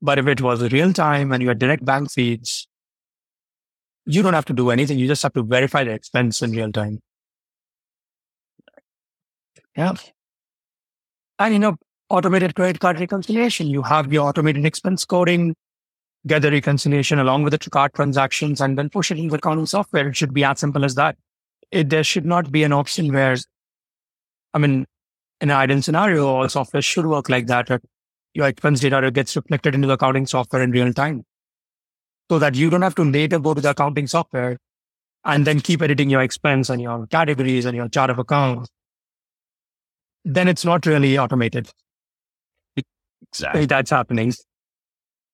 But 0.00 0.18
if 0.18 0.26
it 0.28 0.40
was 0.40 0.72
real 0.72 0.92
time 0.92 1.32
and 1.32 1.42
you 1.42 1.48
had 1.48 1.58
direct 1.58 1.84
bank 1.84 2.10
feeds, 2.10 2.68
you 4.06 4.22
don't 4.22 4.34
have 4.34 4.46
to 4.46 4.52
do 4.52 4.70
anything. 4.70 4.98
You 4.98 5.08
just 5.08 5.22
have 5.24 5.32
to 5.34 5.42
verify 5.42 5.84
the 5.84 5.90
expense 5.90 6.40
in 6.40 6.52
real 6.52 6.70
time. 6.72 7.00
Yeah. 9.76 9.94
And, 11.38 11.52
you 11.54 11.58
know, 11.58 11.76
automated 12.10 12.54
credit 12.54 12.80
card 12.80 13.00
reconciliation. 13.00 13.68
You 13.68 13.82
have 13.82 14.12
your 14.12 14.28
automated 14.28 14.66
expense 14.66 15.04
coding, 15.04 15.54
get 16.26 16.42
the 16.42 16.50
reconciliation 16.50 17.18
along 17.18 17.44
with 17.44 17.52
the 17.52 17.70
card 17.70 17.94
transactions, 17.94 18.60
and 18.60 18.76
then 18.76 18.90
push 18.90 19.10
it 19.10 19.18
into 19.18 19.34
accounting 19.34 19.66
software. 19.66 20.08
It 20.08 20.16
should 20.16 20.34
be 20.34 20.44
as 20.44 20.58
simple 20.58 20.84
as 20.84 20.96
that. 20.96 21.16
It, 21.70 21.88
there 21.88 22.04
should 22.04 22.26
not 22.26 22.50
be 22.50 22.64
an 22.64 22.72
option 22.72 23.12
where, 23.12 23.36
I 24.52 24.58
mean, 24.58 24.84
in 25.40 25.50
an 25.50 25.56
ideal 25.56 25.80
scenario, 25.80 26.26
all 26.26 26.48
software 26.48 26.82
should 26.82 27.06
work 27.06 27.28
like 27.28 27.46
that. 27.46 27.68
Your 28.34 28.48
expense 28.48 28.80
data 28.80 29.10
gets 29.10 29.34
reflected 29.36 29.74
into 29.74 29.88
the 29.88 29.94
accounting 29.94 30.26
software 30.26 30.62
in 30.62 30.72
real 30.72 30.92
time 30.92 31.24
so 32.30 32.38
that 32.38 32.54
you 32.54 32.70
don't 32.70 32.82
have 32.82 32.94
to 32.96 33.04
later 33.04 33.38
go 33.38 33.54
to 33.54 33.60
the 33.60 33.70
accounting 33.70 34.06
software 34.06 34.56
and 35.24 35.46
then 35.46 35.60
keep 35.60 35.82
editing 35.82 36.10
your 36.10 36.22
expense 36.22 36.70
and 36.70 36.80
your 36.80 37.06
categories 37.06 37.64
and 37.64 37.76
your 37.76 37.88
chart 37.88 38.10
of 38.10 38.18
accounts. 38.18 38.68
Then 40.24 40.48
it's 40.48 40.64
not 40.64 40.86
really 40.86 41.18
automated. 41.18 41.70
Exactly. 43.28 43.66
That's 43.66 43.90
happening. 43.90 44.32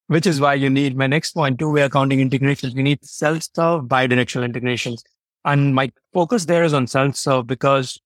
Which 0.09 0.26
is 0.26 0.41
why 0.41 0.55
you 0.55 0.70
need 0.70 0.97
my 0.97 1.07
next 1.07 1.32
point, 1.32 1.59
two-way 1.59 1.82
accounting 1.82 2.20
integrations. 2.20 2.74
You 2.74 2.82
need 2.82 3.05
self-serve 3.05 3.89
bi-directional 3.89 4.45
integrations. 4.45 5.03
And 5.45 5.74
my 5.74 5.91
focus 6.12 6.45
there 6.45 6.64
is 6.64 6.74
on 6.74 6.87
self-serve 6.87 7.47
because 7.47 8.01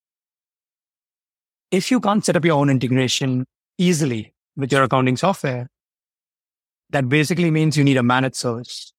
if 1.70 1.90
you 1.90 2.00
can't 2.00 2.24
set 2.24 2.36
up 2.36 2.44
your 2.44 2.58
own 2.58 2.70
integration 2.70 3.46
easily 3.78 4.34
with 4.56 4.72
your 4.72 4.82
accounting 4.82 5.16
software, 5.16 5.68
that 6.90 7.08
basically 7.08 7.50
means 7.50 7.76
you 7.76 7.84
need 7.84 7.96
a 7.96 8.02
managed 8.02 8.36
service 8.36 8.92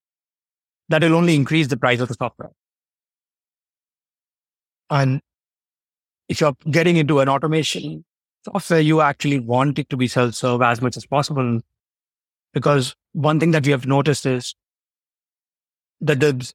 that 0.89 1.01
will 1.01 1.15
only 1.15 1.35
increase 1.35 1.67
the 1.67 1.77
price 1.77 1.99
of 1.99 2.07
the 2.07 2.13
software. 2.13 2.51
And 4.89 5.21
if 6.29 6.39
you're 6.39 6.55
getting 6.69 6.97
into 6.97 7.19
an 7.19 7.29
automation 7.29 8.05
software, 8.45 8.79
you 8.79 9.01
actually 9.01 9.39
want 9.39 9.79
it 9.79 9.89
to 9.89 9.97
be 9.97 10.07
self-serve 10.07 10.61
as 10.61 10.81
much 10.81 10.97
as 10.97 11.05
possible. 11.05 11.61
Because 12.53 12.95
one 13.13 13.39
thing 13.39 13.51
that 13.51 13.65
we 13.65 13.71
have 13.71 13.85
noticed 13.85 14.25
is 14.25 14.55
that 16.01 16.19
the 16.19 16.51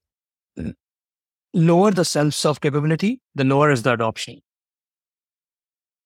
lower 1.54 1.90
the 1.90 2.04
self-serve 2.04 2.60
capability, 2.60 3.20
the 3.34 3.44
lower 3.44 3.70
is 3.70 3.82
the 3.82 3.92
adoption. 3.92 4.40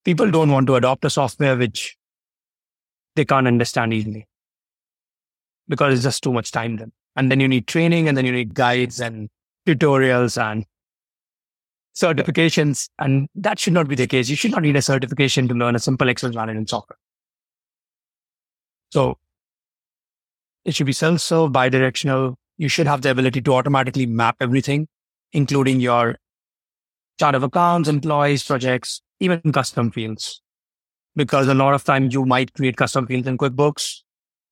People 0.05 0.31
don't 0.31 0.51
want 0.51 0.66
to 0.68 0.76
adopt 0.76 1.05
a 1.05 1.11
software 1.11 1.57
which 1.57 1.97
they 3.16 3.24
can't 3.24 3.47
understand 3.47 3.93
easily 3.93 4.26
because 5.68 5.95
it's 5.95 6.03
just 6.03 6.22
too 6.22 6.33
much 6.33 6.53
time 6.53 6.76
then. 6.76 6.93
And 7.16 7.31
then 7.31 7.41
you 7.41 7.49
need 7.49 7.66
training 7.66 8.09
and 8.09 8.16
then 8.16 8.24
you 8.24 8.33
need 8.33 8.55
guides 8.55 9.01
and 9.01 9.28
tutorials 9.66 10.41
and 10.41 10.64
certifications. 11.95 12.88
And 12.99 13.28
that 13.34 13.59
should 13.59 13.72
not 13.72 13.88
be 13.88 13.95
the 13.95 14.07
case. 14.07 14.28
You 14.28 14.36
should 14.36 14.53
not 14.53 14.62
need 14.62 14.76
a 14.76 14.82
certification 14.82 15.49
to 15.49 15.55
learn 15.55 15.74
a 15.76 15.78
simple 15.78 16.09
Excel 16.09 16.32
management 16.32 16.70
software. 16.70 16.99
So 18.93 19.18
it 20.64 20.74
should 20.74 20.86
be 20.86 20.93
self-serve, 20.93 21.53
bi-directional. 21.53 22.36
You 22.59 22.68
should 22.68 22.86
have 22.86 23.03
the 23.03 23.11
ability 23.11 23.41
to 23.43 23.55
automatically 23.55 24.07
map 24.07 24.36
everything, 24.41 24.88
including 25.32 25.80
your 25.80 26.16
chart 27.18 27.34
of 27.34 27.43
accounts, 27.43 27.88
employees, 27.88 28.43
projects, 28.43 29.01
even 29.20 29.41
custom 29.53 29.91
fields. 29.91 30.43
Because 31.16 31.49
a 31.49 31.55
lot 31.55 31.74
of 31.74 31.84
times 31.84 32.14
you 32.14 32.24
might 32.24 32.53
create 32.55 32.76
custom 32.76 33.07
fields 33.07 33.26
in 33.26 33.38
QuickBooks. 33.38 34.01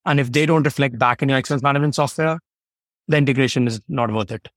And 0.05 0.19
if 0.19 0.31
they 0.31 0.45
don't 0.45 0.63
reflect 0.63 0.97
back 0.97 1.21
in 1.21 1.29
your 1.29 1.37
expense 1.37 1.61
management 1.61 1.95
software, 1.95 2.39
the 3.07 3.17
integration 3.17 3.67
is 3.67 3.81
not 3.87 4.11
worth 4.11 4.31
it. 4.31 4.49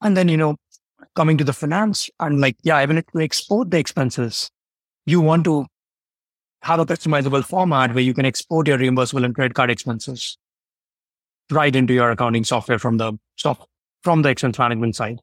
And 0.00 0.16
then, 0.16 0.28
you 0.28 0.36
know, 0.36 0.56
coming 1.14 1.36
to 1.38 1.44
the 1.44 1.52
finance 1.52 2.08
and 2.20 2.40
like, 2.40 2.56
yeah, 2.62 2.82
even 2.82 2.98
if 2.98 3.04
you 3.14 3.20
export 3.20 3.70
the 3.70 3.78
expenses, 3.78 4.50
you 5.06 5.20
want 5.20 5.44
to 5.44 5.66
have 6.62 6.80
a 6.80 6.86
customizable 6.86 7.44
format 7.44 7.94
where 7.94 8.02
you 8.02 8.14
can 8.14 8.24
export 8.24 8.66
your 8.66 8.78
reimbursable 8.78 9.24
and 9.24 9.34
credit 9.34 9.54
card 9.54 9.70
expenses 9.70 10.36
right 11.50 11.74
into 11.74 11.94
your 11.94 12.10
accounting 12.10 12.44
software 12.44 12.78
from 12.78 12.98
the 12.98 13.12
soft, 13.36 13.66
from 14.02 14.22
the 14.22 14.28
expense 14.28 14.58
management 14.58 14.94
side. 14.96 15.18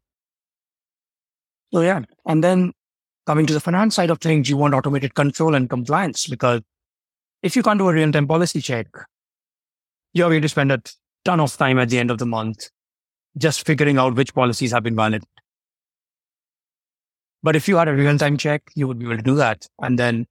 So 1.73 1.81
yeah. 1.81 2.01
And 2.25 2.43
then 2.43 2.71
coming 3.25 3.45
to 3.45 3.53
the 3.53 3.59
finance 3.59 3.95
side 3.95 4.09
of 4.09 4.19
things, 4.19 4.49
you 4.49 4.57
want 4.57 4.73
automated 4.73 5.13
control 5.13 5.55
and 5.55 5.69
compliance 5.69 6.27
because 6.27 6.61
if 7.43 7.55
you 7.55 7.63
can't 7.63 7.79
do 7.79 7.89
a 7.89 7.93
real 7.93 8.11
time 8.11 8.27
policy 8.27 8.61
check, 8.61 8.87
you're 10.13 10.29
going 10.29 10.41
to 10.41 10.49
spend 10.49 10.71
a 10.71 10.81
ton 11.25 11.39
of 11.39 11.55
time 11.57 11.79
at 11.79 11.89
the 11.89 11.99
end 11.99 12.11
of 12.11 12.17
the 12.17 12.25
month 12.25 12.69
just 13.37 13.65
figuring 13.65 13.97
out 13.97 14.15
which 14.15 14.33
policies 14.33 14.71
have 14.71 14.83
been 14.83 14.95
valid. 14.95 15.23
But 17.43 17.55
if 17.55 17.67
you 17.67 17.77
had 17.77 17.87
a 17.87 17.93
real 17.93 18.17
time 18.17 18.37
check, 18.37 18.63
you 18.75 18.87
would 18.87 18.97
be 18.97 19.05
able 19.05 19.17
to 19.17 19.23
do 19.23 19.35
that. 19.35 19.67
And 19.81 19.99
then 19.99 20.25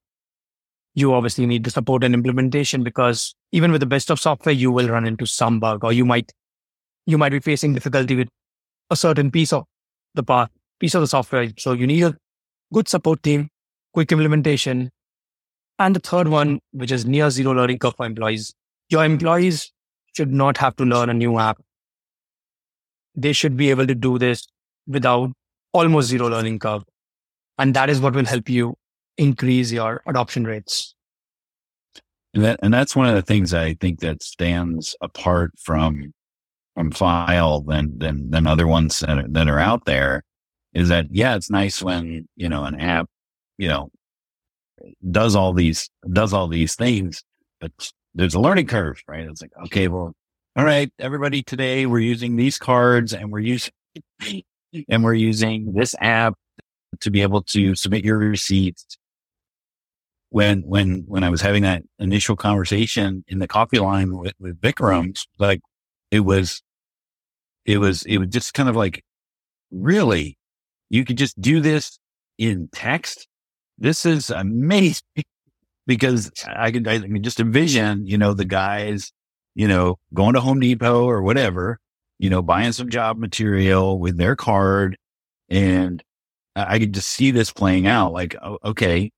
you 0.95 1.13
obviously 1.13 1.47
need 1.47 1.65
the 1.65 1.71
support 1.71 2.03
and 2.03 2.15
implementation 2.15 2.83
because 2.83 3.35
even 3.53 3.71
with 3.73 3.81
the 3.81 3.87
best 3.87 4.11
of 4.11 4.19
software, 4.19 4.55
you 4.55 4.73
will 4.73 4.89
run 4.89 5.07
into 5.07 5.27
some 5.27 5.61
bug 5.61 5.85
or 5.85 5.93
you 5.93 6.05
might, 6.05 6.33
you 7.07 7.19
might 7.19 7.33
be 7.33 7.41
facing 7.41 7.75
difficulty 7.75 8.17
with 8.17 8.29
a 8.91 8.97
certain 8.97 9.31
piece 9.31 9.53
of 9.53 9.65
the 10.15 10.23
path, 10.23 10.51
piece 10.81 10.95
of 10.95 11.01
the 11.01 11.07
software. 11.07 11.49
So 11.59 11.73
you 11.73 11.87
need 11.87 12.03
a 12.03 12.17
good 12.73 12.89
support 12.89 13.23
team, 13.23 13.49
quick 13.93 14.11
implementation. 14.11 14.91
And 15.79 15.95
the 15.97 16.01
third 16.01 16.29
one, 16.29 16.61
which 16.73 16.93
is 16.93 17.05
near 17.05 17.31
zero 17.31 17.53
learning 17.53 17.79
curve 17.79 17.95
for 17.97 18.07
employees. 18.07 18.55
Your 18.89 19.05
employees 19.05 19.73
should 20.17 20.33
not 20.33 20.57
have 20.59 20.77
to 20.77 20.85
learn 20.85 21.11
a 21.11 21.15
new 21.15 21.39
app. 21.39 21.61
They 23.15 23.33
should 23.33 23.57
be 23.57 23.71
able 23.71 23.87
to 23.87 23.95
do 23.95 24.19
this 24.19 24.47
without 24.87 25.33
almost 25.73 26.09
zero 26.09 26.29
learning 26.29 26.59
curve. 26.59 26.85
And 27.59 27.75
that 27.75 27.89
is 27.89 28.01
what 28.01 28.15
will 28.15 28.25
help 28.25 28.49
you 28.49 28.77
increase 29.17 29.71
your 29.71 30.03
adoption 30.07 30.45
rates. 30.45 30.95
And 32.35 32.45
that, 32.45 32.61
and 32.63 32.75
that's 32.75 32.97
one 32.97 33.09
of 33.09 33.15
the 33.15 33.23
things 33.23 33.55
I 33.55 33.75
think 33.75 34.01
that 34.01 34.23
stands 34.23 34.97
apart 35.01 35.53
from, 35.57 36.13
from 36.75 36.91
Fyle 36.91 37.61
than, 37.61 37.97
than, 37.99 38.31
than 38.31 38.47
other 38.47 38.67
ones 38.67 38.99
that 39.01 39.19
are, 39.19 39.29
that 39.29 39.49
are 39.49 39.61
out 39.61 39.85
there 39.85 40.25
is 40.73 40.89
that, 40.89 41.07
yeah, 41.11 41.37
it's 41.37 41.51
nice 41.51 41.81
when, 41.81 42.27
you 42.35 42.49
know, 42.49 42.65
an 42.65 42.81
app, 42.81 43.07
you 43.57 43.69
know, 43.69 43.91
does 45.09 45.37
all 45.37 45.53
these, 45.53 45.89
does 46.13 46.33
all 46.33 46.49
these 46.49 46.75
things, 46.75 47.23
but 47.61 47.71
there's 48.15 48.35
a 48.35 48.41
learning 48.41 48.67
curve, 48.67 49.01
right? 49.07 49.25
It's 49.27 49.41
like, 49.41 49.53
okay, 49.67 49.87
well, 49.87 50.13
all 50.57 50.65
right, 50.65 50.93
everybody 51.01 51.43
today 51.43 51.85
we're 51.85 51.99
using 51.99 52.37
these 52.37 52.59
cards 52.59 53.13
and 53.13 53.33
we're 53.33 53.41
using, 53.41 53.73
and 54.89 55.03
we're 55.03 55.15
using 55.15 55.73
this 55.73 55.97
app 56.01 56.35
to 57.01 57.11
be 57.11 57.23
able 57.23 57.43
to 57.43 57.75
submit 57.75 58.05
your 58.05 58.19
receipts. 58.19 58.97
When 60.31 60.63
when 60.63 61.05
when 61.07 61.25
I 61.25 61.31
was 61.31 61.41
having 61.41 61.63
that 61.63 61.83
initial 61.99 62.37
conversation 62.37 63.25
in 63.27 63.41
the 63.41 63.49
coffee 63.49 63.79
line 63.81 64.17
with, 64.17 64.35
with 64.39 64.59
like 65.39 65.61
it 66.11 66.21
was 66.21 66.63
it 67.65 67.79
was 67.79 68.05
it 68.05 68.19
was 68.19 68.29
just 68.29 68.55
kind 68.55 68.69
of 68.69 68.77
like 68.77 69.03
really? 69.73 70.39
You 70.89 71.05
could 71.05 71.19
just 71.19 71.41
do 71.41 71.61
this 71.61 71.99
in 72.39 72.69
text. 72.73 73.27
This 73.79 74.07
is 74.07 74.31
amazing. 74.31 75.03
Because 75.87 76.33
I 76.49 76.71
can 76.71 76.89
I 76.89 76.99
can 76.99 77.23
just 77.23 77.41
envision, 77.41 78.07
you 78.07 78.17
know, 78.17 78.33
the 78.33 78.47
guys, 78.47 79.13
you 79.55 79.69
know, 79.69 79.99
going 80.13 80.35
to 80.35 80.41
Home 80.41 80.61
Depot 80.61 81.05
or 81.05 81.23
whatever, 81.23 81.79
you 82.19 82.31
know, 82.31 82.43
buying 82.43 82.73
some 82.73 82.91
job 82.91 83.19
material 83.19 83.99
with 83.99 84.17
their 84.17 84.37
card 84.37 84.97
and 85.49 86.03
I 86.57 86.79
could 86.79 86.95
just 86.95 87.09
see 87.09 87.31
this 87.31 87.53
playing 87.53 87.87
out 87.87 88.13
like, 88.13 88.37
okay, 88.65 89.11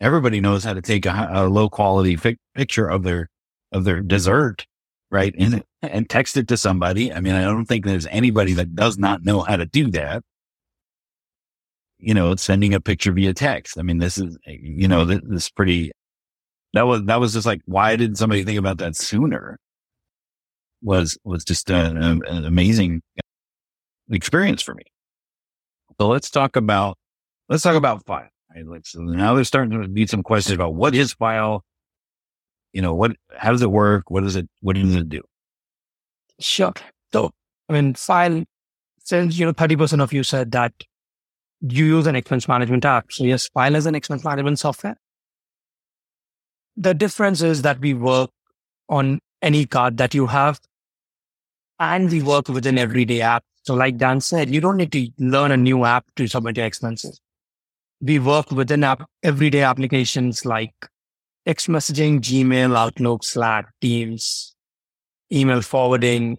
everybody 0.00 0.40
knows 0.40 0.64
how 0.64 0.74
to 0.74 0.82
take 0.82 1.06
a, 1.06 1.28
a 1.30 1.48
low 1.48 1.68
quality 1.68 2.16
fi- 2.16 2.38
picture 2.54 2.88
of 2.88 3.02
their 3.04 3.28
of 3.72 3.84
their 3.84 4.00
dessert, 4.00 4.66
right, 5.10 5.34
and 5.38 5.62
and 5.82 6.10
text 6.10 6.36
it 6.36 6.48
to 6.48 6.56
somebody. 6.56 7.12
I 7.12 7.20
mean, 7.20 7.34
I 7.34 7.42
don't 7.42 7.66
think 7.66 7.84
there's 7.84 8.06
anybody 8.06 8.54
that 8.54 8.74
does 8.74 8.98
not 8.98 9.24
know 9.24 9.40
how 9.40 9.56
to 9.56 9.66
do 9.66 9.90
that. 9.92 10.22
You 11.98 12.14
know, 12.14 12.34
sending 12.36 12.74
a 12.74 12.80
picture 12.80 13.12
via 13.12 13.34
text. 13.34 13.78
I 13.78 13.82
mean, 13.82 13.98
this 13.98 14.18
is 14.18 14.36
eh, 14.46 14.56
you 14.60 14.88
know 14.88 15.04
this, 15.04 15.20
this 15.24 15.44
is 15.44 15.50
pretty. 15.50 15.92
That 16.72 16.86
was 16.86 17.04
that 17.04 17.20
was 17.20 17.34
just 17.34 17.46
like, 17.46 17.60
why 17.66 17.96
didn't 17.96 18.16
somebody 18.16 18.44
think 18.44 18.58
about 18.58 18.78
that 18.78 18.96
sooner? 18.96 19.58
Was 20.82 21.18
was 21.24 21.44
just 21.44 21.70
an, 21.70 22.02
um, 22.02 22.22
an 22.26 22.44
amazing 22.44 23.02
uh, 23.18 24.14
experience 24.14 24.62
for 24.62 24.74
me. 24.74 24.84
So 26.00 26.08
let's 26.08 26.30
talk 26.30 26.56
about 26.56 26.96
let's 27.48 27.62
talk 27.62 27.76
about 27.76 28.06
Fyle. 28.06 28.28
Right? 28.54 28.86
So 28.86 29.00
now 29.00 29.34
there's 29.34 29.48
starting 29.48 29.80
to 29.80 29.88
be 29.88 30.06
some 30.06 30.22
questions 30.22 30.54
about 30.54 30.74
what 30.74 30.94
is 30.94 31.12
Fyle? 31.12 31.64
You 32.72 32.82
know, 32.82 32.94
what, 32.94 33.16
how 33.36 33.52
does 33.52 33.62
it 33.62 33.70
work? 33.70 34.10
What 34.10 34.22
does 34.22 34.36
it, 34.36 34.48
what 34.60 34.76
does 34.76 34.94
it 34.94 35.08
do? 35.08 35.22
Sure. 36.38 36.72
So, 37.12 37.30
I 37.68 37.72
mean, 37.72 37.94
Fyle, 37.94 38.44
since, 39.02 39.38
you 39.38 39.46
know, 39.46 39.52
30% 39.52 40.00
of 40.00 40.12
you 40.12 40.22
said 40.22 40.52
that 40.52 40.72
you 41.60 41.84
use 41.84 42.06
an 42.06 42.16
expense 42.16 42.48
management 42.48 42.84
app. 42.84 43.12
So 43.12 43.24
yes, 43.24 43.48
Fyle 43.48 43.74
is 43.74 43.86
an 43.86 43.94
expense 43.94 44.24
management 44.24 44.58
software. 44.58 44.96
The 46.76 46.94
difference 46.94 47.42
is 47.42 47.62
that 47.62 47.80
we 47.80 47.92
work 47.92 48.30
on 48.88 49.20
any 49.42 49.66
card 49.66 49.96
that 49.98 50.14
you 50.14 50.26
have 50.28 50.60
and 51.80 52.08
we 52.10 52.22
work 52.22 52.48
with 52.48 52.66
an 52.66 52.78
everyday 52.78 53.20
app. 53.20 53.42
So 53.64 53.74
like 53.74 53.96
Dan 53.96 54.20
said, 54.20 54.50
you 54.50 54.60
don't 54.60 54.76
need 54.76 54.92
to 54.92 55.08
learn 55.18 55.50
a 55.50 55.56
new 55.56 55.84
app 55.84 56.04
to 56.16 56.28
submit 56.28 56.56
your 56.56 56.66
expenses 56.66 57.20
we 58.00 58.18
work 58.18 58.50
within 58.50 58.82
app, 58.82 59.08
everyday 59.22 59.62
applications 59.62 60.44
like 60.46 60.74
text 61.46 61.68
messaging, 61.68 62.20
Gmail, 62.20 62.76
Outlook, 62.76 63.24
Slack, 63.24 63.68
Teams, 63.80 64.54
email 65.32 65.60
forwarding. 65.60 66.38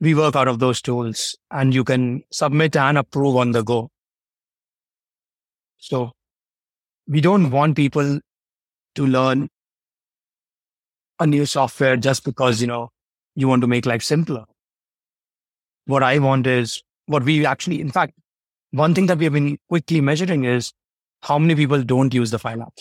We 0.00 0.14
work 0.14 0.36
out 0.36 0.48
of 0.48 0.58
those 0.58 0.80
tools 0.80 1.36
and 1.50 1.74
you 1.74 1.82
can 1.82 2.22
submit 2.30 2.76
and 2.76 2.98
approve 2.98 3.36
on 3.36 3.52
the 3.52 3.62
go. 3.62 3.90
So 5.78 6.12
we 7.08 7.20
don't 7.20 7.50
want 7.50 7.76
people 7.76 8.20
to 8.94 9.06
learn 9.06 9.48
a 11.18 11.26
new 11.26 11.46
software 11.46 11.96
just 11.96 12.24
because, 12.24 12.60
you 12.60 12.66
know, 12.66 12.90
you 13.38 13.46
want 13.46 13.62
to 13.62 13.68
make 13.68 13.86
life 13.86 14.02
simpler. 14.02 14.44
What 15.86 16.02
I 16.02 16.18
want 16.18 16.48
is 16.48 16.82
what 17.06 17.22
we 17.22 17.46
actually, 17.46 17.80
in 17.80 17.90
fact, 17.90 18.14
one 18.72 18.94
thing 18.96 19.06
that 19.06 19.18
we 19.18 19.24
have 19.24 19.32
been 19.32 19.58
quickly 19.68 20.00
measuring 20.00 20.44
is 20.44 20.72
how 21.22 21.38
many 21.38 21.54
people 21.54 21.84
don't 21.84 22.12
use 22.12 22.32
the 22.32 22.40
Fyle 22.40 22.60
app 22.62 22.74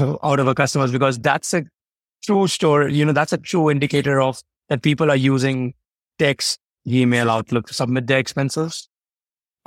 out 0.22 0.40
of 0.40 0.48
our 0.48 0.54
customers 0.54 0.90
because 0.90 1.18
that's 1.18 1.52
a 1.52 1.64
true 2.24 2.46
story. 2.46 2.94
You 2.94 3.04
know, 3.04 3.12
that's 3.12 3.34
a 3.34 3.38
true 3.38 3.70
indicator 3.70 4.22
of 4.22 4.40
that 4.70 4.80
people 4.80 5.10
are 5.10 5.16
using 5.16 5.74
text, 6.18 6.58
email, 6.86 7.30
Outlook 7.30 7.66
to 7.66 7.74
submit 7.74 8.06
their 8.06 8.18
expenses. 8.18 8.88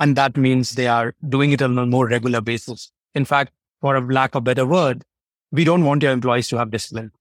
And 0.00 0.16
that 0.16 0.36
means 0.36 0.72
they 0.72 0.88
are 0.88 1.14
doing 1.28 1.52
it 1.52 1.62
on 1.62 1.78
a 1.78 1.86
more 1.86 2.08
regular 2.08 2.40
basis. 2.40 2.90
In 3.14 3.24
fact, 3.24 3.52
for 3.80 3.94
a 3.94 4.00
lack 4.00 4.34
of 4.34 4.42
better 4.42 4.66
word, 4.66 5.04
we 5.52 5.62
don't 5.62 5.84
want 5.84 6.02
your 6.02 6.10
employees 6.10 6.48
to 6.48 6.58
have 6.58 6.72
discipline. 6.72 7.12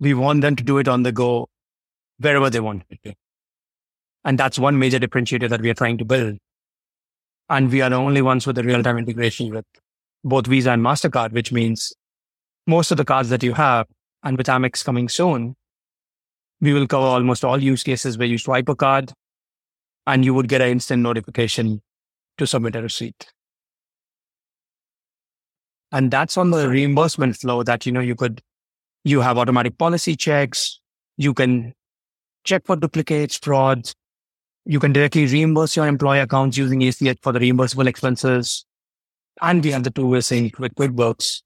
We 0.00 0.14
want 0.14 0.42
them 0.42 0.56
to 0.56 0.64
do 0.64 0.78
it 0.78 0.88
on 0.88 1.02
the 1.02 1.12
go 1.12 1.48
wherever 2.18 2.50
they 2.50 2.60
want 2.60 2.84
to. 3.04 3.14
And 4.24 4.38
that's 4.38 4.58
one 4.58 4.78
major 4.78 4.98
differentiator 4.98 5.48
that 5.48 5.60
we 5.60 5.70
are 5.70 5.74
trying 5.74 5.98
to 5.98 6.04
build. 6.04 6.38
And 7.48 7.70
we 7.70 7.80
are 7.80 7.90
the 7.90 7.96
only 7.96 8.22
ones 8.22 8.46
with 8.46 8.56
the 8.56 8.64
real 8.64 8.82
time 8.82 8.98
integration 8.98 9.54
with 9.54 9.64
both 10.22 10.46
Visa 10.46 10.72
and 10.72 10.82
MasterCard, 10.82 11.32
which 11.32 11.52
means 11.52 11.92
most 12.66 12.90
of 12.90 12.96
the 12.96 13.04
cards 13.04 13.30
that 13.30 13.42
you 13.42 13.54
have 13.54 13.86
and 14.22 14.36
with 14.36 14.46
Amex 14.46 14.84
coming 14.84 15.08
soon, 15.08 15.54
we 16.60 16.72
will 16.72 16.86
cover 16.86 17.06
almost 17.06 17.44
all 17.44 17.62
use 17.62 17.82
cases 17.82 18.18
where 18.18 18.26
you 18.26 18.36
swipe 18.36 18.68
a 18.68 18.74
card 18.74 19.12
and 20.06 20.24
you 20.24 20.34
would 20.34 20.48
get 20.48 20.60
an 20.60 20.68
instant 20.68 21.02
notification 21.02 21.80
to 22.36 22.46
submit 22.46 22.76
a 22.76 22.82
receipt. 22.82 23.32
And 25.90 26.10
that's 26.10 26.36
on 26.36 26.50
the 26.50 26.68
reimbursement 26.68 27.36
flow 27.36 27.62
that, 27.62 27.86
you 27.86 27.92
know, 27.92 28.00
you 28.00 28.14
could, 28.14 28.42
you 29.04 29.20
have 29.20 29.38
automatic 29.38 29.78
policy 29.78 30.16
checks. 30.16 30.80
You 31.16 31.34
can 31.34 31.74
check 32.44 32.66
for 32.66 32.76
duplicates, 32.76 33.38
frauds. 33.38 33.94
You 34.64 34.80
can 34.80 34.92
directly 34.92 35.26
reimburse 35.26 35.76
your 35.76 35.86
employee 35.86 36.20
accounts 36.20 36.56
using 36.56 36.82
ACH 36.82 37.18
for 37.22 37.32
the 37.32 37.38
reimbursable 37.38 37.86
expenses. 37.86 38.64
And 39.40 39.62
we 39.64 39.70
have 39.70 39.84
the 39.84 39.90
two-way 39.90 40.20
sync 40.20 40.58
with 40.58 40.74
QuickBooks. 40.74 41.42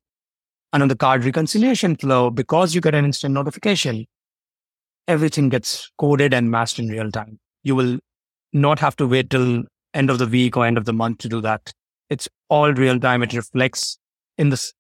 And 0.72 0.82
on 0.82 0.88
the 0.88 0.96
card 0.96 1.24
reconciliation 1.24 1.96
flow, 1.96 2.30
because 2.30 2.74
you 2.74 2.80
get 2.80 2.94
an 2.94 3.04
instant 3.04 3.34
notification, 3.34 4.06
everything 5.06 5.50
gets 5.50 5.90
coded 5.98 6.32
and 6.32 6.50
matched 6.50 6.78
in 6.78 6.88
real 6.88 7.10
time. 7.10 7.38
You 7.62 7.76
will 7.76 7.98
not 8.52 8.78
have 8.78 8.96
to 8.96 9.06
wait 9.06 9.30
till 9.30 9.64
end 9.94 10.10
of 10.10 10.18
the 10.18 10.26
week 10.26 10.56
or 10.56 10.64
end 10.64 10.78
of 10.78 10.84
the 10.86 10.92
month 10.92 11.18
to 11.18 11.28
do 11.28 11.40
that. 11.42 11.72
It's 12.08 12.28
all 12.48 12.72
real 12.72 12.98
time. 12.98 13.22
It 13.22 13.34
reflects 13.34 13.98
in 14.38 14.48
this 14.48 14.72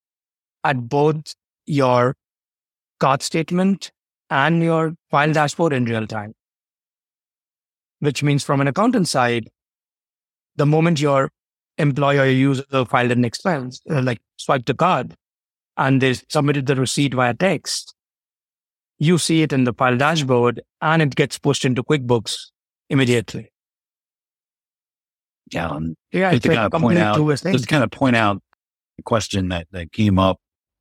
at 0.64 0.88
both 0.88 1.34
your 1.66 2.14
card 3.02 3.22
statement 3.22 3.90
and 4.30 4.62
your 4.62 4.94
Fyle 5.10 5.32
dashboard 5.32 5.72
in 5.72 5.84
real 5.84 6.06
time. 6.06 6.34
Which 7.98 8.22
means 8.22 8.44
from 8.44 8.60
an 8.60 8.68
accountant 8.68 9.08
side, 9.08 9.48
the 10.56 10.66
moment 10.66 11.00
your 11.00 11.30
employee 11.78 12.18
or 12.18 12.26
user 12.26 12.84
filed 12.84 13.10
an 13.10 13.24
expense, 13.24 13.80
uh, 13.90 14.02
like 14.02 14.20
swiped 14.36 14.66
the 14.66 14.74
card 14.74 15.14
and 15.76 16.00
they 16.00 16.14
submitted 16.28 16.66
the 16.66 16.76
receipt 16.76 17.14
via 17.14 17.34
text, 17.34 17.94
you 18.98 19.18
see 19.18 19.42
it 19.42 19.52
in 19.52 19.64
the 19.64 19.72
Fyle 19.72 19.96
dashboard 19.96 20.60
and 20.80 21.02
it 21.02 21.16
gets 21.16 21.38
pushed 21.38 21.64
into 21.64 21.82
QuickBooks 21.82 22.36
immediately. 22.88 23.50
Yeah. 25.52 25.68
Um, 25.68 25.96
yeah. 26.12 26.30
Just 26.30 26.44
to 26.44 26.48
kind 26.54 26.74
of 26.74 26.80
point 26.80 26.98
out, 26.98 27.16
just 27.52 27.68
kind 27.68 27.84
of 27.84 27.90
point 27.90 28.16
out 28.16 28.42
the 28.96 29.02
question 29.02 29.48
that, 29.48 29.66
that 29.72 29.92
came 29.92 30.18
up, 30.18 30.38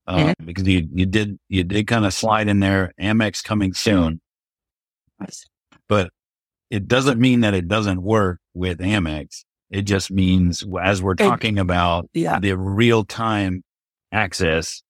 uh, 0.08 0.18
mm-hmm. 0.18 0.45
because 0.45 0.68
you, 0.68 0.88
you 0.93 1.06
did, 1.06 1.39
you 1.49 1.64
did 1.64 1.88
kind 1.88 2.06
of 2.06 2.14
slide 2.14 2.47
in 2.47 2.60
there 2.60 2.93
Amex 2.99 3.43
coming 3.43 3.74
soon, 3.74 4.22
but 5.88 6.10
it 6.70 6.88
doesn't 6.88 7.20
mean 7.20 7.41
that 7.41 7.54
it 7.54 7.68
doesn't 7.68 8.02
work 8.02 8.39
with 8.54 8.80
Amex. 8.80 9.43
It 9.70 9.84
just 9.84 10.12
means 10.12 10.64
as 10.82 11.02
we're 11.02 11.16
talking 11.16 11.60
about 11.60 12.10
yeah. 12.14 12.39
the 12.39 12.58
real 12.58 13.06
time 13.06 13.64
access 14.12 14.84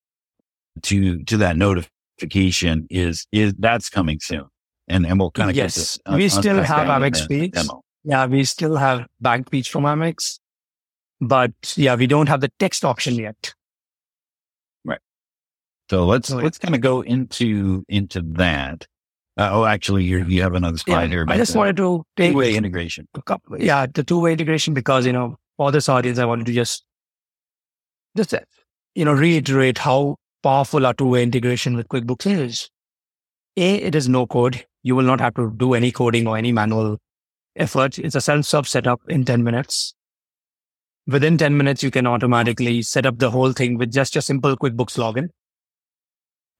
to, 0.84 1.24
to 1.26 1.38
that 1.38 1.57
notification 1.57 2.88
is 2.89 3.28
is 3.32 3.53
that's 3.57 3.89
coming 3.89 4.20
soon, 4.20 4.45
and 4.88 5.05
and 5.05 5.20
we'll 5.20 5.32
kind 5.32 5.49
of 5.49 5.55
yes, 5.55 5.76
this, 5.76 5.99
we 6.14 6.30
still 6.30 6.62
have 6.62 6.88
Amex 6.88 7.18
Speech. 7.18 7.55
Yeah, 8.03 8.26
we 8.26 8.43
still 8.45 8.76
have 8.76 9.05
bank 9.20 9.47
speech 9.47 9.70
from 9.70 9.84
Amex, 9.84 10.39
but 11.20 11.51
yeah, 11.76 11.95
we 11.95 12.07
don't 12.07 12.28
have 12.28 12.41
the 12.41 12.51
text 12.57 12.84
option 12.84 13.16
yet. 13.16 13.53
So 15.92 16.06
let's 16.06 16.30
so 16.30 16.38
let's 16.38 16.58
kind 16.58 16.74
of 16.74 16.80
go 16.80 17.02
into 17.02 17.84
into 17.89 18.22
that. 18.39 18.88
Uh, 19.36 19.50
oh, 19.52 19.66
actually, 19.66 20.06
you 20.06 20.24
you 20.24 20.42
have 20.42 20.54
another 20.54 20.78
slide 20.78 21.02
yeah, 21.02 21.10
here. 21.10 21.26
I 21.28 21.36
just 21.36 21.54
wanted 21.54 21.76
to 21.78 22.06
take 22.16 22.32
two-way 22.32 22.56
integration. 22.56 23.10
Couple, 23.26 23.62
yeah, 23.62 23.88
the 23.94 24.02
two-way 24.02 24.32
integration 24.32 24.74
because 24.74 25.06
you 25.06 25.12
know 25.12 25.36
for 25.58 25.70
this 25.70 25.89
audience, 25.89 26.18
I 26.18 26.24
wanted 26.24 26.46
to 26.46 26.54
just 26.54 26.86
just 28.16 28.34
you 28.96 29.04
know 29.04 29.12
reiterate 29.12 29.80
how 29.80 30.16
powerful 30.42 30.86
our 30.86 30.94
two-way 30.94 31.24
integration 31.24 31.76
with 31.76 31.89
QuickBooks 31.89 32.26
is, 32.26 32.70
A, 33.58 33.76
it 33.76 33.94
is 33.94 34.08
no 34.08 34.26
code. 34.26 34.66
You 34.84 34.96
will 34.96 35.04
not 35.04 35.20
have 35.20 35.34
to 35.34 35.52
do 35.58 35.74
any 35.74 35.92
coding 35.92 36.26
or 36.26 36.38
any 36.38 36.54
manual 36.54 37.00
effort. 37.58 38.00
It's 38.00 38.16
a 38.16 38.22
self-serve 38.22 38.66
setup 38.66 39.02
in 39.10 39.26
10 39.26 39.44
minutes. 39.44 39.94
Within 41.06 41.38
10 41.38 41.58
minutes, 41.58 41.84
you 41.84 41.92
can 41.92 42.08
automatically 42.08 42.82
set 42.82 43.06
up 43.06 43.18
the 43.18 43.32
whole 43.32 43.52
thing 43.52 43.78
with 43.78 43.92
just 43.92 44.16
a 44.16 44.22
simple 44.22 44.56
QuickBooks 44.56 44.98
login. 44.98 45.28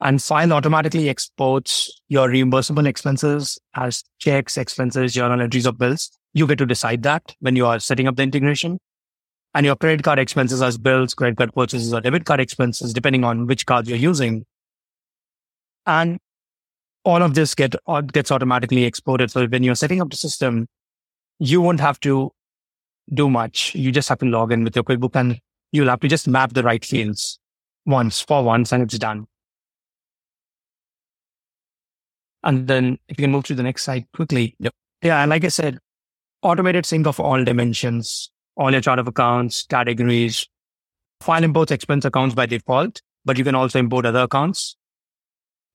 And 0.02 0.22
Fyle 0.22 0.52
automatically 0.52 1.10
exports 1.10 2.02
your 2.10 2.28
reimbursable 2.28 2.88
expenses 2.88 3.60
as 3.76 4.04
checks, 4.18 4.58
expenses, 4.58 5.14
journal 5.14 5.42
entries 5.42 5.68
of 5.68 5.78
bills. 5.78 6.10
You 6.34 6.48
get 6.48 6.58
to 6.58 6.66
decide 6.66 7.04
that 7.04 7.36
when 7.40 7.56
you 7.56 7.68
are 7.68 7.80
setting 7.80 8.08
up 8.08 8.16
the 8.16 8.24
integration 8.24 8.80
and 9.54 9.66
your 9.66 9.76
credit 9.76 10.04
card 10.04 10.18
expenses 10.18 10.62
as 10.62 10.78
bills, 10.78 11.14
credit 11.14 11.38
card 11.38 11.54
purchases, 11.54 11.94
or 11.94 12.02
debit 12.02 12.26
card 12.26 12.40
expenses, 12.40 12.94
depending 12.94 13.24
on 13.24 13.46
which 13.46 13.68
card 13.68 13.88
you're 13.88 13.98
using. 13.98 14.44
And 15.86 16.20
all 17.04 17.22
of 17.22 17.36
this 17.36 17.54
get, 17.54 17.76
gets 18.12 18.32
automatically 18.32 18.86
exported. 18.86 19.30
So 19.30 19.46
when 19.46 19.62
you're 19.62 19.76
setting 19.76 20.02
up 20.02 20.10
the 20.10 20.18
system, 20.18 20.68
you 21.38 21.62
won't 21.62 21.80
have 21.80 22.00
to 22.02 22.32
do 23.14 23.30
much. 23.30 23.76
You 23.76 23.92
just 23.92 24.10
have 24.10 24.20
to 24.20 24.26
log 24.26 24.52
in 24.52 24.64
with 24.64 24.76
your 24.76 24.84
QuickBook 24.84 25.16
and 25.16 25.40
you'll 25.72 25.90
have 25.90 26.00
to 26.00 26.08
just 26.08 26.28
map 26.28 26.54
the 26.54 26.64
right 26.64 26.84
fields 26.84 27.40
once 27.86 28.20
for 28.22 28.44
once 28.44 28.72
and 28.72 28.82
it's 28.82 28.98
done. 28.98 29.28
And 32.44 32.68
then 32.68 32.98
if 33.08 33.20
you 33.20 33.24
can 33.24 33.32
move 33.32 33.44
to 33.46 33.56
the 33.56 33.64
next 33.64 33.84
slide 33.84 34.06
quickly. 34.14 34.56
Yep. 34.60 34.74
Yeah. 35.04 35.22
And 35.22 35.30
like 35.30 35.46
I 35.46 35.50
said, 35.50 35.80
automated 36.42 36.86
sync 36.86 37.08
of 37.08 37.20
all 37.20 37.44
dimensions 37.44 38.32
all 38.58 38.72
your 38.72 38.82
chart 38.82 39.00
of 39.00 39.08
accounts, 39.08 39.64
categories. 39.64 40.48
Fyle 41.22 41.44
imports 41.44 41.72
expense 41.72 42.06
accounts 42.06 42.36
by 42.36 42.46
default, 42.46 43.02
but 43.26 43.38
you 43.38 43.44
can 43.44 43.56
also 43.56 43.80
import 43.80 44.06
other 44.06 44.22
accounts. 44.22 44.76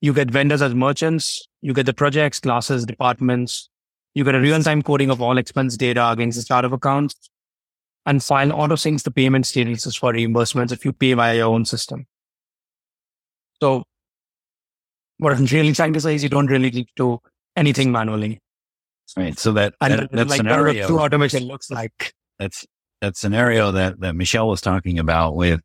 You 0.00 0.12
get 0.12 0.30
vendors 0.30 0.62
as 0.62 0.74
merchants. 0.74 1.48
You 1.62 1.72
get 1.72 1.86
the 1.86 1.94
projects, 1.94 2.40
classes, 2.40 2.84
departments. 2.84 3.68
You 4.14 4.24
get 4.24 4.34
a 4.34 4.40
real-time 4.40 4.82
coding 4.82 5.10
of 5.10 5.20
all 5.20 5.38
expense 5.38 5.76
data 5.76 6.10
against 6.10 6.38
the 6.38 6.44
chart 6.44 6.64
of 6.64 6.72
accounts. 6.72 7.30
And 8.04 8.22
Fyle 8.22 8.52
auto 8.52 8.76
syncs 8.76 9.02
the 9.02 9.10
payment 9.10 9.46
statuses 9.46 9.98
for 9.98 10.12
reimbursements 10.12 10.72
if 10.72 10.84
you 10.84 10.92
pay 10.92 11.14
via 11.14 11.36
your 11.36 11.46
own 11.46 11.64
system. 11.64 12.06
So 13.60 13.84
what 15.18 15.32
I'm 15.32 15.46
really 15.46 15.72
trying 15.72 15.92
to 15.94 16.00
say 16.00 16.14
is 16.14 16.22
you 16.22 16.28
don't 16.28 16.46
really 16.46 16.70
need 16.70 16.86
to 16.86 16.92
do 16.96 17.18
anything 17.56 17.92
manually. 17.92 18.40
Right. 19.16 19.38
So 19.38 19.52
that, 19.52 19.74
and 19.80 19.92
that, 19.94 20.12
that 20.12 20.28
like 20.28 20.38
scenario. 20.38 20.86
True 20.86 20.98
automation 21.00 21.44
looks 21.44 21.70
like 21.70 22.12
that's 22.38 22.66
that 23.00 23.16
scenario 23.16 23.72
that 23.72 24.00
that 24.00 24.14
Michelle 24.14 24.48
was 24.48 24.60
talking 24.60 24.98
about 24.98 25.36
with 25.36 25.60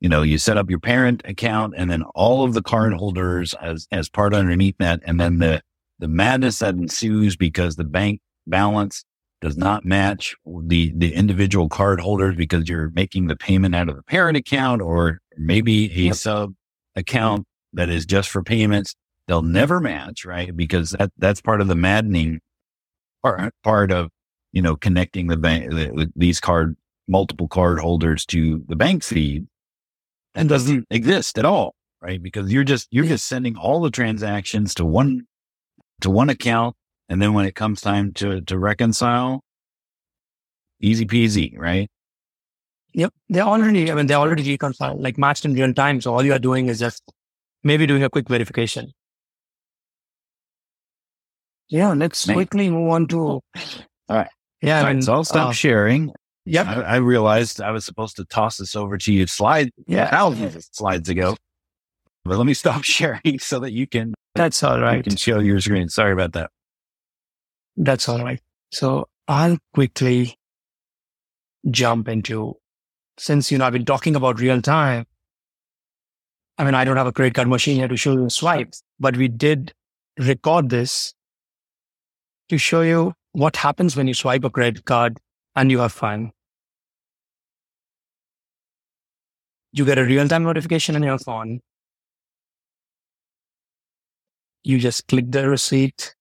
you 0.00 0.08
know 0.08 0.22
you 0.22 0.38
set 0.38 0.56
up 0.56 0.70
your 0.70 0.80
parent 0.80 1.22
account 1.24 1.74
and 1.76 1.90
then 1.90 2.02
all 2.14 2.44
of 2.44 2.54
the 2.54 2.62
card 2.62 2.94
holders 2.94 3.54
as 3.60 3.86
as 3.92 4.08
part 4.08 4.34
underneath 4.34 4.76
that 4.78 5.00
and 5.04 5.20
then 5.20 5.38
the 5.38 5.60
the 5.98 6.08
madness 6.08 6.58
that 6.58 6.74
ensues 6.74 7.36
because 7.36 7.76
the 7.76 7.84
bank 7.84 8.20
balance 8.46 9.04
does 9.40 9.56
not 9.56 9.84
match 9.84 10.34
the 10.64 10.92
the 10.96 11.14
individual 11.14 11.68
card 11.68 12.00
holders 12.00 12.36
because 12.36 12.68
you're 12.68 12.90
making 12.90 13.26
the 13.26 13.36
payment 13.36 13.74
out 13.74 13.88
of 13.88 13.96
the 13.96 14.02
parent 14.02 14.36
account 14.36 14.80
or 14.80 15.20
maybe 15.36 15.86
a 15.92 16.06
yep. 16.06 16.14
sub 16.14 16.54
account 16.94 17.46
that 17.76 17.88
is 17.88 18.04
just 18.04 18.28
for 18.28 18.42
payments 18.42 18.94
they'll 19.28 19.42
never 19.42 19.80
match 19.80 20.24
right 20.24 20.56
because 20.56 20.90
that 20.90 21.10
that's 21.18 21.40
part 21.40 21.60
of 21.60 21.68
the 21.68 21.76
maddening 21.76 22.40
part 23.22 23.54
part 23.62 23.92
of 23.92 24.10
you 24.56 24.62
know, 24.62 24.74
connecting 24.74 25.26
the 25.26 25.36
bank, 25.36 25.70
these 26.16 26.40
card, 26.40 26.78
multiple 27.06 27.46
card 27.46 27.78
holders 27.78 28.24
to 28.24 28.64
the 28.68 28.74
bank 28.74 29.04
feed 29.04 29.46
and 30.34 30.48
doesn't 30.48 30.86
exist 30.90 31.38
at 31.38 31.44
all, 31.44 31.74
right? 32.00 32.22
Because 32.22 32.50
you're 32.50 32.64
just, 32.64 32.88
you're 32.90 33.04
just 33.04 33.26
sending 33.26 33.58
all 33.58 33.82
the 33.82 33.90
transactions 33.90 34.74
to 34.76 34.84
one, 34.86 35.26
to 36.00 36.08
one 36.08 36.30
account. 36.30 36.74
And 37.10 37.20
then 37.20 37.34
when 37.34 37.44
it 37.44 37.54
comes 37.54 37.82
time 37.82 38.14
to, 38.14 38.40
to 38.40 38.58
reconcile, 38.58 39.42
easy 40.80 41.04
peasy, 41.04 41.52
right? 41.58 41.90
Yep. 42.94 43.12
They're 43.28 43.42
already, 43.42 43.92
I 43.92 43.94
mean, 43.94 44.06
they're 44.06 44.16
already 44.16 44.50
reconciled, 44.50 45.02
like 45.02 45.18
matched 45.18 45.44
in 45.44 45.52
real 45.52 45.74
time. 45.74 46.00
So 46.00 46.14
all 46.14 46.24
you 46.24 46.32
are 46.32 46.38
doing 46.38 46.68
is 46.68 46.78
just 46.78 47.02
maybe 47.66 47.86
doing 47.86 48.04
a 48.04 48.08
quick 48.08 48.28
verification. 48.28 48.92
Yeah. 51.68 51.92
Let's 51.92 52.24
quickly 52.24 52.70
move 52.70 52.90
on 52.92 53.08
to. 53.08 53.18
All 53.18 53.42
right. 54.08 54.28
Yeah. 54.62 54.82
Right, 54.82 55.02
so 55.02 55.12
I'll 55.12 55.24
stop 55.24 55.48
uh, 55.48 55.52
sharing. 55.52 56.12
Yep. 56.44 56.66
I, 56.66 56.80
I, 56.82 56.96
realized 56.96 57.60
I 57.60 57.72
was 57.72 57.84
supposed 57.84 58.16
to 58.16 58.24
toss 58.24 58.58
this 58.58 58.76
over 58.76 58.96
to 58.98 59.12
you 59.12 59.26
slide 59.26 59.70
yeah. 59.86 60.08
thousands 60.08 60.54
of 60.54 60.64
slides 60.70 61.08
ago. 61.08 61.36
But 62.24 62.38
let 62.38 62.46
me 62.46 62.54
stop 62.54 62.84
sharing 62.96 63.40
so 63.40 63.58
that 63.60 63.72
you 63.72 63.86
can 63.86 64.14
That's 64.36 64.62
all 64.62 64.80
right. 64.80 64.98
You 64.98 65.02
can 65.02 65.16
show 65.16 65.40
your 65.40 65.60
screen. 65.60 65.88
Sorry 65.88 66.12
about 66.12 66.32
that. 66.34 66.50
That's 67.76 68.08
all 68.08 68.22
right. 68.22 68.40
So 68.70 69.08
I'll 69.26 69.58
quickly 69.74 70.36
jump 71.68 72.08
into 72.08 72.54
since 73.18 73.50
you 73.50 73.58
know 73.58 73.66
I've 73.66 73.72
been 73.72 73.84
talking 73.84 74.14
about 74.14 74.38
real 74.38 74.62
time. 74.62 75.06
I 76.58 76.64
mean, 76.64 76.74
I 76.74 76.84
don't 76.84 76.96
have 76.96 77.06
a 77.06 77.12
credit 77.12 77.34
card 77.34 77.48
machine 77.48 77.76
here 77.76 77.88
to 77.88 77.96
show 77.96 78.12
you 78.12 78.30
swipes, 78.30 78.82
but 78.98 79.16
we 79.16 79.28
did 79.28 79.72
record 80.18 80.70
this 80.70 81.12
to 82.48 82.56
show 82.58 82.80
you 82.82 83.12
what 83.32 83.56
happens 83.56 83.96
when 83.96 84.08
you 84.08 84.14
swipe 84.14 84.44
a 84.44 84.50
credit 84.50 84.84
card 84.86 85.18
and 85.54 85.70
you 85.70 85.80
have 85.80 85.92
fun? 85.92 86.32
You 89.72 89.84
get 89.84 89.98
a 89.98 90.04
real 90.04 90.26
time 90.26 90.44
notification 90.44 90.96
on 90.96 91.02
your 91.02 91.18
phone. 91.18 91.60
you 94.68 94.80
just 94.80 95.06
click 95.06 95.30
the 95.30 95.48
receipt, 95.48 96.16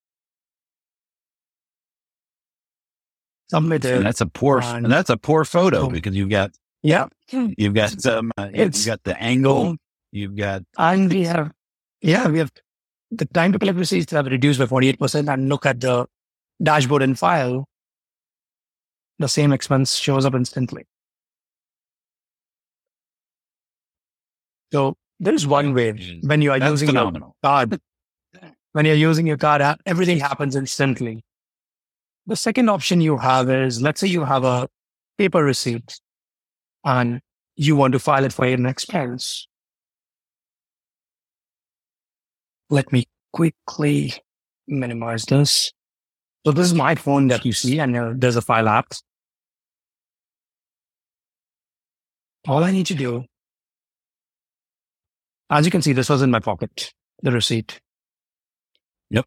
submit 3.50 3.84
it. 3.84 3.96
And 3.96 4.06
that's 4.06 4.22
a 4.22 4.28
poor, 4.28 4.62
And- 4.62 4.86
and 4.86 4.94
that's 4.94 5.10
a 5.10 5.18
poor 5.18 5.44
photo 5.46 5.86
Oh. 5.86 5.90
because 5.90 6.16
you've 6.16 6.30
got, 6.30 6.52
yeah. 6.84 7.08
you've 7.32 7.74
got 7.74 8.00
some, 8.00 8.32
uh, 8.38 8.50
you've 8.54 8.86
got 8.86 9.02
the 9.04 9.20
angle, 9.20 9.78
you've 10.16 10.36
got, 10.36 10.64
And 10.78 11.12
we 11.12 11.24
have, 11.24 11.52
yeah, 12.02 12.28
we 12.28 12.40
have 12.40 12.52
the 13.12 13.26
time 13.26 13.52
to 13.54 13.60
collect 13.60 13.78
receipts 13.78 14.12
have 14.12 14.26
reduced 14.26 14.60
by 14.60 14.66
48% 14.66 15.32
and 15.32 15.50
look 15.50 15.66
at 15.66 15.80
the 15.82 16.06
dashboard 16.62 17.02
and 17.02 17.18
Fyle. 17.18 17.66
The 19.20 19.28
same 19.28 19.54
expense 19.54 19.96
shows 19.96 20.26
up 20.26 20.36
instantly. 20.36 20.86
So 24.74 24.96
there 25.20 25.34
is 25.34 25.48
one 25.48 25.74
way 25.74 26.20
when 26.24 26.42
you 26.42 26.52
are 26.52 26.60
that's 26.60 26.82
using 26.82 26.96
your 26.96 27.12
card. 27.44 27.80
When 28.74 28.86
you're 28.86 28.96
using 28.96 29.26
your 29.26 29.38
card 29.38 29.62
everything 29.86 30.20
happens 30.20 30.56
instantly. 30.56 31.24
The 32.28 32.36
second 32.36 32.70
option 32.70 33.00
you 33.00 33.18
have 33.18 33.50
is 33.50 33.82
let's 33.82 34.02
say 34.02 34.08
you 34.08 34.26
have 34.26 34.44
a 34.44 34.68
paper 35.18 35.44
receipt 35.44 36.00
and 36.84 37.22
you 37.56 37.78
want 37.78 37.94
to 37.94 38.00
file 38.00 38.26
it 38.26 38.34
for 38.34 38.46
an 38.46 38.66
expense. 38.66 39.48
Let 42.70 42.92
me 42.92 43.06
quickly 43.34 44.14
minimize 44.68 45.26
this. 45.26 45.72
So 46.46 46.52
this 46.52 46.66
is 46.68 46.74
my 46.74 46.96
phone 46.96 47.28
that 47.28 47.46
you 47.46 47.54
see 47.54 47.80
and 47.80 47.96
uh, 47.96 48.14
there's 48.16 48.36
a 48.36 48.42
Fyle 48.42 48.68
app. 48.68 48.94
All 52.48 52.64
I 52.64 52.72
need 52.72 52.86
to 52.88 52.94
do, 52.94 53.26
as 55.50 55.66
you 55.66 55.72
can 55.72 55.82
see, 55.82 55.94
this 55.94 56.10
was 56.10 56.22
in 56.22 56.30
my 56.30 56.40
pocket, 56.40 56.94
the 57.24 57.32
receipt. 57.32 57.80
Yep. 59.10 59.26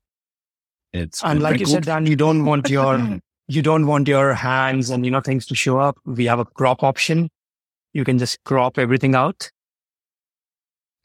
It's 0.93 1.25
And 1.25 1.43
like 1.43 1.59
you 1.59 1.67
said, 1.67 1.85
Dan, 1.85 2.07
you 2.07 2.15
don't 2.15 2.45
want 2.45 2.69
your 2.71 3.21
you 3.49 3.63
don't 3.63 3.87
want 3.87 4.07
your 4.07 4.35
hands 4.35 4.91
and 4.91 5.05
you 5.05 5.11
know 5.11 5.21
things 5.21 5.47
to 5.47 5.55
show 5.55 5.79
up. 5.79 5.99
We 6.05 6.27
have 6.27 6.39
a 6.39 6.45
crop 6.45 6.85
option. 6.85 7.29
You 7.93 8.05
can 8.05 8.19
just 8.19 8.43
crop 8.45 8.79
everything 8.79 9.15
out 9.17 9.51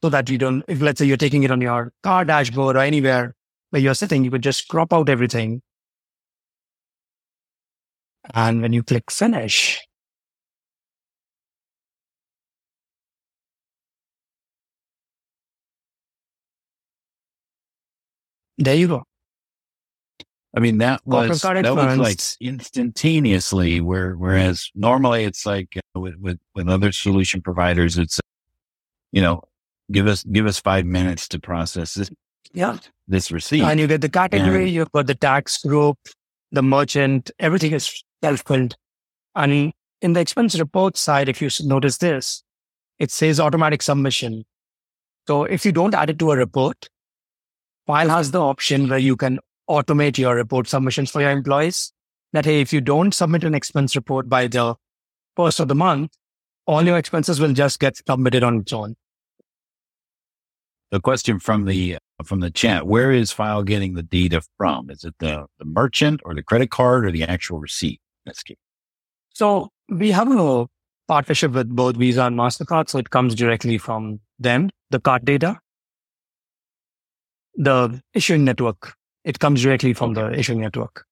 so 0.03 0.09
that 0.09 0.29
you 0.29 0.37
don't. 0.37 0.65
If 0.67 0.81
let's 0.81 0.99
say 0.99 1.05
you're 1.05 1.15
taking 1.15 1.43
it 1.43 1.51
on 1.51 1.61
your 1.61 1.93
car 2.03 2.25
dashboard 2.25 2.75
or 2.75 2.79
anywhere 2.79 3.35
where 3.69 3.81
you're 3.81 3.93
sitting, 3.93 4.25
you 4.25 4.31
could 4.31 4.43
just 4.43 4.67
crop 4.67 4.91
out 4.91 5.07
everything. 5.07 5.61
And 8.33 8.61
when 8.61 8.73
you 8.73 8.83
click 8.83 9.09
finish, 9.09 9.79
there 18.57 18.75
you 18.75 18.89
go. 18.89 19.03
I 20.53 20.59
mean, 20.59 20.79
that 20.79 20.99
was, 21.05 21.41
that 21.41 21.75
was 21.75 21.97
like 21.97 22.19
instantaneously 22.41 23.79
where, 23.79 24.15
whereas 24.15 24.69
normally 24.75 25.23
it's 25.23 25.45
like 25.45 25.77
uh, 25.95 25.99
with, 26.01 26.15
with, 26.17 26.39
with 26.53 26.67
other 26.67 26.91
solution 26.91 27.41
providers, 27.41 27.97
it's, 27.97 28.19
you 29.13 29.21
know, 29.21 29.43
give 29.91 30.07
us, 30.07 30.23
give 30.23 30.45
us 30.45 30.59
five 30.59 30.85
minutes 30.85 31.27
to 31.29 31.39
process 31.39 31.93
this, 31.93 32.11
Yeah. 32.53 32.77
this 33.07 33.31
receipt. 33.31 33.61
And 33.61 33.79
you 33.79 33.87
get 33.87 34.01
the 34.01 34.09
category, 34.09 34.63
And- 34.65 34.73
you've 34.73 34.91
got 34.91 35.07
the 35.07 35.15
tax 35.15 35.61
group, 35.63 35.97
the 36.51 36.63
merchant, 36.63 37.31
everything 37.39 37.73
is 37.73 38.03
self-filled. 38.23 38.75
And 39.35 39.73
in 40.01 40.13
the 40.13 40.19
expense 40.19 40.57
report 40.59 40.97
side, 40.97 41.29
if 41.29 41.41
you 41.41 41.49
notice 41.65 41.97
this, 41.97 42.43
it 42.99 43.11
says 43.11 43.39
automatic 43.39 43.81
submission. 43.81 44.45
So 45.27 45.45
if 45.45 45.65
you 45.65 45.71
don't 45.71 45.95
add 45.95 46.09
it 46.09 46.19
to 46.19 46.31
a 46.31 46.37
report, 46.37 46.89
Fyle 47.87 48.09
has 48.09 48.31
the 48.31 48.39
option 48.39 48.87
where 48.87 48.99
you 48.99 49.17
can 49.17 49.39
automate 49.69 50.17
your 50.17 50.35
report 50.35 50.67
submissions 50.67 51.11
for 51.11 51.21
your 51.21 51.31
employees. 51.31 51.91
That 52.33 52.45
hey, 52.45 52.61
if 52.61 52.73
you 52.73 52.81
don't 52.81 53.13
submit 53.13 53.43
an 53.43 53.53
expense 53.53 53.95
report 53.95 54.29
by 54.29 54.47
the 54.47 54.75
first 55.35 55.59
of 55.59 55.67
the 55.67 55.75
month, 55.75 56.11
all 56.65 56.83
your 56.83 56.97
expenses 56.97 57.39
will 57.39 57.53
just 57.53 57.79
get 57.79 57.97
submitted 57.97 58.43
on 58.43 58.61
its 58.61 58.73
own. 58.73 58.95
The 60.93 61.01
question 61.01 61.39
from 61.39 61.65
the, 61.65 61.95
uh, 61.95 62.23
from 62.23 62.39
the 62.39 62.51
chat, 62.51 62.85
where 62.85 63.11
is 63.11 63.31
Fyle 63.31 63.63
getting 63.63 63.95
the 63.95 64.03
data 64.03 64.43
from? 64.59 64.91
Is 64.91 65.03
it 65.03 65.15
the, 65.17 65.47
the 65.57 65.65
merchant 65.65 66.21
or 66.23 66.35
the 66.35 66.43
credit 66.43 66.69
card 66.69 67.03
or 67.03 67.09
the 67.11 67.23
actual 67.23 67.57
receipt? 67.57 67.99
That's 68.27 68.43
key. 68.43 68.57
So 69.33 69.69
we 69.89 70.11
have 70.11 70.29
a 70.31 70.67
partnership 71.07 71.53
with 71.53 71.75
both 71.75 71.95
Visa 71.97 72.25
and 72.25 72.37
MasterCard. 72.37 72.89
So 72.89 72.99
it 72.99 73.09
comes 73.09 73.33
directly 73.33 73.79
from 73.79 74.19
them, 74.37 74.69
the 74.91 74.99
card 74.99 75.25
data. 75.25 75.57
The 77.55 77.99
issuing 78.13 78.43
network, 78.45 78.93
it 79.23 79.39
comes 79.39 79.63
directly 79.63 79.93
from 79.95 80.13
the 80.13 80.31
issuing 80.37 80.61
network. 80.61 81.05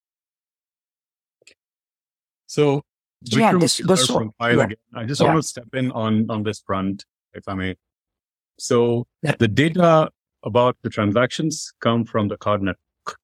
So, 2.45 2.83
Yeah, 3.23 3.53
Vikram 3.53 3.61
this- 3.61 3.77
this 3.77 4.05
from 4.05 4.31
Fyle 4.37 4.57
yeah. 4.57 4.63
again. 4.65 4.77
I 4.93 5.05
just 5.05 5.21
Yeah. 5.21 5.29
want 5.29 5.41
to 5.41 5.47
step 5.47 5.73
in 5.73 5.89
on 5.91 6.29
on 6.29 6.43
this 6.43 6.61
front, 6.61 7.03
if 7.33 7.47
I 7.47 7.55
may. 7.55 7.75
So, 8.61 9.07
Yeah. 9.23 9.35
the 9.39 9.47
data 9.47 10.11
about 10.43 10.77
the 10.83 10.89
transactions 10.89 11.73
come 11.79 12.05
from 12.05 12.27
the 12.27 12.37
card 12.37 12.61
network. 12.61 13.17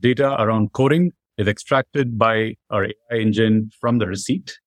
Data 0.00 0.40
around 0.40 0.72
coding 0.72 1.12
is 1.38 1.48
extracted 1.48 2.18
by 2.18 2.54
our 2.70 2.84
AI 2.84 3.18
engine 3.18 3.70
from 3.80 3.98
the 3.98 4.06
receipt, 4.06 4.58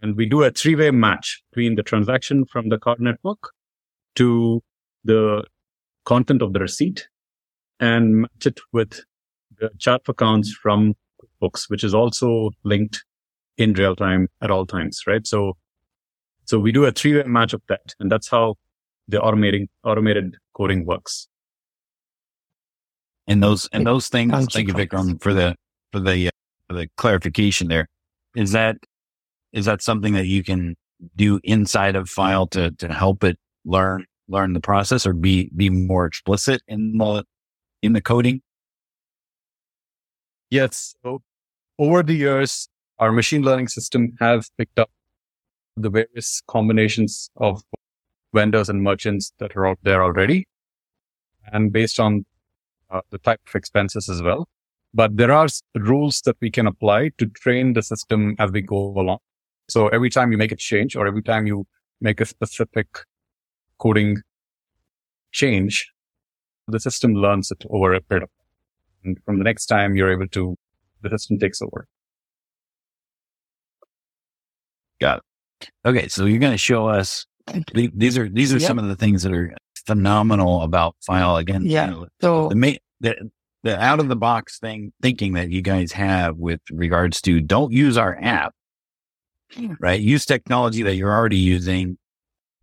and 0.00 0.16
we 0.16 0.26
do 0.26 0.44
a 0.44 0.50
three-way 0.50 0.92
match 0.92 1.42
between 1.50 1.74
the 1.74 1.82
transaction 1.82 2.44
from 2.44 2.68
the 2.68 2.78
card 2.78 3.00
network 3.00 3.50
to 4.14 4.62
the 5.04 5.44
content 6.04 6.40
of 6.40 6.52
the 6.52 6.60
receipt, 6.60 7.08
and 7.80 8.22
match 8.22 8.46
it 8.46 8.60
with 8.72 9.00
the 9.58 9.70
chart 9.78 10.02
accounts 10.08 10.52
from 10.52 10.94
QuickBooks, 11.20 11.68
which 11.68 11.82
is 11.82 11.94
also 11.94 12.50
linked 12.62 13.04
in 13.56 13.72
real 13.72 13.96
time 13.96 14.28
at 14.40 14.52
all 14.52 14.66
times, 14.66 15.02
right? 15.06 15.26
So, 15.26 15.56
so 16.44 16.60
we 16.60 16.70
do 16.70 16.84
a 16.84 16.92
three 16.92 17.16
way 17.16 17.24
match 17.24 17.52
of 17.52 17.62
that. 17.68 17.94
And 17.98 18.10
that's 18.10 18.28
how 18.28 18.54
the 19.08 19.18
automating, 19.18 19.68
automated 19.84 20.36
coding 20.54 20.84
works. 20.84 21.28
And 23.26 23.42
those, 23.42 23.68
and 23.72 23.86
those 23.86 24.08
things, 24.08 24.32
thank 24.52 24.68
you, 24.68 24.74
Vikram. 24.74 25.14
Vikram, 25.14 25.22
for 25.22 25.34
the, 25.34 25.54
for 25.92 26.00
the, 26.00 26.28
uh, 26.28 26.30
for 26.68 26.74
the 26.74 26.88
clarification 26.96 27.68
there. 27.68 27.88
Is 28.36 28.52
that, 28.52 28.76
is 29.52 29.64
that 29.64 29.82
something 29.82 30.14
that 30.14 30.26
you 30.26 30.44
can 30.44 30.76
do 31.16 31.40
inside 31.42 31.96
of 31.96 32.08
Fyle 32.08 32.46
to, 32.48 32.70
to 32.72 32.92
help 32.92 33.24
it 33.24 33.38
learn, 33.64 34.04
learn 34.28 34.52
the 34.52 34.60
process 34.60 35.06
or 35.06 35.12
be, 35.12 35.50
be 35.56 35.70
more 35.70 36.06
explicit 36.06 36.62
in 36.68 36.96
the, 36.98 37.24
in 37.82 37.94
the 37.94 38.00
coding? 38.00 38.42
Yes. 40.50 40.94
So 41.02 41.22
over 41.78 42.02
the 42.02 42.14
years, 42.14 42.68
our 42.98 43.12
machine 43.12 43.42
learning 43.42 43.68
system 43.68 44.14
has 44.20 44.50
picked 44.58 44.78
up 44.78 44.90
the 45.76 45.90
various 45.90 46.42
combinations 46.48 47.30
of 47.36 47.62
vendors 48.34 48.68
and 48.68 48.82
merchants 48.82 49.32
that 49.38 49.56
are 49.56 49.66
out 49.66 49.78
there 49.82 50.02
already. 50.02 50.46
And 51.52 51.72
based 51.72 51.98
on 51.98 52.24
uh, 52.90 53.00
the 53.10 53.18
type 53.18 53.40
of 53.46 53.54
expenses 53.54 54.08
as 54.08 54.22
well. 54.22 54.48
But 54.94 55.16
there 55.16 55.32
are 55.32 55.46
rules 55.74 56.22
that 56.22 56.36
we 56.40 56.50
can 56.50 56.66
apply 56.66 57.10
to 57.18 57.26
train 57.26 57.74
the 57.74 57.82
system 57.82 58.34
as 58.38 58.50
we 58.50 58.62
go 58.62 58.76
along. 58.76 59.18
So 59.68 59.88
every 59.88 60.08
time 60.08 60.32
you 60.32 60.38
make 60.38 60.52
a 60.52 60.56
change 60.56 60.96
or 60.96 61.06
every 61.06 61.22
time 61.22 61.46
you 61.46 61.66
make 62.00 62.20
a 62.20 62.24
specific 62.24 62.86
coding 63.78 64.18
change, 65.32 65.92
the 66.66 66.80
system 66.80 67.14
learns 67.14 67.50
it 67.50 67.64
over 67.68 67.92
a 67.92 68.00
period 68.00 68.24
of 68.24 68.30
time. 68.30 68.46
And 69.04 69.18
from 69.24 69.38
the 69.38 69.44
next 69.44 69.66
time 69.66 69.94
you're 69.94 70.12
able 70.12 70.28
to, 70.28 70.56
the 71.02 71.10
system 71.10 71.38
takes 71.38 71.60
over. 71.60 71.86
Got 75.00 75.18
it. 75.60 75.70
Okay. 75.84 76.08
So 76.08 76.24
you're 76.24 76.40
going 76.40 76.52
to 76.52 76.58
show 76.58 76.88
us, 76.88 77.26
these 77.94 78.18
are, 78.18 78.28
these 78.28 78.52
are 78.54 78.58
Yeah. 78.58 78.66
some 78.66 78.78
of 78.78 78.88
the 78.88 78.96
things 78.96 79.22
that 79.22 79.32
are 79.32 79.54
phenomenal 79.86 80.62
about 80.62 80.96
Fyle. 81.06 81.36
Again, 81.36 81.62
you 81.64 81.70
Yeah. 81.72 81.86
know, 81.86 82.06
So 82.20 82.48
the, 82.48 82.54
ma- 82.56 82.72
the, 83.00 83.30
the 83.62 83.80
out 83.80 84.00
of 84.00 84.08
the 84.08 84.16
box 84.16 84.58
thing 84.58 84.92
thinking 85.02 85.32
that 85.34 85.50
you 85.50 85.62
guys 85.62 85.92
have 85.92 86.36
with 86.36 86.60
regards 86.70 87.20
to 87.22 87.40
don't 87.40 87.72
use 87.72 87.96
our 87.96 88.16
app, 88.20 88.54
right? 89.80 90.00
Use 90.00 90.24
technology 90.26 90.82
that 90.82 90.94
you're 90.96 91.12
already 91.12 91.38
using 91.38 91.96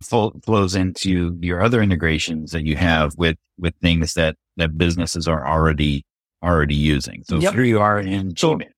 full, 0.02 0.40
flows 0.44 0.74
into 0.74 1.36
your 1.40 1.62
other 1.62 1.82
integrations 1.82 2.52
that 2.52 2.64
you 2.64 2.76
have 2.76 3.14
with, 3.16 3.36
with 3.58 3.74
things 3.82 4.14
that, 4.14 4.36
that 4.56 4.78
businesses 4.78 5.26
are 5.26 5.46
already, 5.46 6.04
already 6.42 6.74
using. 6.76 7.24
So 7.28 7.38
Yep. 7.38 7.54
here 7.54 7.64
you 7.64 7.80
are 7.80 7.98
in 7.98 8.36
So- 8.36 8.56
Gmail. 8.56 8.68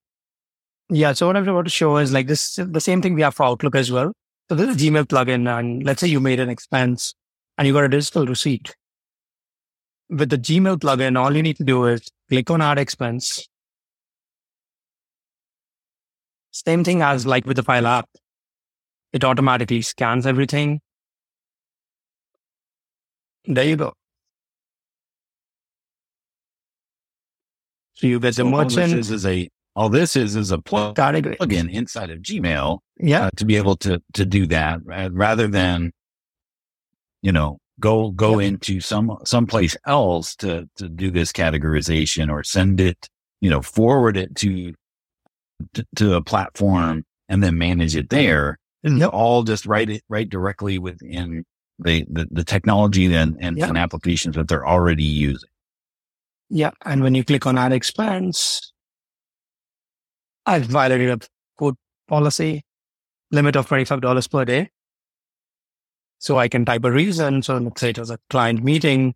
Yeah. 0.91 1.13
So 1.13 1.27
what 1.27 1.37
I'm 1.37 1.47
about 1.47 1.65
to 1.65 1.69
show 1.69 1.97
is 1.97 2.11
like 2.11 2.25
this, 2.27 2.55
the 2.55 2.81
same 2.81 3.01
thing 3.01 3.13
we 3.13 3.21
have 3.21 3.35
for 3.35 3.43
Outlook 3.45 3.75
as 3.75 3.91
well. 3.91 4.11
So 4.49 4.55
this 4.55 4.69
is 4.69 4.75
a 4.75 4.79
Gmail 4.79 5.05
plugin. 5.05 5.47
And 5.47 5.83
let's 5.83 6.01
say 6.01 6.07
you 6.07 6.19
made 6.19 6.39
an 6.39 6.49
expense 6.49 7.13
and 7.57 7.67
you 7.67 7.73
got 7.73 7.83
a 7.83 7.89
digital 7.89 8.25
receipt. 8.25 8.75
With 10.09 10.31
the 10.31 10.39
Gmail 10.39 10.77
plugin, 10.77 11.19
all 11.19 11.35
you 11.35 11.43
need 11.43 11.57
to 11.57 11.63
do 11.63 11.85
is 11.85 12.01
click 12.29 12.49
on 12.49 12.61
add 12.61 12.79
expense. 12.79 13.47
Same 16.51 16.83
thing 16.83 17.03
as 17.03 17.27
like 17.27 17.45
with 17.45 17.57
the 17.57 17.63
Fyle 17.63 17.85
app. 17.85 18.09
It 19.13 19.23
automatically 19.23 19.83
scans 19.83 20.25
everything. 20.25 20.81
There 23.45 23.63
you 23.63 23.75
go. 23.75 23.93
So 27.93 28.07
you 28.07 28.19
get 28.19 28.35
the 28.35 28.43
So 28.43 28.55
all 28.55 28.65
this 28.65 28.91
is, 28.93 29.11
is 29.11 29.25
a 29.25 29.49
all 29.79 29.87
this 29.87 30.17
is 30.17 30.35
is 30.35 30.51
a 30.51 30.57
plug, 30.59 30.95
plugin 30.95 31.71
inside 31.71 32.09
of 32.09 32.19
Gmail 32.19 32.79
Yeah. 32.99 33.27
uh, 33.27 33.29
to 33.37 33.45
be 33.45 33.55
able 33.55 33.77
to 33.77 34.01
to 34.13 34.25
do 34.25 34.45
that 34.47 34.79
uh, 34.91 35.09
rather 35.13 35.47
than 35.47 35.91
you 37.21 37.31
know 37.31 37.57
go 37.79 38.11
go 38.11 38.39
into 38.39 38.81
some 38.81 39.17
someplace 39.23 39.77
else 39.87 40.35
to 40.37 40.69
to 40.75 40.89
do 40.89 41.09
this 41.09 41.31
categorization 41.31 42.29
or 42.29 42.43
send 42.43 42.81
it 42.81 43.07
you 43.39 43.49
know 43.49 43.61
forward 43.61 44.17
it 44.17 44.35
to 44.35 44.73
to, 45.73 45.85
to 45.95 46.13
a 46.15 46.21
platform 46.21 47.05
and 47.29 47.41
then 47.43 47.57
manage 47.57 47.95
it 47.95 48.09
there 48.09 48.57
Yep. 48.83 49.09
all 49.13 49.43
just 49.43 49.65
write 49.65 49.89
it 49.89 50.03
right 50.09 50.29
directly 50.29 50.77
within 50.77 51.45
the 51.79 52.05
the, 52.09 52.27
the 52.31 52.43
technology 52.43 53.05
and 53.13 53.37
and, 53.39 53.57
Yeah. 53.57 53.67
and 53.69 53.77
applications 53.77 54.35
that 54.35 54.47
they're 54.49 54.67
already 54.67 55.03
using 55.03 55.49
Yeah. 56.49 56.71
And 56.85 57.01
when 57.03 57.15
you 57.15 57.23
click 57.23 57.45
on 57.45 57.57
add 57.57 57.71
expense, 57.73 58.73
I've 60.49 60.65
violated 60.65 61.09
a 61.11 61.27
code 61.59 61.75
policy 62.07 62.63
limit 63.29 63.55
of 63.55 63.69
$25 63.69 64.31
per 64.31 64.45
day. 64.45 64.69
So 66.17 66.39
I 66.39 66.47
can 66.47 66.65
type 66.65 66.83
a 66.83 66.91
reason. 66.91 67.43
So 67.43 67.57
let's 67.57 67.79
say 67.79 67.91
it 67.91 67.99
was 67.99 68.09
a 68.09 68.17
client 68.31 68.63
meeting 68.63 69.13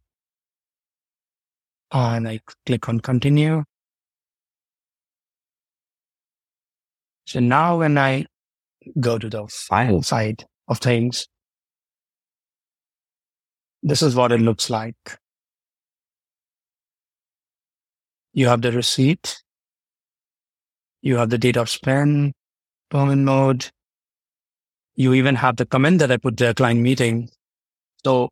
and 1.91 2.27
I 2.27 2.39
click 2.67 2.87
on 2.87 2.99
continue. 2.99 3.63
So 7.25 7.39
now 7.39 7.79
when 7.79 7.97
I 7.97 8.25
go 8.99 9.17
to 9.17 9.27
the 9.27 9.47
Fyle 9.47 10.03
side 10.03 10.45
of 10.67 10.77
things, 10.77 11.27
this 13.81 14.03
is 14.03 14.15
what 14.15 14.31
it 14.31 14.39
looks 14.39 14.69
like. 14.69 15.17
You 18.33 18.49
have 18.49 18.61
the 18.61 18.71
receipt. 18.71 19.42
You 21.03 21.17
have 21.17 21.29
the 21.29 21.37
date 21.37 21.57
of 21.57 21.69
spend, 21.69 22.33
payment 22.89 23.23
mode. 23.23 23.69
You 24.95 25.13
even 25.13 25.35
have 25.35 25.57
the 25.57 25.65
comment 25.65 25.99
that 25.99 26.11
I 26.11 26.17
put 26.17 26.37
there, 26.37 26.53
client 26.53 26.79
meeting. 26.79 27.29
So 28.05 28.29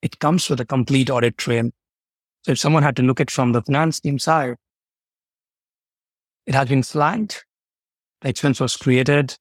it 0.00 0.18
comes 0.18 0.48
with 0.48 0.58
a 0.60 0.64
complete 0.64 1.10
audit 1.10 1.36
trail. 1.36 1.70
So 2.44 2.52
if 2.52 2.58
someone 2.58 2.82
had 2.82 2.96
to 2.96 3.02
look 3.02 3.20
at 3.20 3.30
from 3.30 3.52
the 3.52 3.60
finance 3.60 4.00
team 4.00 4.18
side, 4.18 4.56
it 6.46 6.54
has 6.54 6.68
been 6.68 6.82
flagged. 6.82 7.44
The 8.22 8.30
expense 8.30 8.58
was 8.58 8.76
created. 8.76 9.36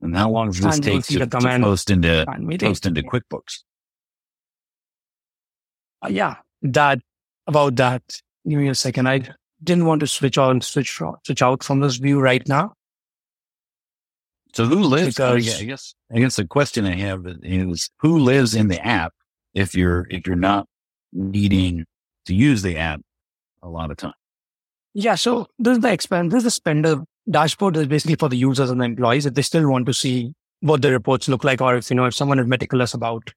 and 0.00 0.16
how 0.16 0.30
long 0.30 0.46
does 0.48 0.60
this 0.60 0.76
And 0.76 0.84
take 0.84 1.04
to, 1.04 1.18
the 1.18 1.26
to 1.26 1.58
post 1.60 1.90
into 1.90 2.24
post 2.58 2.86
into 2.86 3.02
QuickBooks 3.02 3.64
Uh, 6.02 6.08
yeah, 6.08 6.36
that 6.62 7.00
about 7.50 7.76
that. 7.76 8.02
Give 8.48 8.58
me 8.58 8.68
a 8.68 8.74
second. 8.74 9.06
I 9.08 9.28
didn't 9.62 9.84
want 9.84 10.00
to 10.00 10.06
switch 10.06 10.38
on, 10.38 10.60
switch, 10.62 10.98
switch 11.26 11.42
out 11.42 11.62
from 11.62 11.80
this 11.80 11.96
view 11.96 12.18
right 12.20 12.46
now. 12.48 12.72
So 14.54 14.64
who 14.66 14.82
lives? 14.82 15.20
I 15.20 15.34
Because- 15.36 15.44
guess, 15.46 15.60
I 15.60 15.64
guess 15.64 15.94
I 16.14 16.18
guess 16.18 16.36
the 16.36 16.44
question 16.46 16.86
I 16.86 16.96
have 16.96 17.20
is 17.42 17.90
who 18.00 18.18
lives 18.18 18.54
in 18.54 18.68
the 18.68 18.84
app 18.84 19.12
if 19.54 19.74
you're 19.74 20.06
if 20.10 20.26
you're 20.26 20.36
not 20.50 20.66
needing 21.12 21.84
to 22.26 22.34
use 22.34 22.62
the 22.62 22.76
app 22.76 23.00
a 23.62 23.68
lot 23.68 23.90
of 23.90 23.96
time. 23.96 24.14
Yeah. 24.94 25.14
So 25.14 25.46
this 25.58 25.76
is 25.76 25.82
the 25.82 25.92
expense. 25.92 26.32
This 26.32 26.40
is 26.40 26.44
the 26.44 26.50
spender 26.50 26.96
dashboard 27.30 27.76
is 27.76 27.86
basically 27.86 28.16
for 28.16 28.28
the 28.28 28.36
users 28.36 28.70
and 28.70 28.80
the 28.80 28.84
employees 28.86 29.26
if 29.26 29.34
they 29.34 29.42
still 29.42 29.70
want 29.70 29.86
to 29.86 29.94
see 29.94 30.32
what 30.60 30.82
the 30.82 30.90
reports 30.90 31.28
look 31.28 31.44
like, 31.44 31.60
or 31.60 31.76
if 31.76 31.88
you 31.90 31.96
know 31.96 32.06
if 32.06 32.14
someone 32.14 32.38
is 32.40 32.46
meticulous 32.46 32.92
about 32.92 33.32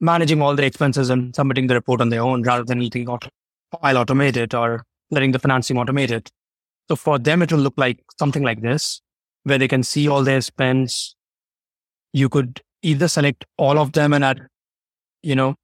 managing 0.00 0.42
all 0.42 0.54
the 0.54 0.64
expenses 0.64 1.10
and 1.10 1.34
submitting 1.34 1.66
the 1.66 1.74
report 1.74 2.00
on 2.00 2.10
their 2.10 2.22
own 2.22 2.42
rather 2.42 2.64
than 2.64 2.80
letting 2.80 3.08
auto, 3.08 3.28
Fyle 3.80 4.04
automate 4.04 4.36
it 4.36 4.54
or 4.54 4.84
letting 5.10 5.32
the 5.32 5.38
financing 5.38 5.76
automate 5.76 6.10
it. 6.10 6.30
So 6.88 6.96
for 6.96 7.18
them, 7.18 7.42
it 7.42 7.52
will 7.52 7.60
look 7.60 7.74
like 7.76 7.98
something 8.18 8.42
like 8.42 8.60
this, 8.62 9.00
where 9.44 9.58
they 9.58 9.68
can 9.68 9.82
see 9.82 10.08
all 10.08 10.22
their 10.22 10.40
spends. 10.40 11.16
You 12.12 12.28
could 12.28 12.60
either 12.82 13.08
select 13.08 13.44
all 13.56 13.78
of 13.78 13.92
them 13.92 14.12
and 14.12 14.24
add, 14.24 14.46
you 15.22 15.34
know, 15.34 15.56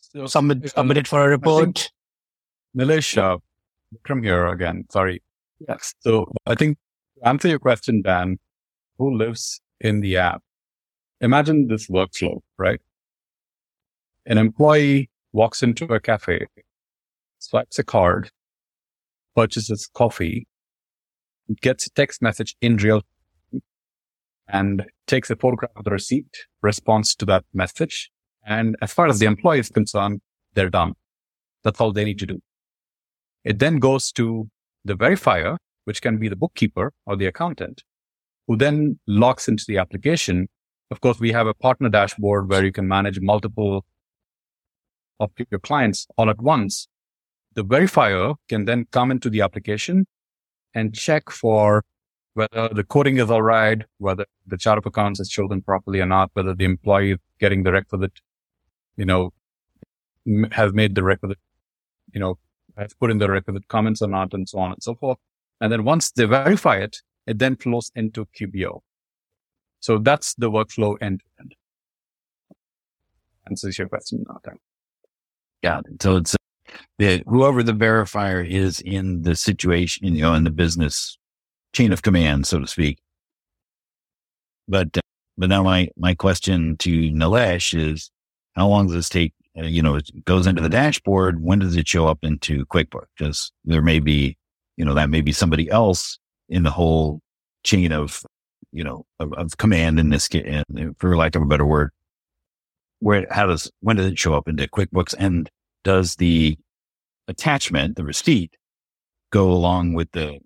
So, 0.00 0.26
submit, 0.26 0.70
submit 0.70 0.96
it 0.98 1.08
for 1.08 1.24
a 1.24 1.28
report. 1.28 1.90
Nilesh, 2.76 3.16
uh, 3.16 3.38
Vikram 3.94 4.22
here 4.22 4.46
again. 4.46 4.84
Sorry. 4.90 5.22
Yes. 5.66 5.94
So 6.00 6.30
I 6.46 6.54
think 6.54 6.78
to 7.18 7.28
answer 7.28 7.48
your 7.48 7.58
question, 7.58 8.02
Dan, 8.02 8.38
who 8.98 9.16
lives 9.16 9.60
in 9.80 10.00
the 10.00 10.18
app? 10.18 10.42
Imagine 11.20 11.68
this 11.68 11.88
workflow, 11.88 12.40
right? 12.58 12.80
An 14.28 14.38
employee 14.38 15.08
walks 15.32 15.62
into 15.62 15.84
a 15.84 16.00
cafe, 16.00 16.46
swipes 17.38 17.78
a 17.78 17.84
card, 17.84 18.30
purchases 19.36 19.88
coffee, 19.94 20.48
gets 21.62 21.86
a 21.86 21.90
text 21.90 22.20
message 22.20 22.56
in 22.60 22.76
real 22.78 23.02
time, 23.02 23.62
and 24.48 24.84
takes 25.06 25.30
a 25.30 25.36
photograph 25.36 25.70
of 25.76 25.84
the 25.84 25.92
receipt, 25.92 26.46
responds 26.60 27.14
to 27.14 27.24
that 27.26 27.44
message. 27.54 28.10
And 28.44 28.74
as 28.82 28.92
far 28.92 29.06
as 29.06 29.20
the 29.20 29.26
employee 29.26 29.60
is 29.60 29.68
concerned, 29.68 30.20
they're 30.54 30.70
done. 30.70 30.94
That's 31.62 31.80
all 31.80 31.92
they 31.92 32.04
need 32.04 32.18
to 32.18 32.26
do. 32.26 32.40
It 33.44 33.60
then 33.60 33.78
goes 33.78 34.10
to 34.12 34.48
the 34.84 34.96
verifier, 34.96 35.56
which 35.84 36.02
can 36.02 36.18
be 36.18 36.28
the 36.28 36.34
bookkeeper 36.34 36.92
or 37.06 37.14
the 37.14 37.26
accountant, 37.26 37.84
who 38.48 38.56
then 38.56 38.98
logs 39.06 39.46
into 39.46 39.64
the 39.68 39.78
application. 39.78 40.48
Of 40.90 41.00
course, 41.00 41.20
we 41.20 41.30
have 41.30 41.46
a 41.46 41.54
partner 41.54 41.88
dashboard 41.88 42.48
where 42.48 42.64
you 42.64 42.72
can 42.72 42.88
manage 42.88 43.20
multiple 43.20 43.84
of 45.20 45.30
your 45.50 45.60
clients 45.60 46.06
all 46.16 46.30
at 46.30 46.40
once. 46.40 46.88
The 47.54 47.64
verifier 47.64 48.34
can 48.48 48.64
then 48.64 48.86
come 48.90 49.10
into 49.10 49.30
the 49.30 49.40
application 49.40 50.06
and 50.74 50.94
check 50.94 51.30
for 51.30 51.84
whether 52.34 52.68
the 52.68 52.84
coding 52.84 53.16
is 53.16 53.30
all 53.30 53.40
right, 53.40 53.82
whether 53.96 54.26
the 54.46 54.58
chart 54.58 54.76
of 54.76 54.84
accounts 54.84 55.20
is 55.20 55.28
chosen 55.28 55.62
properly 55.62 56.00
or 56.00 56.06
not, 56.06 56.30
whether 56.34 56.54
the 56.54 56.66
employee 56.66 57.12
is 57.12 57.18
getting 57.40 57.62
the 57.62 57.72
requisite, 57.72 58.20
you 58.96 59.06
know, 59.06 59.32
has 60.52 60.74
made 60.74 60.94
the 60.94 61.02
requisite, 61.02 61.38
you 62.12 62.20
know, 62.20 62.38
has 62.76 62.92
put 62.92 63.10
in 63.10 63.18
the 63.18 63.30
requisite 63.30 63.66
comments 63.68 64.02
or 64.02 64.08
not, 64.08 64.34
and 64.34 64.46
so 64.48 64.58
on 64.58 64.72
and 64.72 64.82
so 64.82 64.94
forth. 64.94 65.18
And 65.62 65.72
then 65.72 65.84
once 65.84 66.10
they 66.10 66.26
verify 66.26 66.76
it, 66.76 66.98
it 67.26 67.38
then 67.38 67.56
flows 67.56 67.90
into 67.94 68.26
QBO. 68.38 68.80
So 69.80 69.98
that's 69.98 70.34
the 70.34 70.50
workflow 70.50 70.96
end 71.00 71.20
to 71.20 71.26
end. 71.40 71.54
Answers 73.48 73.78
your 73.78 73.88
question 73.88 74.24
now. 74.28 74.40
Thank 75.62 75.86
Yeah. 75.86 75.92
So 76.00 76.16
it's 76.16 76.36
the 76.98 77.22
whoever 77.26 77.62
the 77.62 77.72
verifier 77.72 78.46
is 78.48 78.80
in 78.80 79.22
the 79.22 79.36
situation, 79.36 80.14
you 80.14 80.22
know, 80.22 80.34
in 80.34 80.44
the 80.44 80.50
business 80.50 81.18
chain 81.72 81.92
of 81.92 82.02
command, 82.02 82.46
so 82.46 82.58
to 82.58 82.66
speak. 82.66 82.98
But 84.68 84.96
uh, 84.96 85.00
but 85.38 85.48
now 85.48 85.62
my 85.62 85.88
my 85.96 86.14
question 86.14 86.76
to 86.78 86.90
Nilesh 87.12 87.78
is, 87.78 88.10
how 88.54 88.68
long 88.68 88.86
does 88.86 88.94
this 88.96 89.08
take? 89.08 89.34
Uh, 89.58 89.64
you 89.64 89.82
know, 89.82 89.96
it 89.96 90.24
goes 90.24 90.46
into 90.46 90.62
the 90.62 90.68
dashboard. 90.68 91.42
When 91.42 91.58
does 91.58 91.76
it 91.76 91.88
show 91.88 92.06
up 92.06 92.18
into 92.22 92.66
QuickBooks? 92.66 93.06
Because 93.16 93.52
there 93.64 93.82
may 93.82 94.00
be, 94.00 94.36
you 94.76 94.84
know, 94.84 94.94
that 94.94 95.10
may 95.10 95.20
be 95.20 95.32
somebody 95.32 95.70
else 95.70 96.18
in 96.48 96.62
the 96.62 96.70
whole 96.70 97.20
chain 97.64 97.92
of, 97.92 98.22
you 98.72 98.84
know, 98.84 99.04
of, 99.18 99.32
of 99.34 99.56
command 99.56 99.98
in 99.98 100.10
this 100.10 100.28
case, 100.28 100.62
for 100.98 101.16
lack 101.16 101.34
of 101.34 101.42
a 101.42 101.46
better 101.46 101.66
word. 101.66 101.90
Where 103.00 103.26
how 103.30 103.46
does 103.46 103.70
when 103.80 103.96
does 103.96 104.06
it 104.06 104.18
show 104.18 104.34
up 104.34 104.48
into 104.48 104.66
QuickBooks 104.66 105.14
and 105.18 105.50
does 105.84 106.16
the 106.16 106.58
attachment, 107.28 107.96
the 107.96 108.04
receipt, 108.04 108.56
go 109.30 109.50
along 109.50 109.94
with 109.94 110.10
the 110.12 110.38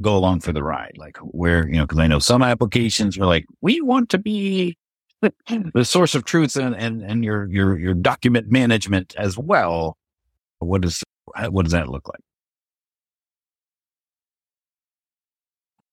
go 0.00 0.16
along 0.16 0.40
for 0.40 0.52
the 0.52 0.62
ride? 0.62 0.94
Like 0.96 1.16
where, 1.18 1.66
you 1.66 1.74
know, 1.74 1.84
because 1.84 1.98
I 1.98 2.06
know 2.06 2.18
some 2.18 2.42
applications 2.42 3.18
are 3.18 3.26
like, 3.26 3.46
we 3.60 3.80
want 3.80 4.10
to 4.10 4.18
be 4.18 4.76
the 5.74 5.84
source 5.84 6.14
of 6.14 6.24
truth 6.24 6.56
and, 6.56 6.74
and, 6.74 7.02
and 7.02 7.24
your 7.24 7.46
your 7.46 7.78
your 7.78 7.94
document 7.94 8.50
management 8.50 9.14
as 9.16 9.36
well. 9.36 9.96
What 10.58 10.82
does 10.82 11.02
what 11.50 11.64
does 11.64 11.72
that 11.72 11.88
look 11.88 12.08
like? 12.08 12.20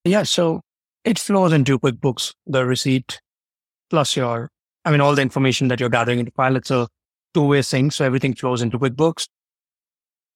Yeah, 0.05 0.23
so 0.23 0.61
it 1.03 1.19
flows 1.19 1.53
into 1.53 1.77
QuickBooks, 1.77 2.33
the 2.47 2.65
receipt 2.65 3.21
plus 3.89 4.15
your, 4.15 4.49
I 4.89 4.91
mean, 4.91 5.01
all 5.01 5.13
the 5.13 5.21
information 5.21 5.67
that 5.67 5.79
you're 5.79 5.87
gathering 5.87 6.17
into 6.17 6.31
Fyle. 6.31 6.55
It's 6.55 6.71
a 6.71 6.87
two-way 7.35 7.61
sync, 7.61 7.93
so 7.93 8.05
everything 8.05 8.33
flows 8.33 8.63
into 8.63 8.79
QuickBooks. 8.79 9.27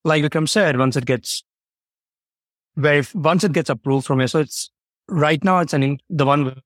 Like 0.04 0.24
Vikram 0.24 0.48
said, 0.48 0.78
once 0.78 0.96
it 0.96 1.06
gets 1.06 1.44
very, 2.76 3.04
once 3.16 3.44
it 3.44 3.52
gets 3.52 3.72
approved 3.72 4.06
from 4.06 4.22
you, 4.22 4.28
so 4.28 4.42
it's 4.42 4.70
right 5.10 5.44
now 5.44 5.58
it's 5.58 5.74
an 5.74 5.82
in, 5.82 5.98
the 6.08 6.28
one 6.28 6.62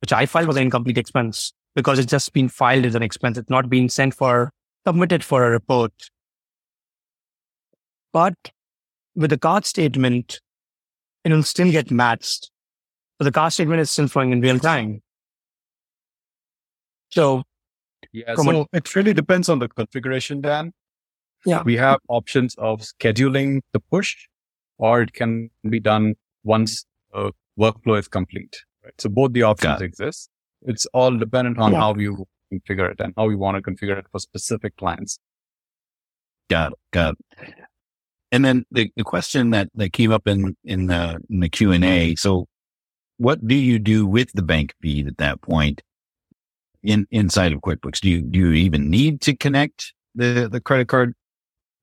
which 0.00 0.14
I 0.14 0.24
filed 0.24 0.46
was 0.46 0.56
an 0.56 0.62
incomplete 0.62 0.96
expense 0.96 1.52
because 1.76 1.98
it's 1.98 2.10
just 2.10 2.32
been 2.32 2.48
filed 2.48 2.86
as 2.86 2.94
an 2.94 3.02
expense. 3.02 3.36
It's 3.36 3.50
not 3.50 3.68
been 3.68 3.90
sent 3.90 4.14
for 4.14 4.50
submitted 4.86 5.22
for 5.22 5.44
a 5.44 5.50
report. 5.50 5.92
But 8.14 8.34
with 9.14 9.28
the 9.28 9.38
card 9.38 9.66
statement, 9.66 10.40
it 11.24 11.32
will 11.32 11.42
still 11.42 11.70
get 11.70 11.90
matched. 11.90 12.50
So 13.18 13.24
the 13.24 13.32
card 13.32 13.52
statement 13.52 13.82
is 13.82 13.90
still 13.90 14.08
flowing 14.08 14.32
in 14.32 14.40
real 14.40 14.58
time. 14.58 15.02
So 17.10 17.42
Yeah. 18.12 18.34
So 18.36 18.62
a- 18.62 18.66
it 18.76 18.94
really 18.96 19.12
depends 19.14 19.48
on 19.48 19.58
the 19.58 19.68
configuration, 19.68 20.40
Dan. 20.40 20.72
Yeah. 21.46 21.62
We 21.62 21.76
have 21.76 21.98
options 22.08 22.54
of 22.58 22.80
scheduling 22.80 23.60
the 23.72 23.80
push 23.80 24.16
or 24.78 25.02
it 25.02 25.12
can 25.12 25.50
be 25.68 25.80
done 25.80 26.14
once 26.44 26.84
a 27.12 27.30
workflow 27.58 27.98
is 27.98 28.08
complete. 28.08 28.56
Right. 28.84 28.94
So 28.98 29.08
both 29.08 29.32
the 29.32 29.42
options 29.42 29.80
exist. 29.80 30.30
It's 30.62 30.86
all 30.86 31.16
dependent 31.16 31.58
on 31.58 31.72
Yeah. 31.72 31.80
how 31.80 31.94
you 31.94 32.26
configure 32.52 32.90
it 32.90 33.00
and 33.00 33.14
how 33.16 33.28
you 33.28 33.38
want 33.38 33.56
to 33.56 33.62
configure 33.70 33.98
it 33.98 34.06
for 34.10 34.18
specific 34.18 34.76
clients. 34.76 35.18
Got 36.48 36.72
it. 36.72 36.78
Got 36.92 37.14
it. 37.42 37.54
And 38.32 38.44
then 38.44 38.64
the, 38.70 38.90
the 38.96 39.04
question 39.04 39.50
that, 39.50 39.68
that 39.74 39.92
came 39.92 40.12
up 40.12 40.26
in, 40.26 40.56
in 40.64 40.86
the, 40.86 41.20
in 41.30 41.40
the 41.40 41.48
Q 41.48 41.72
and 41.72 41.84
A. 41.84 42.14
So 42.16 42.46
what 43.18 43.46
do 43.46 43.54
you 43.54 43.78
do 43.78 44.06
with 44.06 44.32
the 44.32 44.42
bank 44.42 44.74
feed 44.80 45.06
at 45.06 45.18
that 45.18 45.42
point 45.42 45.82
in, 46.82 47.06
inside 47.10 47.52
of 47.52 47.60
QuickBooks? 47.60 48.00
Do 48.00 48.10
you, 48.10 48.22
do 48.22 48.38
you 48.38 48.52
even 48.52 48.90
need 48.90 49.20
to 49.22 49.36
connect 49.36 49.92
the, 50.14 50.48
the 50.50 50.60
credit 50.60 50.88
card, 50.88 51.14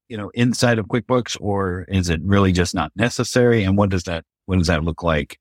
you 0.09 0.17
know, 0.17 0.29
inside 0.33 0.79
of 0.79 0.87
QuickBooks 0.87 1.37
or 1.39 1.85
is 1.87 2.09
it 2.09 2.21
really 2.23 2.51
just 2.51 2.75
not 2.75 2.91
necessary? 2.95 3.63
And 3.63 3.77
what 3.77 3.89
does 3.89 4.03
that, 4.03 4.23
what 4.45 4.57
does 4.57 4.67
that 4.67 4.83
look 4.83 5.03
like? 5.03 5.39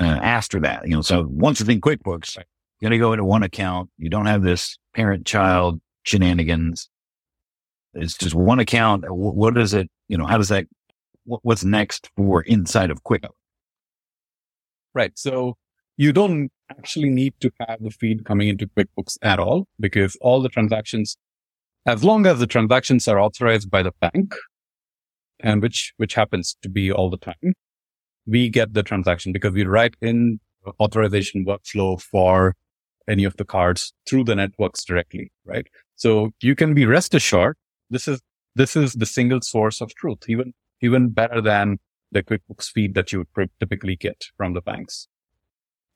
Uh, 0.00 0.04
after 0.22 0.60
that, 0.60 0.86
you 0.86 0.94
know, 0.94 1.02
so 1.02 1.26
once 1.28 1.60
it's 1.60 1.68
in 1.68 1.80
QuickBooks, 1.80 2.36
you're 2.36 2.88
going 2.88 2.92
to 2.92 2.98
go 2.98 3.12
into 3.12 3.24
one 3.24 3.42
account. 3.42 3.90
You 3.98 4.08
don't 4.08 4.26
have 4.26 4.42
this 4.42 4.78
parent 4.94 5.26
child 5.26 5.80
shenanigans 6.04 6.88
it's 7.94 8.16
just 8.16 8.34
one 8.34 8.58
account. 8.58 9.04
Wh- 9.04 9.36
What 9.36 9.56
is 9.58 9.74
it? 9.74 9.90
You 10.08 10.18
know, 10.18 10.26
how 10.26 10.38
does 10.38 10.48
that, 10.48 10.66
what, 11.24 11.40
what's 11.42 11.64
next 11.64 12.10
for 12.16 12.42
inside 12.42 12.90
of 12.90 13.02
Quick? 13.02 13.24
Right. 14.94 15.12
So 15.16 15.56
you 15.96 16.12
don't 16.12 16.50
actually 16.70 17.10
need 17.10 17.34
to 17.40 17.50
have 17.60 17.82
the 17.82 17.90
feed 17.90 18.24
coming 18.24 18.48
into 18.48 18.66
QuickBooks 18.66 19.16
at 19.22 19.38
all 19.38 19.66
because 19.80 20.16
all 20.20 20.42
the 20.42 20.48
transactions, 20.48 21.16
as 21.86 22.04
long 22.04 22.26
as 22.26 22.38
the 22.38 22.46
transactions 22.46 23.08
are 23.08 23.18
authorized 23.18 23.70
by 23.70 23.82
the 23.82 23.92
bank 24.00 24.34
and 25.40 25.62
which, 25.62 25.92
which 25.96 26.14
happens 26.14 26.56
to 26.62 26.68
be 26.68 26.90
all 26.92 27.10
the 27.10 27.16
time, 27.16 27.54
we 28.26 28.48
get 28.48 28.74
the 28.74 28.82
transaction 28.82 29.32
because 29.32 29.52
we 29.52 29.64
write 29.64 29.94
in 30.02 30.40
authorization 30.80 31.46
workflow 31.46 32.00
for 32.00 32.54
any 33.08 33.24
of 33.24 33.36
the 33.38 33.44
cards 33.44 33.94
through 34.06 34.24
the 34.24 34.34
networks 34.34 34.84
directly. 34.84 35.32
Right. 35.44 35.66
So 35.96 36.30
you 36.42 36.54
can 36.54 36.74
be 36.74 36.84
rest 36.84 37.14
assured. 37.14 37.56
This 37.90 38.06
is, 38.06 38.20
this 38.54 38.76
is 38.76 38.92
the 38.92 39.06
single 39.06 39.40
source 39.40 39.80
of 39.80 39.94
truth, 39.94 40.28
even, 40.28 40.52
even 40.82 41.08
better 41.10 41.40
than 41.40 41.78
the 42.12 42.22
QuickBooks 42.22 42.70
feed 42.70 42.94
that 42.94 43.12
you 43.12 43.24
would 43.36 43.50
typically 43.60 43.96
get 43.96 44.24
from 44.36 44.54
the 44.54 44.60
banks. 44.60 45.08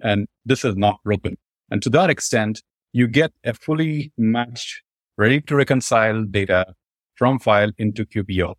And 0.03 0.27
this 0.45 0.65
is 0.65 0.77
not 0.77 1.03
broken. 1.05 1.37
And 1.71 1.83
to 1.83 1.91
that 1.91 2.11
extent, 2.11 2.63
you 2.93 3.07
get 3.07 3.33
a 3.45 3.55
fully 3.55 4.13
matched, 4.19 4.83
ready 5.17 5.41
to 5.43 5.57
reconcile 5.57 6.25
data 6.25 6.75
from 7.15 7.39
Fyle 7.39 7.73
into 7.79 8.05
QBO 8.05 8.55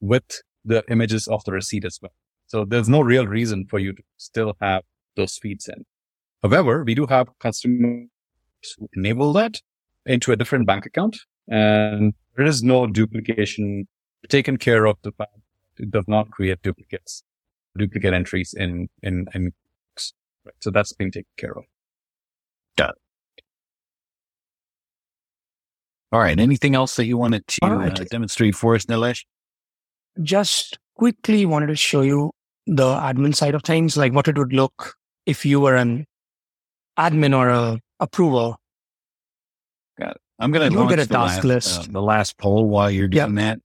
with 0.00 0.42
the 0.64 0.84
images 0.90 1.26
of 1.28 1.44
the 1.44 1.52
receipt 1.52 1.84
as 1.84 1.98
well. 2.02 2.12
So 2.46 2.64
there's 2.64 2.88
no 2.88 3.00
real 3.00 3.26
reason 3.26 3.66
for 3.68 3.78
you 3.78 3.92
to 3.92 4.02
still 4.16 4.54
have 4.60 4.82
those 5.16 5.38
feeds 5.38 5.68
in. 5.68 5.84
However, 6.42 6.84
we 6.84 6.94
do 6.94 7.06
have 7.06 7.28
customers 7.38 8.08
who 8.78 8.88
enable 8.94 9.32
that 9.34 9.60
into 10.06 10.32
a 10.32 10.36
different 10.36 10.66
bank 10.66 10.86
account 10.86 11.18
and 11.48 12.14
there 12.36 12.46
is 12.46 12.62
no 12.62 12.86
duplication 12.86 13.86
taken 14.28 14.56
care 14.56 14.86
of 14.86 14.96
the 15.02 15.12
fact 15.12 15.32
it 15.78 15.90
does 15.90 16.04
not 16.06 16.30
create 16.30 16.60
duplicates, 16.62 17.22
duplicate 17.76 18.12
entries 18.12 18.54
in, 18.56 18.88
in, 19.02 19.26
in, 19.34 19.52
right. 20.48 20.54
So 20.60 20.70
that's 20.70 20.92
being 20.92 21.10
taken 21.10 21.28
care 21.36 21.52
of. 21.56 21.64
Got 22.76 22.90
it. 22.90 23.42
All 26.12 26.20
right. 26.20 26.38
Anything 26.38 26.74
else 26.74 26.96
that 26.96 27.04
you 27.06 27.16
wanted 27.18 27.46
to 27.46 27.58
All 27.62 27.74
right. 27.76 28.00
uh, 28.00 28.04
demonstrate 28.10 28.54
for 28.54 28.74
us, 28.74 28.86
Nilesh? 28.86 29.24
just 30.22 30.78
quickly 30.96 31.46
wanted 31.46 31.68
to 31.68 31.76
show 31.76 32.00
you 32.00 32.32
the 32.66 32.82
admin 32.84 33.32
side 33.32 33.54
of 33.54 33.62
things, 33.62 33.96
like 33.96 34.12
what 34.12 34.26
it 34.26 34.36
would 34.36 34.52
look 34.52 34.96
if 35.26 35.46
you 35.46 35.60
were 35.60 35.76
an 35.76 36.04
admin 36.98 37.36
or 37.36 37.48
a 37.50 37.78
approver. 38.00 38.56
Got 39.96 40.12
it. 40.12 40.20
I'm 40.40 40.50
going 40.50 40.66
to 40.68 40.72
You'll 40.72 40.84
launch 40.84 40.96
get 40.96 40.98
a 41.04 41.06
the 41.08 41.14
task 41.14 41.36
last, 41.36 41.44
list. 41.44 41.80
uh, 41.80 41.92
the 41.92 42.02
last 42.02 42.36
poll 42.38 42.68
while 42.68 42.90
you're 42.90 43.08
Yeah. 43.12 43.26
doing 43.26 43.36
that 43.36 43.60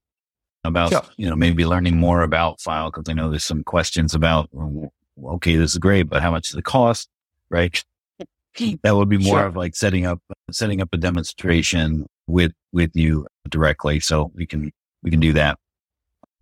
about, 0.62 0.90
Sure. 0.90 1.02
you 1.16 1.28
know, 1.28 1.34
maybe 1.36 1.64
learning 1.66 1.96
more 1.96 2.22
about 2.22 2.60
Fyle 2.60 2.90
because 2.92 3.08
I 3.08 3.14
know 3.14 3.30
there's 3.30 3.44
some 3.44 3.64
questions 3.64 4.14
about, 4.14 4.48
well, 4.52 4.92
okay, 5.22 5.56
this 5.56 5.72
is 5.72 5.78
great, 5.78 6.04
but 6.04 6.22
how 6.22 6.30
much 6.30 6.48
does 6.48 6.58
it 6.58 6.64
cost? 6.64 7.08
Right. 7.50 7.82
that 8.82 8.96
would 8.96 9.08
be 9.08 9.18
more 9.18 9.38
Sure. 9.38 9.46
of 9.46 9.56
like 9.56 9.74
setting 9.76 10.06
up, 10.06 10.20
setting 10.50 10.80
up 10.80 10.88
a 10.92 10.96
demonstration 10.96 12.06
with, 12.26 12.52
with 12.72 12.90
you 12.94 13.26
directly. 13.48 14.00
So 14.00 14.32
we 14.34 14.46
can, 14.46 14.72
we 15.02 15.10
can 15.10 15.20
do 15.20 15.32
that 15.34 15.58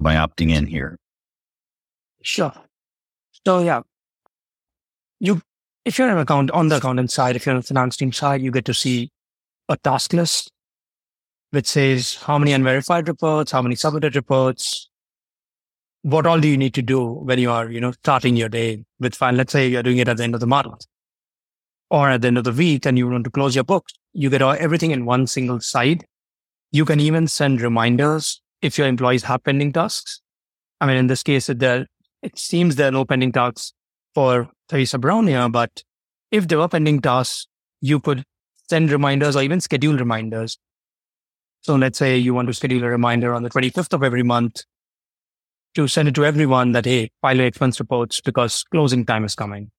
by 0.01 0.15
opting 0.15 0.51
in 0.51 0.67
here. 0.67 0.99
Sure. 2.23 2.53
So 3.45 3.61
yeah, 3.61 3.83
you 5.19 5.43
if 5.85 5.99
you're 5.99 6.09
an 6.09 6.19
account 6.19 6.53
on 6.53 6.69
the 6.69 6.77
accountant 6.77 7.11
side, 7.11 7.35
if 7.35 7.45
you're 7.45 7.55
on 7.55 7.61
the 7.61 7.67
finance 7.67 7.97
team 7.97 8.13
side, 8.13 8.41
you 8.41 8.53
get 8.53 8.65
to 8.67 8.75
see 8.75 9.11
a 9.69 9.77
task 9.77 10.13
list 10.13 10.53
which 11.53 11.67
says 11.67 12.15
how 12.15 12.39
many 12.39 12.53
unverified 12.53 13.07
reports, 13.07 13.53
how 13.53 13.61
many 13.61 13.75
submitted 13.75 14.17
reports, 14.17 14.89
what 16.03 16.27
all 16.27 16.41
do 16.41 16.49
you 16.49 16.57
need 16.57 16.75
to 16.75 16.83
do 16.83 17.05
when 17.05 17.39
you 17.39 17.51
are, 17.51 17.71
you 17.71 17.81
know, 17.81 17.93
starting 17.93 18.37
your 18.37 18.49
day 18.49 18.85
with 18.99 19.15
Fyle. 19.15 19.33
Let's 19.33 19.53
say 19.53 19.69
you're 19.69 19.83
doing 19.83 19.99
it 19.99 20.09
at 20.09 20.17
the 20.17 20.25
end 20.25 20.35
of 20.35 20.41
the 20.41 20.47
month 20.47 20.87
or 21.91 22.11
at 22.11 22.23
the 22.23 22.29
end 22.29 22.39
of 22.39 22.45
the 22.45 22.53
week 22.53 22.87
and 22.87 22.99
you 22.99 23.09
want 23.09 23.25
to 23.25 23.31
close 23.31 23.55
your 23.55 23.65
books. 23.65 23.93
You 24.13 24.29
get 24.29 24.43
all, 24.43 24.57
everything 24.59 24.91
in 24.91 25.05
one 25.05 25.27
single 25.27 25.61
side. 25.61 26.05
You 26.73 26.85
can 26.85 27.01
even 27.01 27.29
send 27.29 27.61
reminders 27.61 28.43
if 28.63 28.79
your 28.79 28.89
employees 28.89 29.23
have 29.25 29.45
pending 29.45 29.73
tasks. 29.73 30.21
I 30.81 30.87
mean, 30.87 30.97
in 30.97 31.07
this 31.07 31.23
case, 31.23 31.47
there, 31.47 31.87
it 32.23 32.39
seems 32.39 32.75
there 32.75 32.89
are 32.89 32.93
no 32.93 33.05
pending 33.05 33.33
tasks 33.33 33.73
for 34.15 34.51
Theresa 34.69 34.99
Brown 34.99 35.29
here, 35.29 35.49
but 35.49 35.85
if 36.31 36.49
there 36.49 36.59
were 36.59 36.69
pending 36.69 37.01
tasks, 37.01 37.47
you 37.81 38.01
could 38.01 38.25
send 38.69 38.91
reminders 38.91 39.37
or 39.37 39.43
even 39.43 39.61
schedule 39.61 39.97
reminders. 39.97 40.59
So 41.61 41.77
let's 41.77 41.99
say 41.99 42.17
you 42.17 42.35
want 42.35 42.49
to 42.49 42.55
schedule 42.55 42.83
a 42.83 42.89
reminder 42.89 43.35
on 43.35 43.45
the 43.45 43.51
25th 43.51 43.93
of 43.93 44.03
every 44.03 44.25
month 44.25 44.65
to 45.75 45.89
send 45.89 46.09
it 46.09 46.15
to 46.15 46.25
everyone 46.25 46.73
that, 46.73 46.85
hey, 46.85 47.11
file 47.21 47.37
your 47.37 47.47
expense 47.47 47.81
reports 47.81 48.21
because 48.21 48.65
closing 48.65 49.05
time 49.07 49.25
is 49.25 49.35
coming. 49.35 49.71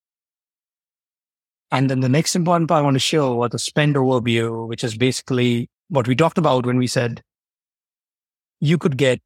And 1.72 1.90
then 1.90 2.02
the 2.02 2.10
next 2.10 2.36
important 2.36 2.68
part 2.68 2.80
I 2.80 2.84
want 2.84 2.96
to 2.96 3.00
show 3.00 3.36
was 3.36 3.52
the 3.52 3.60
spend 3.60 3.96
overview, 3.96 4.68
which 4.68 4.84
is 4.84 4.96
basically 4.96 5.70
what 5.90 6.08
we 6.08 6.16
talked 6.16 6.38
about 6.38 6.66
when 6.66 6.78
we 6.78 6.88
said 6.88 7.22
you 8.60 8.78
could 8.78 8.98
get 8.98 9.20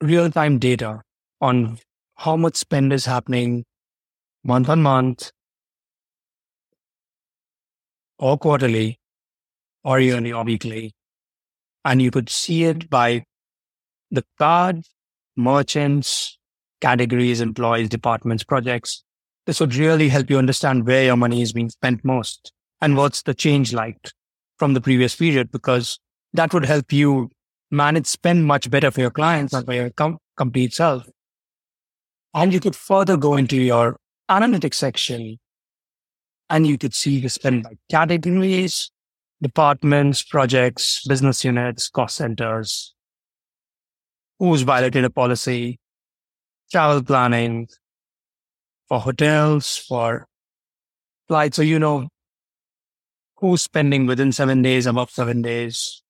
real 0.00 0.30
time 0.30 0.58
data 0.58 1.02
on 1.40 1.78
how 2.16 2.36
much 2.36 2.56
spend 2.56 2.92
is 2.92 3.04
happening 3.04 3.64
month 4.44 4.68
on 4.68 4.82
month 4.82 5.32
or 8.18 8.38
quarterly 8.38 8.98
or 9.84 10.00
yearly 10.00 10.32
or 10.32 10.44
weekly. 10.44 10.92
And 11.84 12.00
you 12.00 12.10
could 12.10 12.28
see 12.28 12.64
it 12.64 12.88
by 12.90 13.24
the 14.10 14.24
card, 14.38 14.84
merchants, 15.36 16.38
categories, 16.80 17.40
employees, 17.40 17.88
departments, 17.88 18.44
projects. 18.44 19.04
This 19.46 19.60
would 19.60 19.74
really 19.74 20.08
help 20.08 20.30
you 20.30 20.38
understand 20.38 20.86
where 20.86 21.04
your 21.04 21.16
money 21.16 21.42
is 21.42 21.52
being 21.52 21.70
spent 21.70 22.04
most 22.04 22.52
and 22.80 22.96
what's 22.96 23.22
the 23.22 23.34
change 23.34 23.72
like 23.72 24.10
from 24.58 24.74
the 24.74 24.80
previous 24.80 25.16
period, 25.16 25.50
because 25.50 25.98
that 26.32 26.52
would 26.52 26.64
help 26.64 26.92
you 26.92 27.30
manage 27.70 28.06
spend 28.06 28.46
much 28.46 28.70
better 28.70 28.90
for 28.90 29.00
your 29.00 29.10
clients 29.10 29.52
and 29.52 29.64
for 29.64 29.72
your 29.72 29.90
com- 29.90 30.18
company 30.36 30.64
itself. 30.64 31.06
And 32.34 32.52
you 32.52 32.60
could 32.60 32.76
further 32.76 33.16
go 33.16 33.36
into 33.36 33.56
your 33.56 33.96
analytics 34.30 34.74
section 34.74 35.38
and 36.48 36.66
you 36.66 36.78
could 36.78 36.94
see 36.94 37.20
the 37.20 37.28
spend 37.28 37.64
by 37.64 37.76
categories, 37.90 38.90
departments, 39.42 40.22
projects, 40.22 41.04
business 41.06 41.44
units, 41.44 41.88
cost 41.88 42.16
centers, 42.16 42.94
who's 44.40 44.62
violated 44.62 45.04
a 45.04 45.10
policy, 45.10 45.78
travel 46.72 47.02
planning 47.04 47.68
for 48.88 48.98
hotels, 48.98 49.76
for 49.76 50.26
flights. 51.28 51.56
So 51.56 51.62
you 51.62 51.78
know 51.78 52.08
who's 53.36 53.62
spending 53.62 54.06
within 54.06 54.32
seven 54.32 54.62
days, 54.62 54.86
above 54.86 55.10
seven 55.10 55.42
days, 55.42 56.02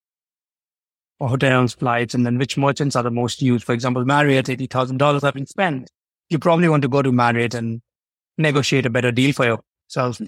for 1.19 1.29
hotels, 1.29 1.75
flights, 1.75 2.15
and 2.15 2.25
then 2.25 2.39
which 2.39 2.57
merchants 2.57 2.97
are 2.97 3.03
the 3.03 3.11
most 3.11 3.43
used. 3.43 3.65
For 3.65 3.73
example, 3.73 4.05
Marriott, 4.05 4.47
$80,000 4.47 5.23
have 5.23 5.35
been 5.35 5.47
spent. 5.47 5.91
You 6.29 6.39
probably 6.39 6.69
want 6.69 6.83
to 6.83 6.89
go 6.89 7.03
to 7.03 7.11
Marriott 7.13 7.55
and 7.55 7.83
negotiate 8.39 8.87
a 8.87 8.91
better 8.91 9.11
deal 9.13 9.33
for 9.33 9.59
yourself. 9.89 10.21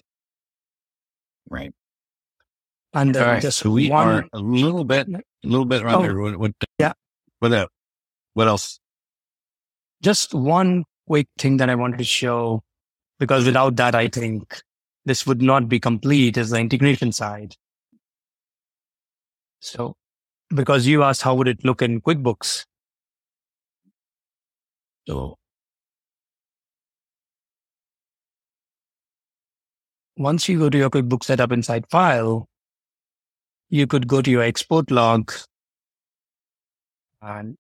Right. 1.49 1.73
And 2.95 3.17
All 3.17 3.23
right. 3.25 3.41
just 3.43 3.59
So 3.59 3.71
we 3.71 3.89
one, 3.89 4.09
are 4.09 4.29
a 4.33 4.39
little 4.39 4.85
bit, 4.85 5.09
a 5.09 5.23
little 5.45 5.65
bit 5.65 5.83
Oh. 5.85 6.01
under. 6.01 6.21
What, 6.21 6.37
what, 6.37 6.53
Yeah. 6.79 6.93
What? 7.39 7.71
What 8.35 8.49
else? 8.49 8.81
just 10.03 10.35
one 10.35 10.85
quick 11.07 11.29
thing 11.39 11.57
that 11.59 11.71
I 11.71 11.75
wanted 11.75 11.99
to 11.99 12.05
show, 12.05 12.63
because 13.19 13.47
without 13.47 13.77
that, 13.77 13.95
I 13.95 14.09
think 14.09 14.61
this 15.05 15.27
would 15.27 15.41
not 15.41 15.69
be 15.69 15.81
complete 15.81 16.37
is 16.37 16.51
the 16.51 16.59
integration 16.59 17.13
side. 17.13 17.55
So 19.61 19.95
because 20.55 20.87
you 20.87 21.03
asked 21.03 21.23
how 21.23 21.35
would 21.37 21.49
it 21.49 21.65
look 21.65 21.81
in 21.83 22.01
QuickBooks. 22.01 22.67
So 25.07 25.39
once 30.17 30.49
you 30.49 30.59
go 30.59 30.69
to 30.69 30.79
your 30.79 30.91
QuickBooks 30.91 31.25
setup 31.25 31.53
inside 31.53 31.85
Fyle, 31.91 32.49
you 33.71 33.87
could 33.87 34.07
go 34.09 34.21
to 34.21 34.31
your 34.31 34.43
export 34.43 34.91
log 34.91 35.33
and 37.23 37.57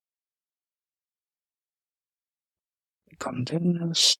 containers. 3.22 4.16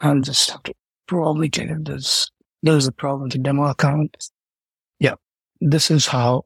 I'll 0.00 0.20
just 0.20 0.50
have 0.50 0.62
to 0.64 0.74
probably 1.06 1.50
check 1.50 1.68
if 1.68 1.84
there's 1.84 2.30
there's 2.62 2.86
a 2.86 2.92
problem 2.92 3.24
with 3.24 3.32
the 3.32 3.38
demo 3.38 3.64
account. 3.64 4.16
Yeah, 4.98 5.14
this 5.60 5.90
is 5.90 6.06
how 6.06 6.44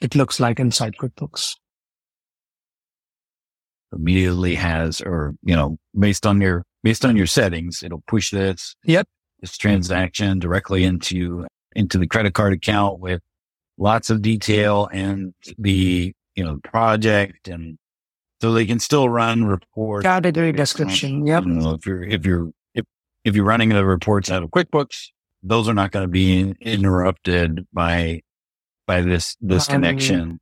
it 0.00 0.14
looks 0.14 0.40
like 0.40 0.60
inside 0.60 0.94
QuickBooks. 1.00 1.56
Immediately 3.92 4.54
has, 4.56 5.00
or 5.00 5.34
you 5.42 5.56
know, 5.56 5.78
based 5.98 6.26
on 6.26 6.40
your 6.40 6.64
based 6.82 7.04
on 7.04 7.16
your 7.16 7.26
settings, 7.26 7.82
it'll 7.82 8.02
push 8.06 8.30
this 8.30 8.74
Yep. 8.84 9.06
this 9.40 9.56
transaction 9.56 10.38
directly 10.38 10.84
into 10.84 11.46
into 11.76 11.98
the 11.98 12.06
credit 12.06 12.34
card 12.34 12.52
account 12.52 13.00
with 13.00 13.20
lots 13.78 14.10
of 14.10 14.22
detail 14.22 14.88
and 14.92 15.32
the 15.58 16.12
you 16.34 16.44
know 16.44 16.58
project 16.64 17.48
and 17.48 17.78
so 18.40 18.52
they 18.52 18.64
can 18.64 18.78
still 18.78 19.08
run 19.08 19.44
reports. 19.44 20.04
Category 20.04 20.52
description. 20.52 21.26
Yep. 21.26 21.44
You 21.44 21.50
know, 21.52 21.74
if 21.74 21.84
you're 21.86 22.02
if 22.02 22.24
you're 22.24 22.50
if 22.74 22.84
if 23.24 23.36
you're 23.36 23.44
running 23.44 23.68
the 23.68 23.84
reports 23.84 24.30
out 24.30 24.42
of 24.42 24.48
QuickBooks, 24.50 25.08
those 25.42 25.68
are 25.68 25.74
not 25.74 25.90
going 25.90 26.04
to 26.04 26.10
be 26.10 26.54
interrupted 26.60 27.66
by 27.72 28.22
by 28.86 29.02
this 29.02 29.36
this 29.42 29.68
Um, 29.68 29.74
connection. 29.74 30.40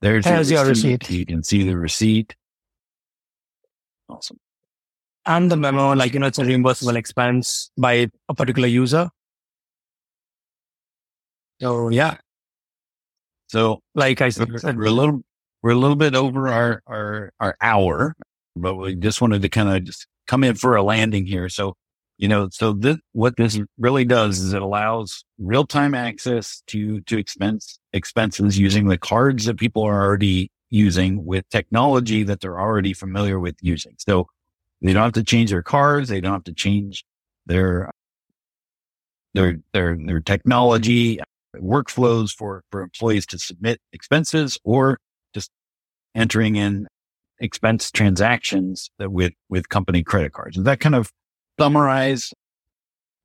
There's 0.00 0.24
there's 0.24 0.50
your 0.50 0.64
receipt. 0.64 1.10
You 1.10 1.26
can 1.26 1.42
see 1.42 1.64
the 1.64 1.76
receipt. 1.76 2.36
Awesome. 4.08 4.38
And 5.26 5.50
the 5.50 5.56
memo, 5.56 5.94
like, 5.94 6.14
you 6.14 6.20
know, 6.20 6.26
it's 6.26 6.38
a 6.38 6.42
reimbursable 6.44 6.96
expense 6.96 7.70
by 7.78 8.08
a 8.28 8.34
particular 8.34 8.68
user. 8.68 9.10
So 11.60 11.88
yeah, 11.90 12.16
So 13.48 13.80
like 13.94 14.20
I 14.20 14.28
said, 14.30 14.48
we're 14.76 14.86
a 14.86 14.90
little 14.90 15.22
we're 15.62 15.72
a 15.72 15.76
little 15.78 15.96
bit 15.96 16.14
over 16.14 16.48
our 16.48 16.82
our 16.86 17.32
our 17.40 17.56
hour, 17.60 18.14
but 18.56 18.76
we 18.76 18.94
just 18.94 19.20
wanted 19.20 19.42
to 19.42 19.48
kind 19.48 19.68
of 19.68 19.84
just 19.84 20.06
come 20.28 20.44
in 20.44 20.54
for 20.54 20.76
a 20.76 20.82
landing 20.82 21.26
here. 21.26 21.48
So 21.48 21.74
you 22.18 22.28
know, 22.28 22.48
so 22.52 22.72
this 22.72 22.98
what 23.12 23.36
this 23.36 23.58
really 23.78 24.04
does 24.04 24.38
is 24.40 24.52
it 24.52 24.62
allows 24.62 25.24
real 25.38 25.66
time 25.66 25.94
access 25.94 26.62
to 26.68 27.00
to 27.02 27.18
expense 27.18 27.78
expenses 27.92 28.58
using 28.58 28.86
the 28.88 28.98
cards 28.98 29.46
that 29.46 29.58
people 29.58 29.82
are 29.82 30.00
already 30.00 30.50
using 30.70 31.24
with 31.24 31.48
technology 31.50 32.22
that 32.22 32.40
they're 32.40 32.60
already 32.60 32.92
familiar 32.92 33.40
with 33.40 33.56
using. 33.62 33.94
So 33.98 34.28
they 34.82 34.92
don't 34.92 35.02
have 35.02 35.12
to 35.14 35.24
change 35.24 35.50
their 35.50 35.62
cars. 35.62 36.08
They 36.08 36.20
don't 36.20 36.32
have 36.32 36.44
to 36.44 36.54
change 36.54 37.04
their 37.46 37.90
their 39.34 39.58
their 39.72 39.96
their 39.96 40.20
technology 40.20 41.20
workflows 41.56 42.32
for 42.32 42.62
for 42.70 42.80
employees 42.82 43.26
to 43.26 43.38
submit 43.38 43.80
expenses 43.92 44.58
or 44.64 44.98
just 45.34 45.50
entering 46.14 46.56
in 46.56 46.86
expense 47.40 47.90
transactions 47.90 48.90
that 48.98 49.10
with 49.10 49.32
with 49.48 49.68
company 49.68 50.02
credit 50.02 50.32
cards. 50.32 50.56
Does 50.56 50.64
that 50.64 50.80
kind 50.80 50.94
of 50.94 51.10
summarize, 51.58 52.32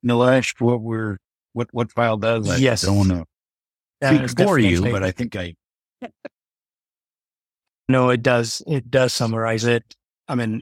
Nilesh, 0.04 0.60
what 0.60 0.80
we're 0.80 1.18
what 1.52 1.68
what 1.72 1.90
Fyle 1.92 2.16
does? 2.16 2.48
I 2.48 2.56
Yes. 2.58 2.82
don't 2.82 2.96
want 2.96 3.10
to 3.10 3.20
uh, 3.20 3.24
that 4.00 4.28
speak 4.28 4.46
for 4.46 4.58
you, 4.58 4.82
but 4.82 5.02
I 5.02 5.10
think 5.10 5.36
I 5.36 5.54
No, 7.88 8.10
it 8.10 8.22
does. 8.22 8.62
It 8.66 8.90
does 8.90 9.12
summarize 9.12 9.64
it. 9.64 9.94
I 10.28 10.34
mean, 10.34 10.60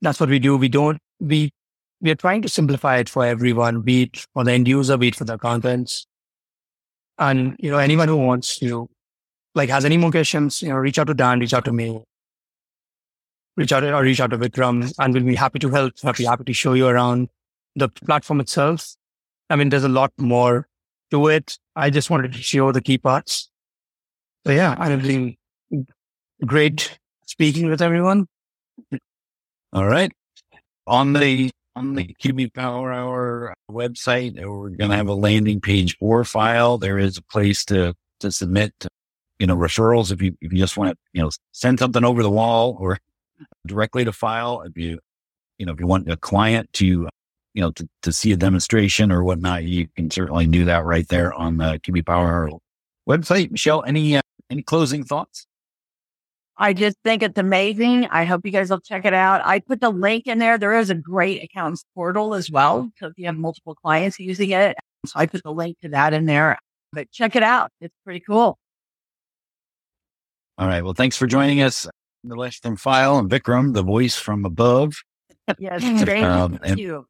that's 0.00 0.20
what 0.20 0.28
we 0.28 0.38
do. 0.38 0.56
We 0.56 0.68
don't, 0.68 0.98
we, 1.20 1.50
we 2.00 2.10
are 2.10 2.16
trying 2.16 2.42
to 2.42 2.48
simplify 2.48 2.98
it 2.98 3.08
for 3.08 3.24
everyone, 3.24 3.80
be 3.80 4.02
it 4.02 4.26
for 4.34 4.44
the 4.44 4.52
end 4.52 4.68
user, 4.68 4.96
be 4.96 5.08
it 5.08 5.16
for 5.16 5.24
the 5.24 5.34
accountants. 5.34 6.06
And, 7.18 7.56
you 7.58 7.70
know, 7.70 7.78
anyone 7.78 8.08
who 8.08 8.16
wants 8.16 8.58
to, 8.58 8.88
like, 9.54 9.70
has 9.70 9.84
any 9.86 9.96
more 9.96 10.10
questions, 10.10 10.60
you 10.60 10.68
know, 10.68 10.76
reach 10.76 10.98
out 10.98 11.06
to 11.06 11.14
Dan, 11.14 11.40
reach 11.40 11.54
out 11.54 11.64
to 11.64 11.72
me, 11.72 12.02
reach 13.56 13.72
out 13.72 13.84
or 13.84 14.02
reach 14.02 14.20
out 14.20 14.30
to 14.30 14.38
Vikram, 14.38 14.92
and 14.98 15.14
we'll 15.14 15.24
be 15.24 15.34
happy 15.34 15.58
to 15.60 15.70
help. 15.70 15.94
I'll 16.04 16.12
be 16.12 16.24
happy 16.24 16.44
to 16.44 16.52
show 16.52 16.74
you 16.74 16.86
around 16.86 17.30
the 17.74 17.88
platform 17.88 18.40
itself. 18.40 18.96
I 19.48 19.56
mean, 19.56 19.70
there's 19.70 19.84
a 19.84 19.88
lot 19.88 20.12
more 20.18 20.68
to 21.10 21.28
it. 21.28 21.58
I 21.74 21.88
just 21.88 22.10
wanted 22.10 22.32
to 22.34 22.42
show 22.42 22.70
the 22.72 22.82
key 22.82 22.98
parts. 22.98 23.48
So 24.46 24.52
yeah, 24.52 24.76
and 24.78 24.92
it's 24.92 25.06
been 25.06 25.86
great 26.44 26.98
speaking 27.26 27.70
with 27.70 27.80
everyone. 27.80 28.26
All 29.76 29.84
right. 29.84 30.10
On 30.86 31.12
the 31.12 31.50
on 31.76 31.96
the 31.96 32.16
QB 32.22 32.54
Power 32.54 32.94
Hour 32.94 33.52
website, 33.70 34.42
uh, 34.42 34.50
we're 34.50 34.70
going 34.70 34.90
to 34.90 34.96
have 34.96 35.08
a 35.08 35.12
landing 35.14 35.60
page 35.60 35.98
or 36.00 36.24
Fyle. 36.24 36.78
There 36.78 36.98
is 36.98 37.18
a 37.18 37.22
place 37.22 37.62
to 37.66 37.92
to 38.20 38.32
submit, 38.32 38.72
you 39.38 39.46
know, 39.46 39.54
referrals 39.54 40.10
if 40.10 40.22
you 40.22 40.34
if 40.40 40.50
you 40.50 40.58
just 40.58 40.78
want 40.78 40.92
to, 40.92 40.96
you 41.12 41.20
know, 41.20 41.28
send 41.52 41.78
something 41.78 42.04
over 42.04 42.22
the 42.22 42.30
wall 42.30 42.78
or 42.80 42.96
directly 43.66 44.02
to 44.06 44.14
Fyle. 44.14 44.62
If 44.62 44.78
you 44.78 44.98
you 45.58 45.66
know 45.66 45.74
if 45.74 45.80
you 45.80 45.86
want 45.86 46.10
a 46.10 46.16
client 46.16 46.72
to 46.72 46.86
you 46.86 47.10
know 47.60 47.70
to, 47.72 47.86
to 48.00 48.14
see 48.14 48.32
a 48.32 48.36
demonstration 48.38 49.12
or 49.12 49.22
whatnot, 49.24 49.64
you 49.64 49.88
can 49.94 50.10
certainly 50.10 50.46
do 50.46 50.64
that 50.64 50.86
right 50.86 51.06
there 51.08 51.34
on 51.34 51.58
the 51.58 51.78
QB 51.80 52.06
Power 52.06 52.28
Hour 52.28 52.50
website. 53.06 53.50
Michelle, 53.50 53.84
any 53.84 54.16
uh, 54.16 54.22
any 54.48 54.62
closing 54.62 55.04
thoughts? 55.04 55.45
I 56.58 56.72
just 56.72 56.96
think 57.04 57.22
it's 57.22 57.38
amazing. 57.38 58.06
I 58.06 58.24
hope 58.24 58.46
you 58.46 58.50
guys 58.50 58.70
will 58.70 58.80
check 58.80 59.04
it 59.04 59.12
out. 59.12 59.42
I 59.44 59.58
put 59.58 59.80
the 59.80 59.90
link 59.90 60.26
in 60.26 60.38
there. 60.38 60.56
There 60.56 60.78
is 60.78 60.88
a 60.88 60.94
great 60.94 61.42
accounts 61.42 61.84
portal 61.94 62.34
as 62.34 62.50
well. 62.50 62.90
So 62.96 63.08
if 63.08 63.12
you 63.18 63.26
have 63.26 63.36
multiple 63.36 63.74
clients 63.74 64.18
using 64.18 64.50
it, 64.50 64.76
so 65.04 65.12
I 65.16 65.26
put 65.26 65.42
the 65.42 65.52
link 65.52 65.78
to 65.82 65.90
that 65.90 66.14
in 66.14 66.24
there. 66.26 66.58
But 66.92 67.10
check 67.10 67.36
it 67.36 67.42
out. 67.42 67.70
It's 67.80 67.94
pretty 68.04 68.20
cool. 68.20 68.58
All 70.58 70.66
right. 70.66 70.82
Well, 70.82 70.94
thanks 70.94 71.16
for 71.18 71.26
joining 71.26 71.60
us. 71.60 71.86
Nilesh 72.26 72.62
from 72.62 72.76
Fyle 72.76 73.18
and 73.18 73.28
Vikram, 73.30 73.74
the 73.74 73.82
voice 73.82 74.16
from 74.16 74.44
above. 74.44 74.94
Yes, 75.60 75.84
Um, 76.24 76.58
thank 76.58 76.64
and- 76.64 76.78
you. 76.80 77.06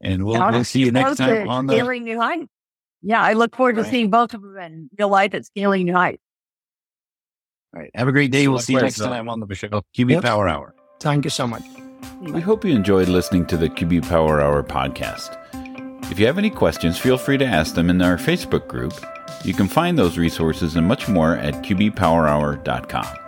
And 0.00 0.24
we'll, 0.24 0.40
we'll 0.50 0.64
see 0.64 0.80
you 0.80 0.90
next 0.90 1.18
time 1.18 1.48
on 1.50 1.66
the. 1.66 1.74
Scaling 1.74 2.04
New 2.04 2.18
Heights. 2.20 2.48
Yeah, 3.02 3.20
I 3.22 3.34
look 3.34 3.54
forward 3.56 3.76
to 3.76 3.84
seeing 3.84 4.08
both 4.10 4.32
of 4.32 4.40
them 4.40 4.56
in 4.58 4.90
real 4.98 5.08
life 5.10 5.34
at 5.34 5.44
Scaling 5.44 5.84
New 5.84 5.92
Heights. 5.92 6.22
All 7.74 7.80
right. 7.82 7.90
Have 7.94 8.08
a 8.08 8.12
great 8.12 8.30
day. 8.30 8.46
We'll 8.48 8.58
see 8.60 8.74
you 8.74 8.80
next 8.80 9.00
uh, 9.00 9.08
time 9.08 9.28
on 9.28 9.40
the 9.40 9.46
Michelle 9.46 9.84
QB 9.96 10.10
Yep. 10.10 10.22
Power 10.22 10.48
Hour. 10.48 10.74
Thank 11.00 11.24
you 11.24 11.30
so 11.30 11.46
much. 11.46 11.62
We 12.20 12.40
hope 12.40 12.64
you 12.64 12.74
enjoyed 12.74 13.08
listening 13.08 13.46
to 13.46 13.56
the 13.56 13.68
QB 13.68 14.08
Power 14.08 14.40
Hour 14.40 14.62
podcast. 14.62 15.38
If 16.10 16.18
you 16.18 16.26
have 16.26 16.38
any 16.38 16.50
questions, 16.50 16.98
feel 16.98 17.18
free 17.18 17.38
to 17.38 17.44
ask 17.46 17.74
them 17.74 17.90
in 17.90 18.00
our 18.02 18.16
Facebook 18.16 18.68
group. 18.68 18.92
You 19.44 19.54
can 19.54 19.68
find 19.68 19.98
those 19.98 20.16
resources 20.18 20.76
and 20.76 20.86
much 20.86 21.08
more 21.08 21.36
at 21.36 21.54
qbpowerhour.com. 21.54 23.23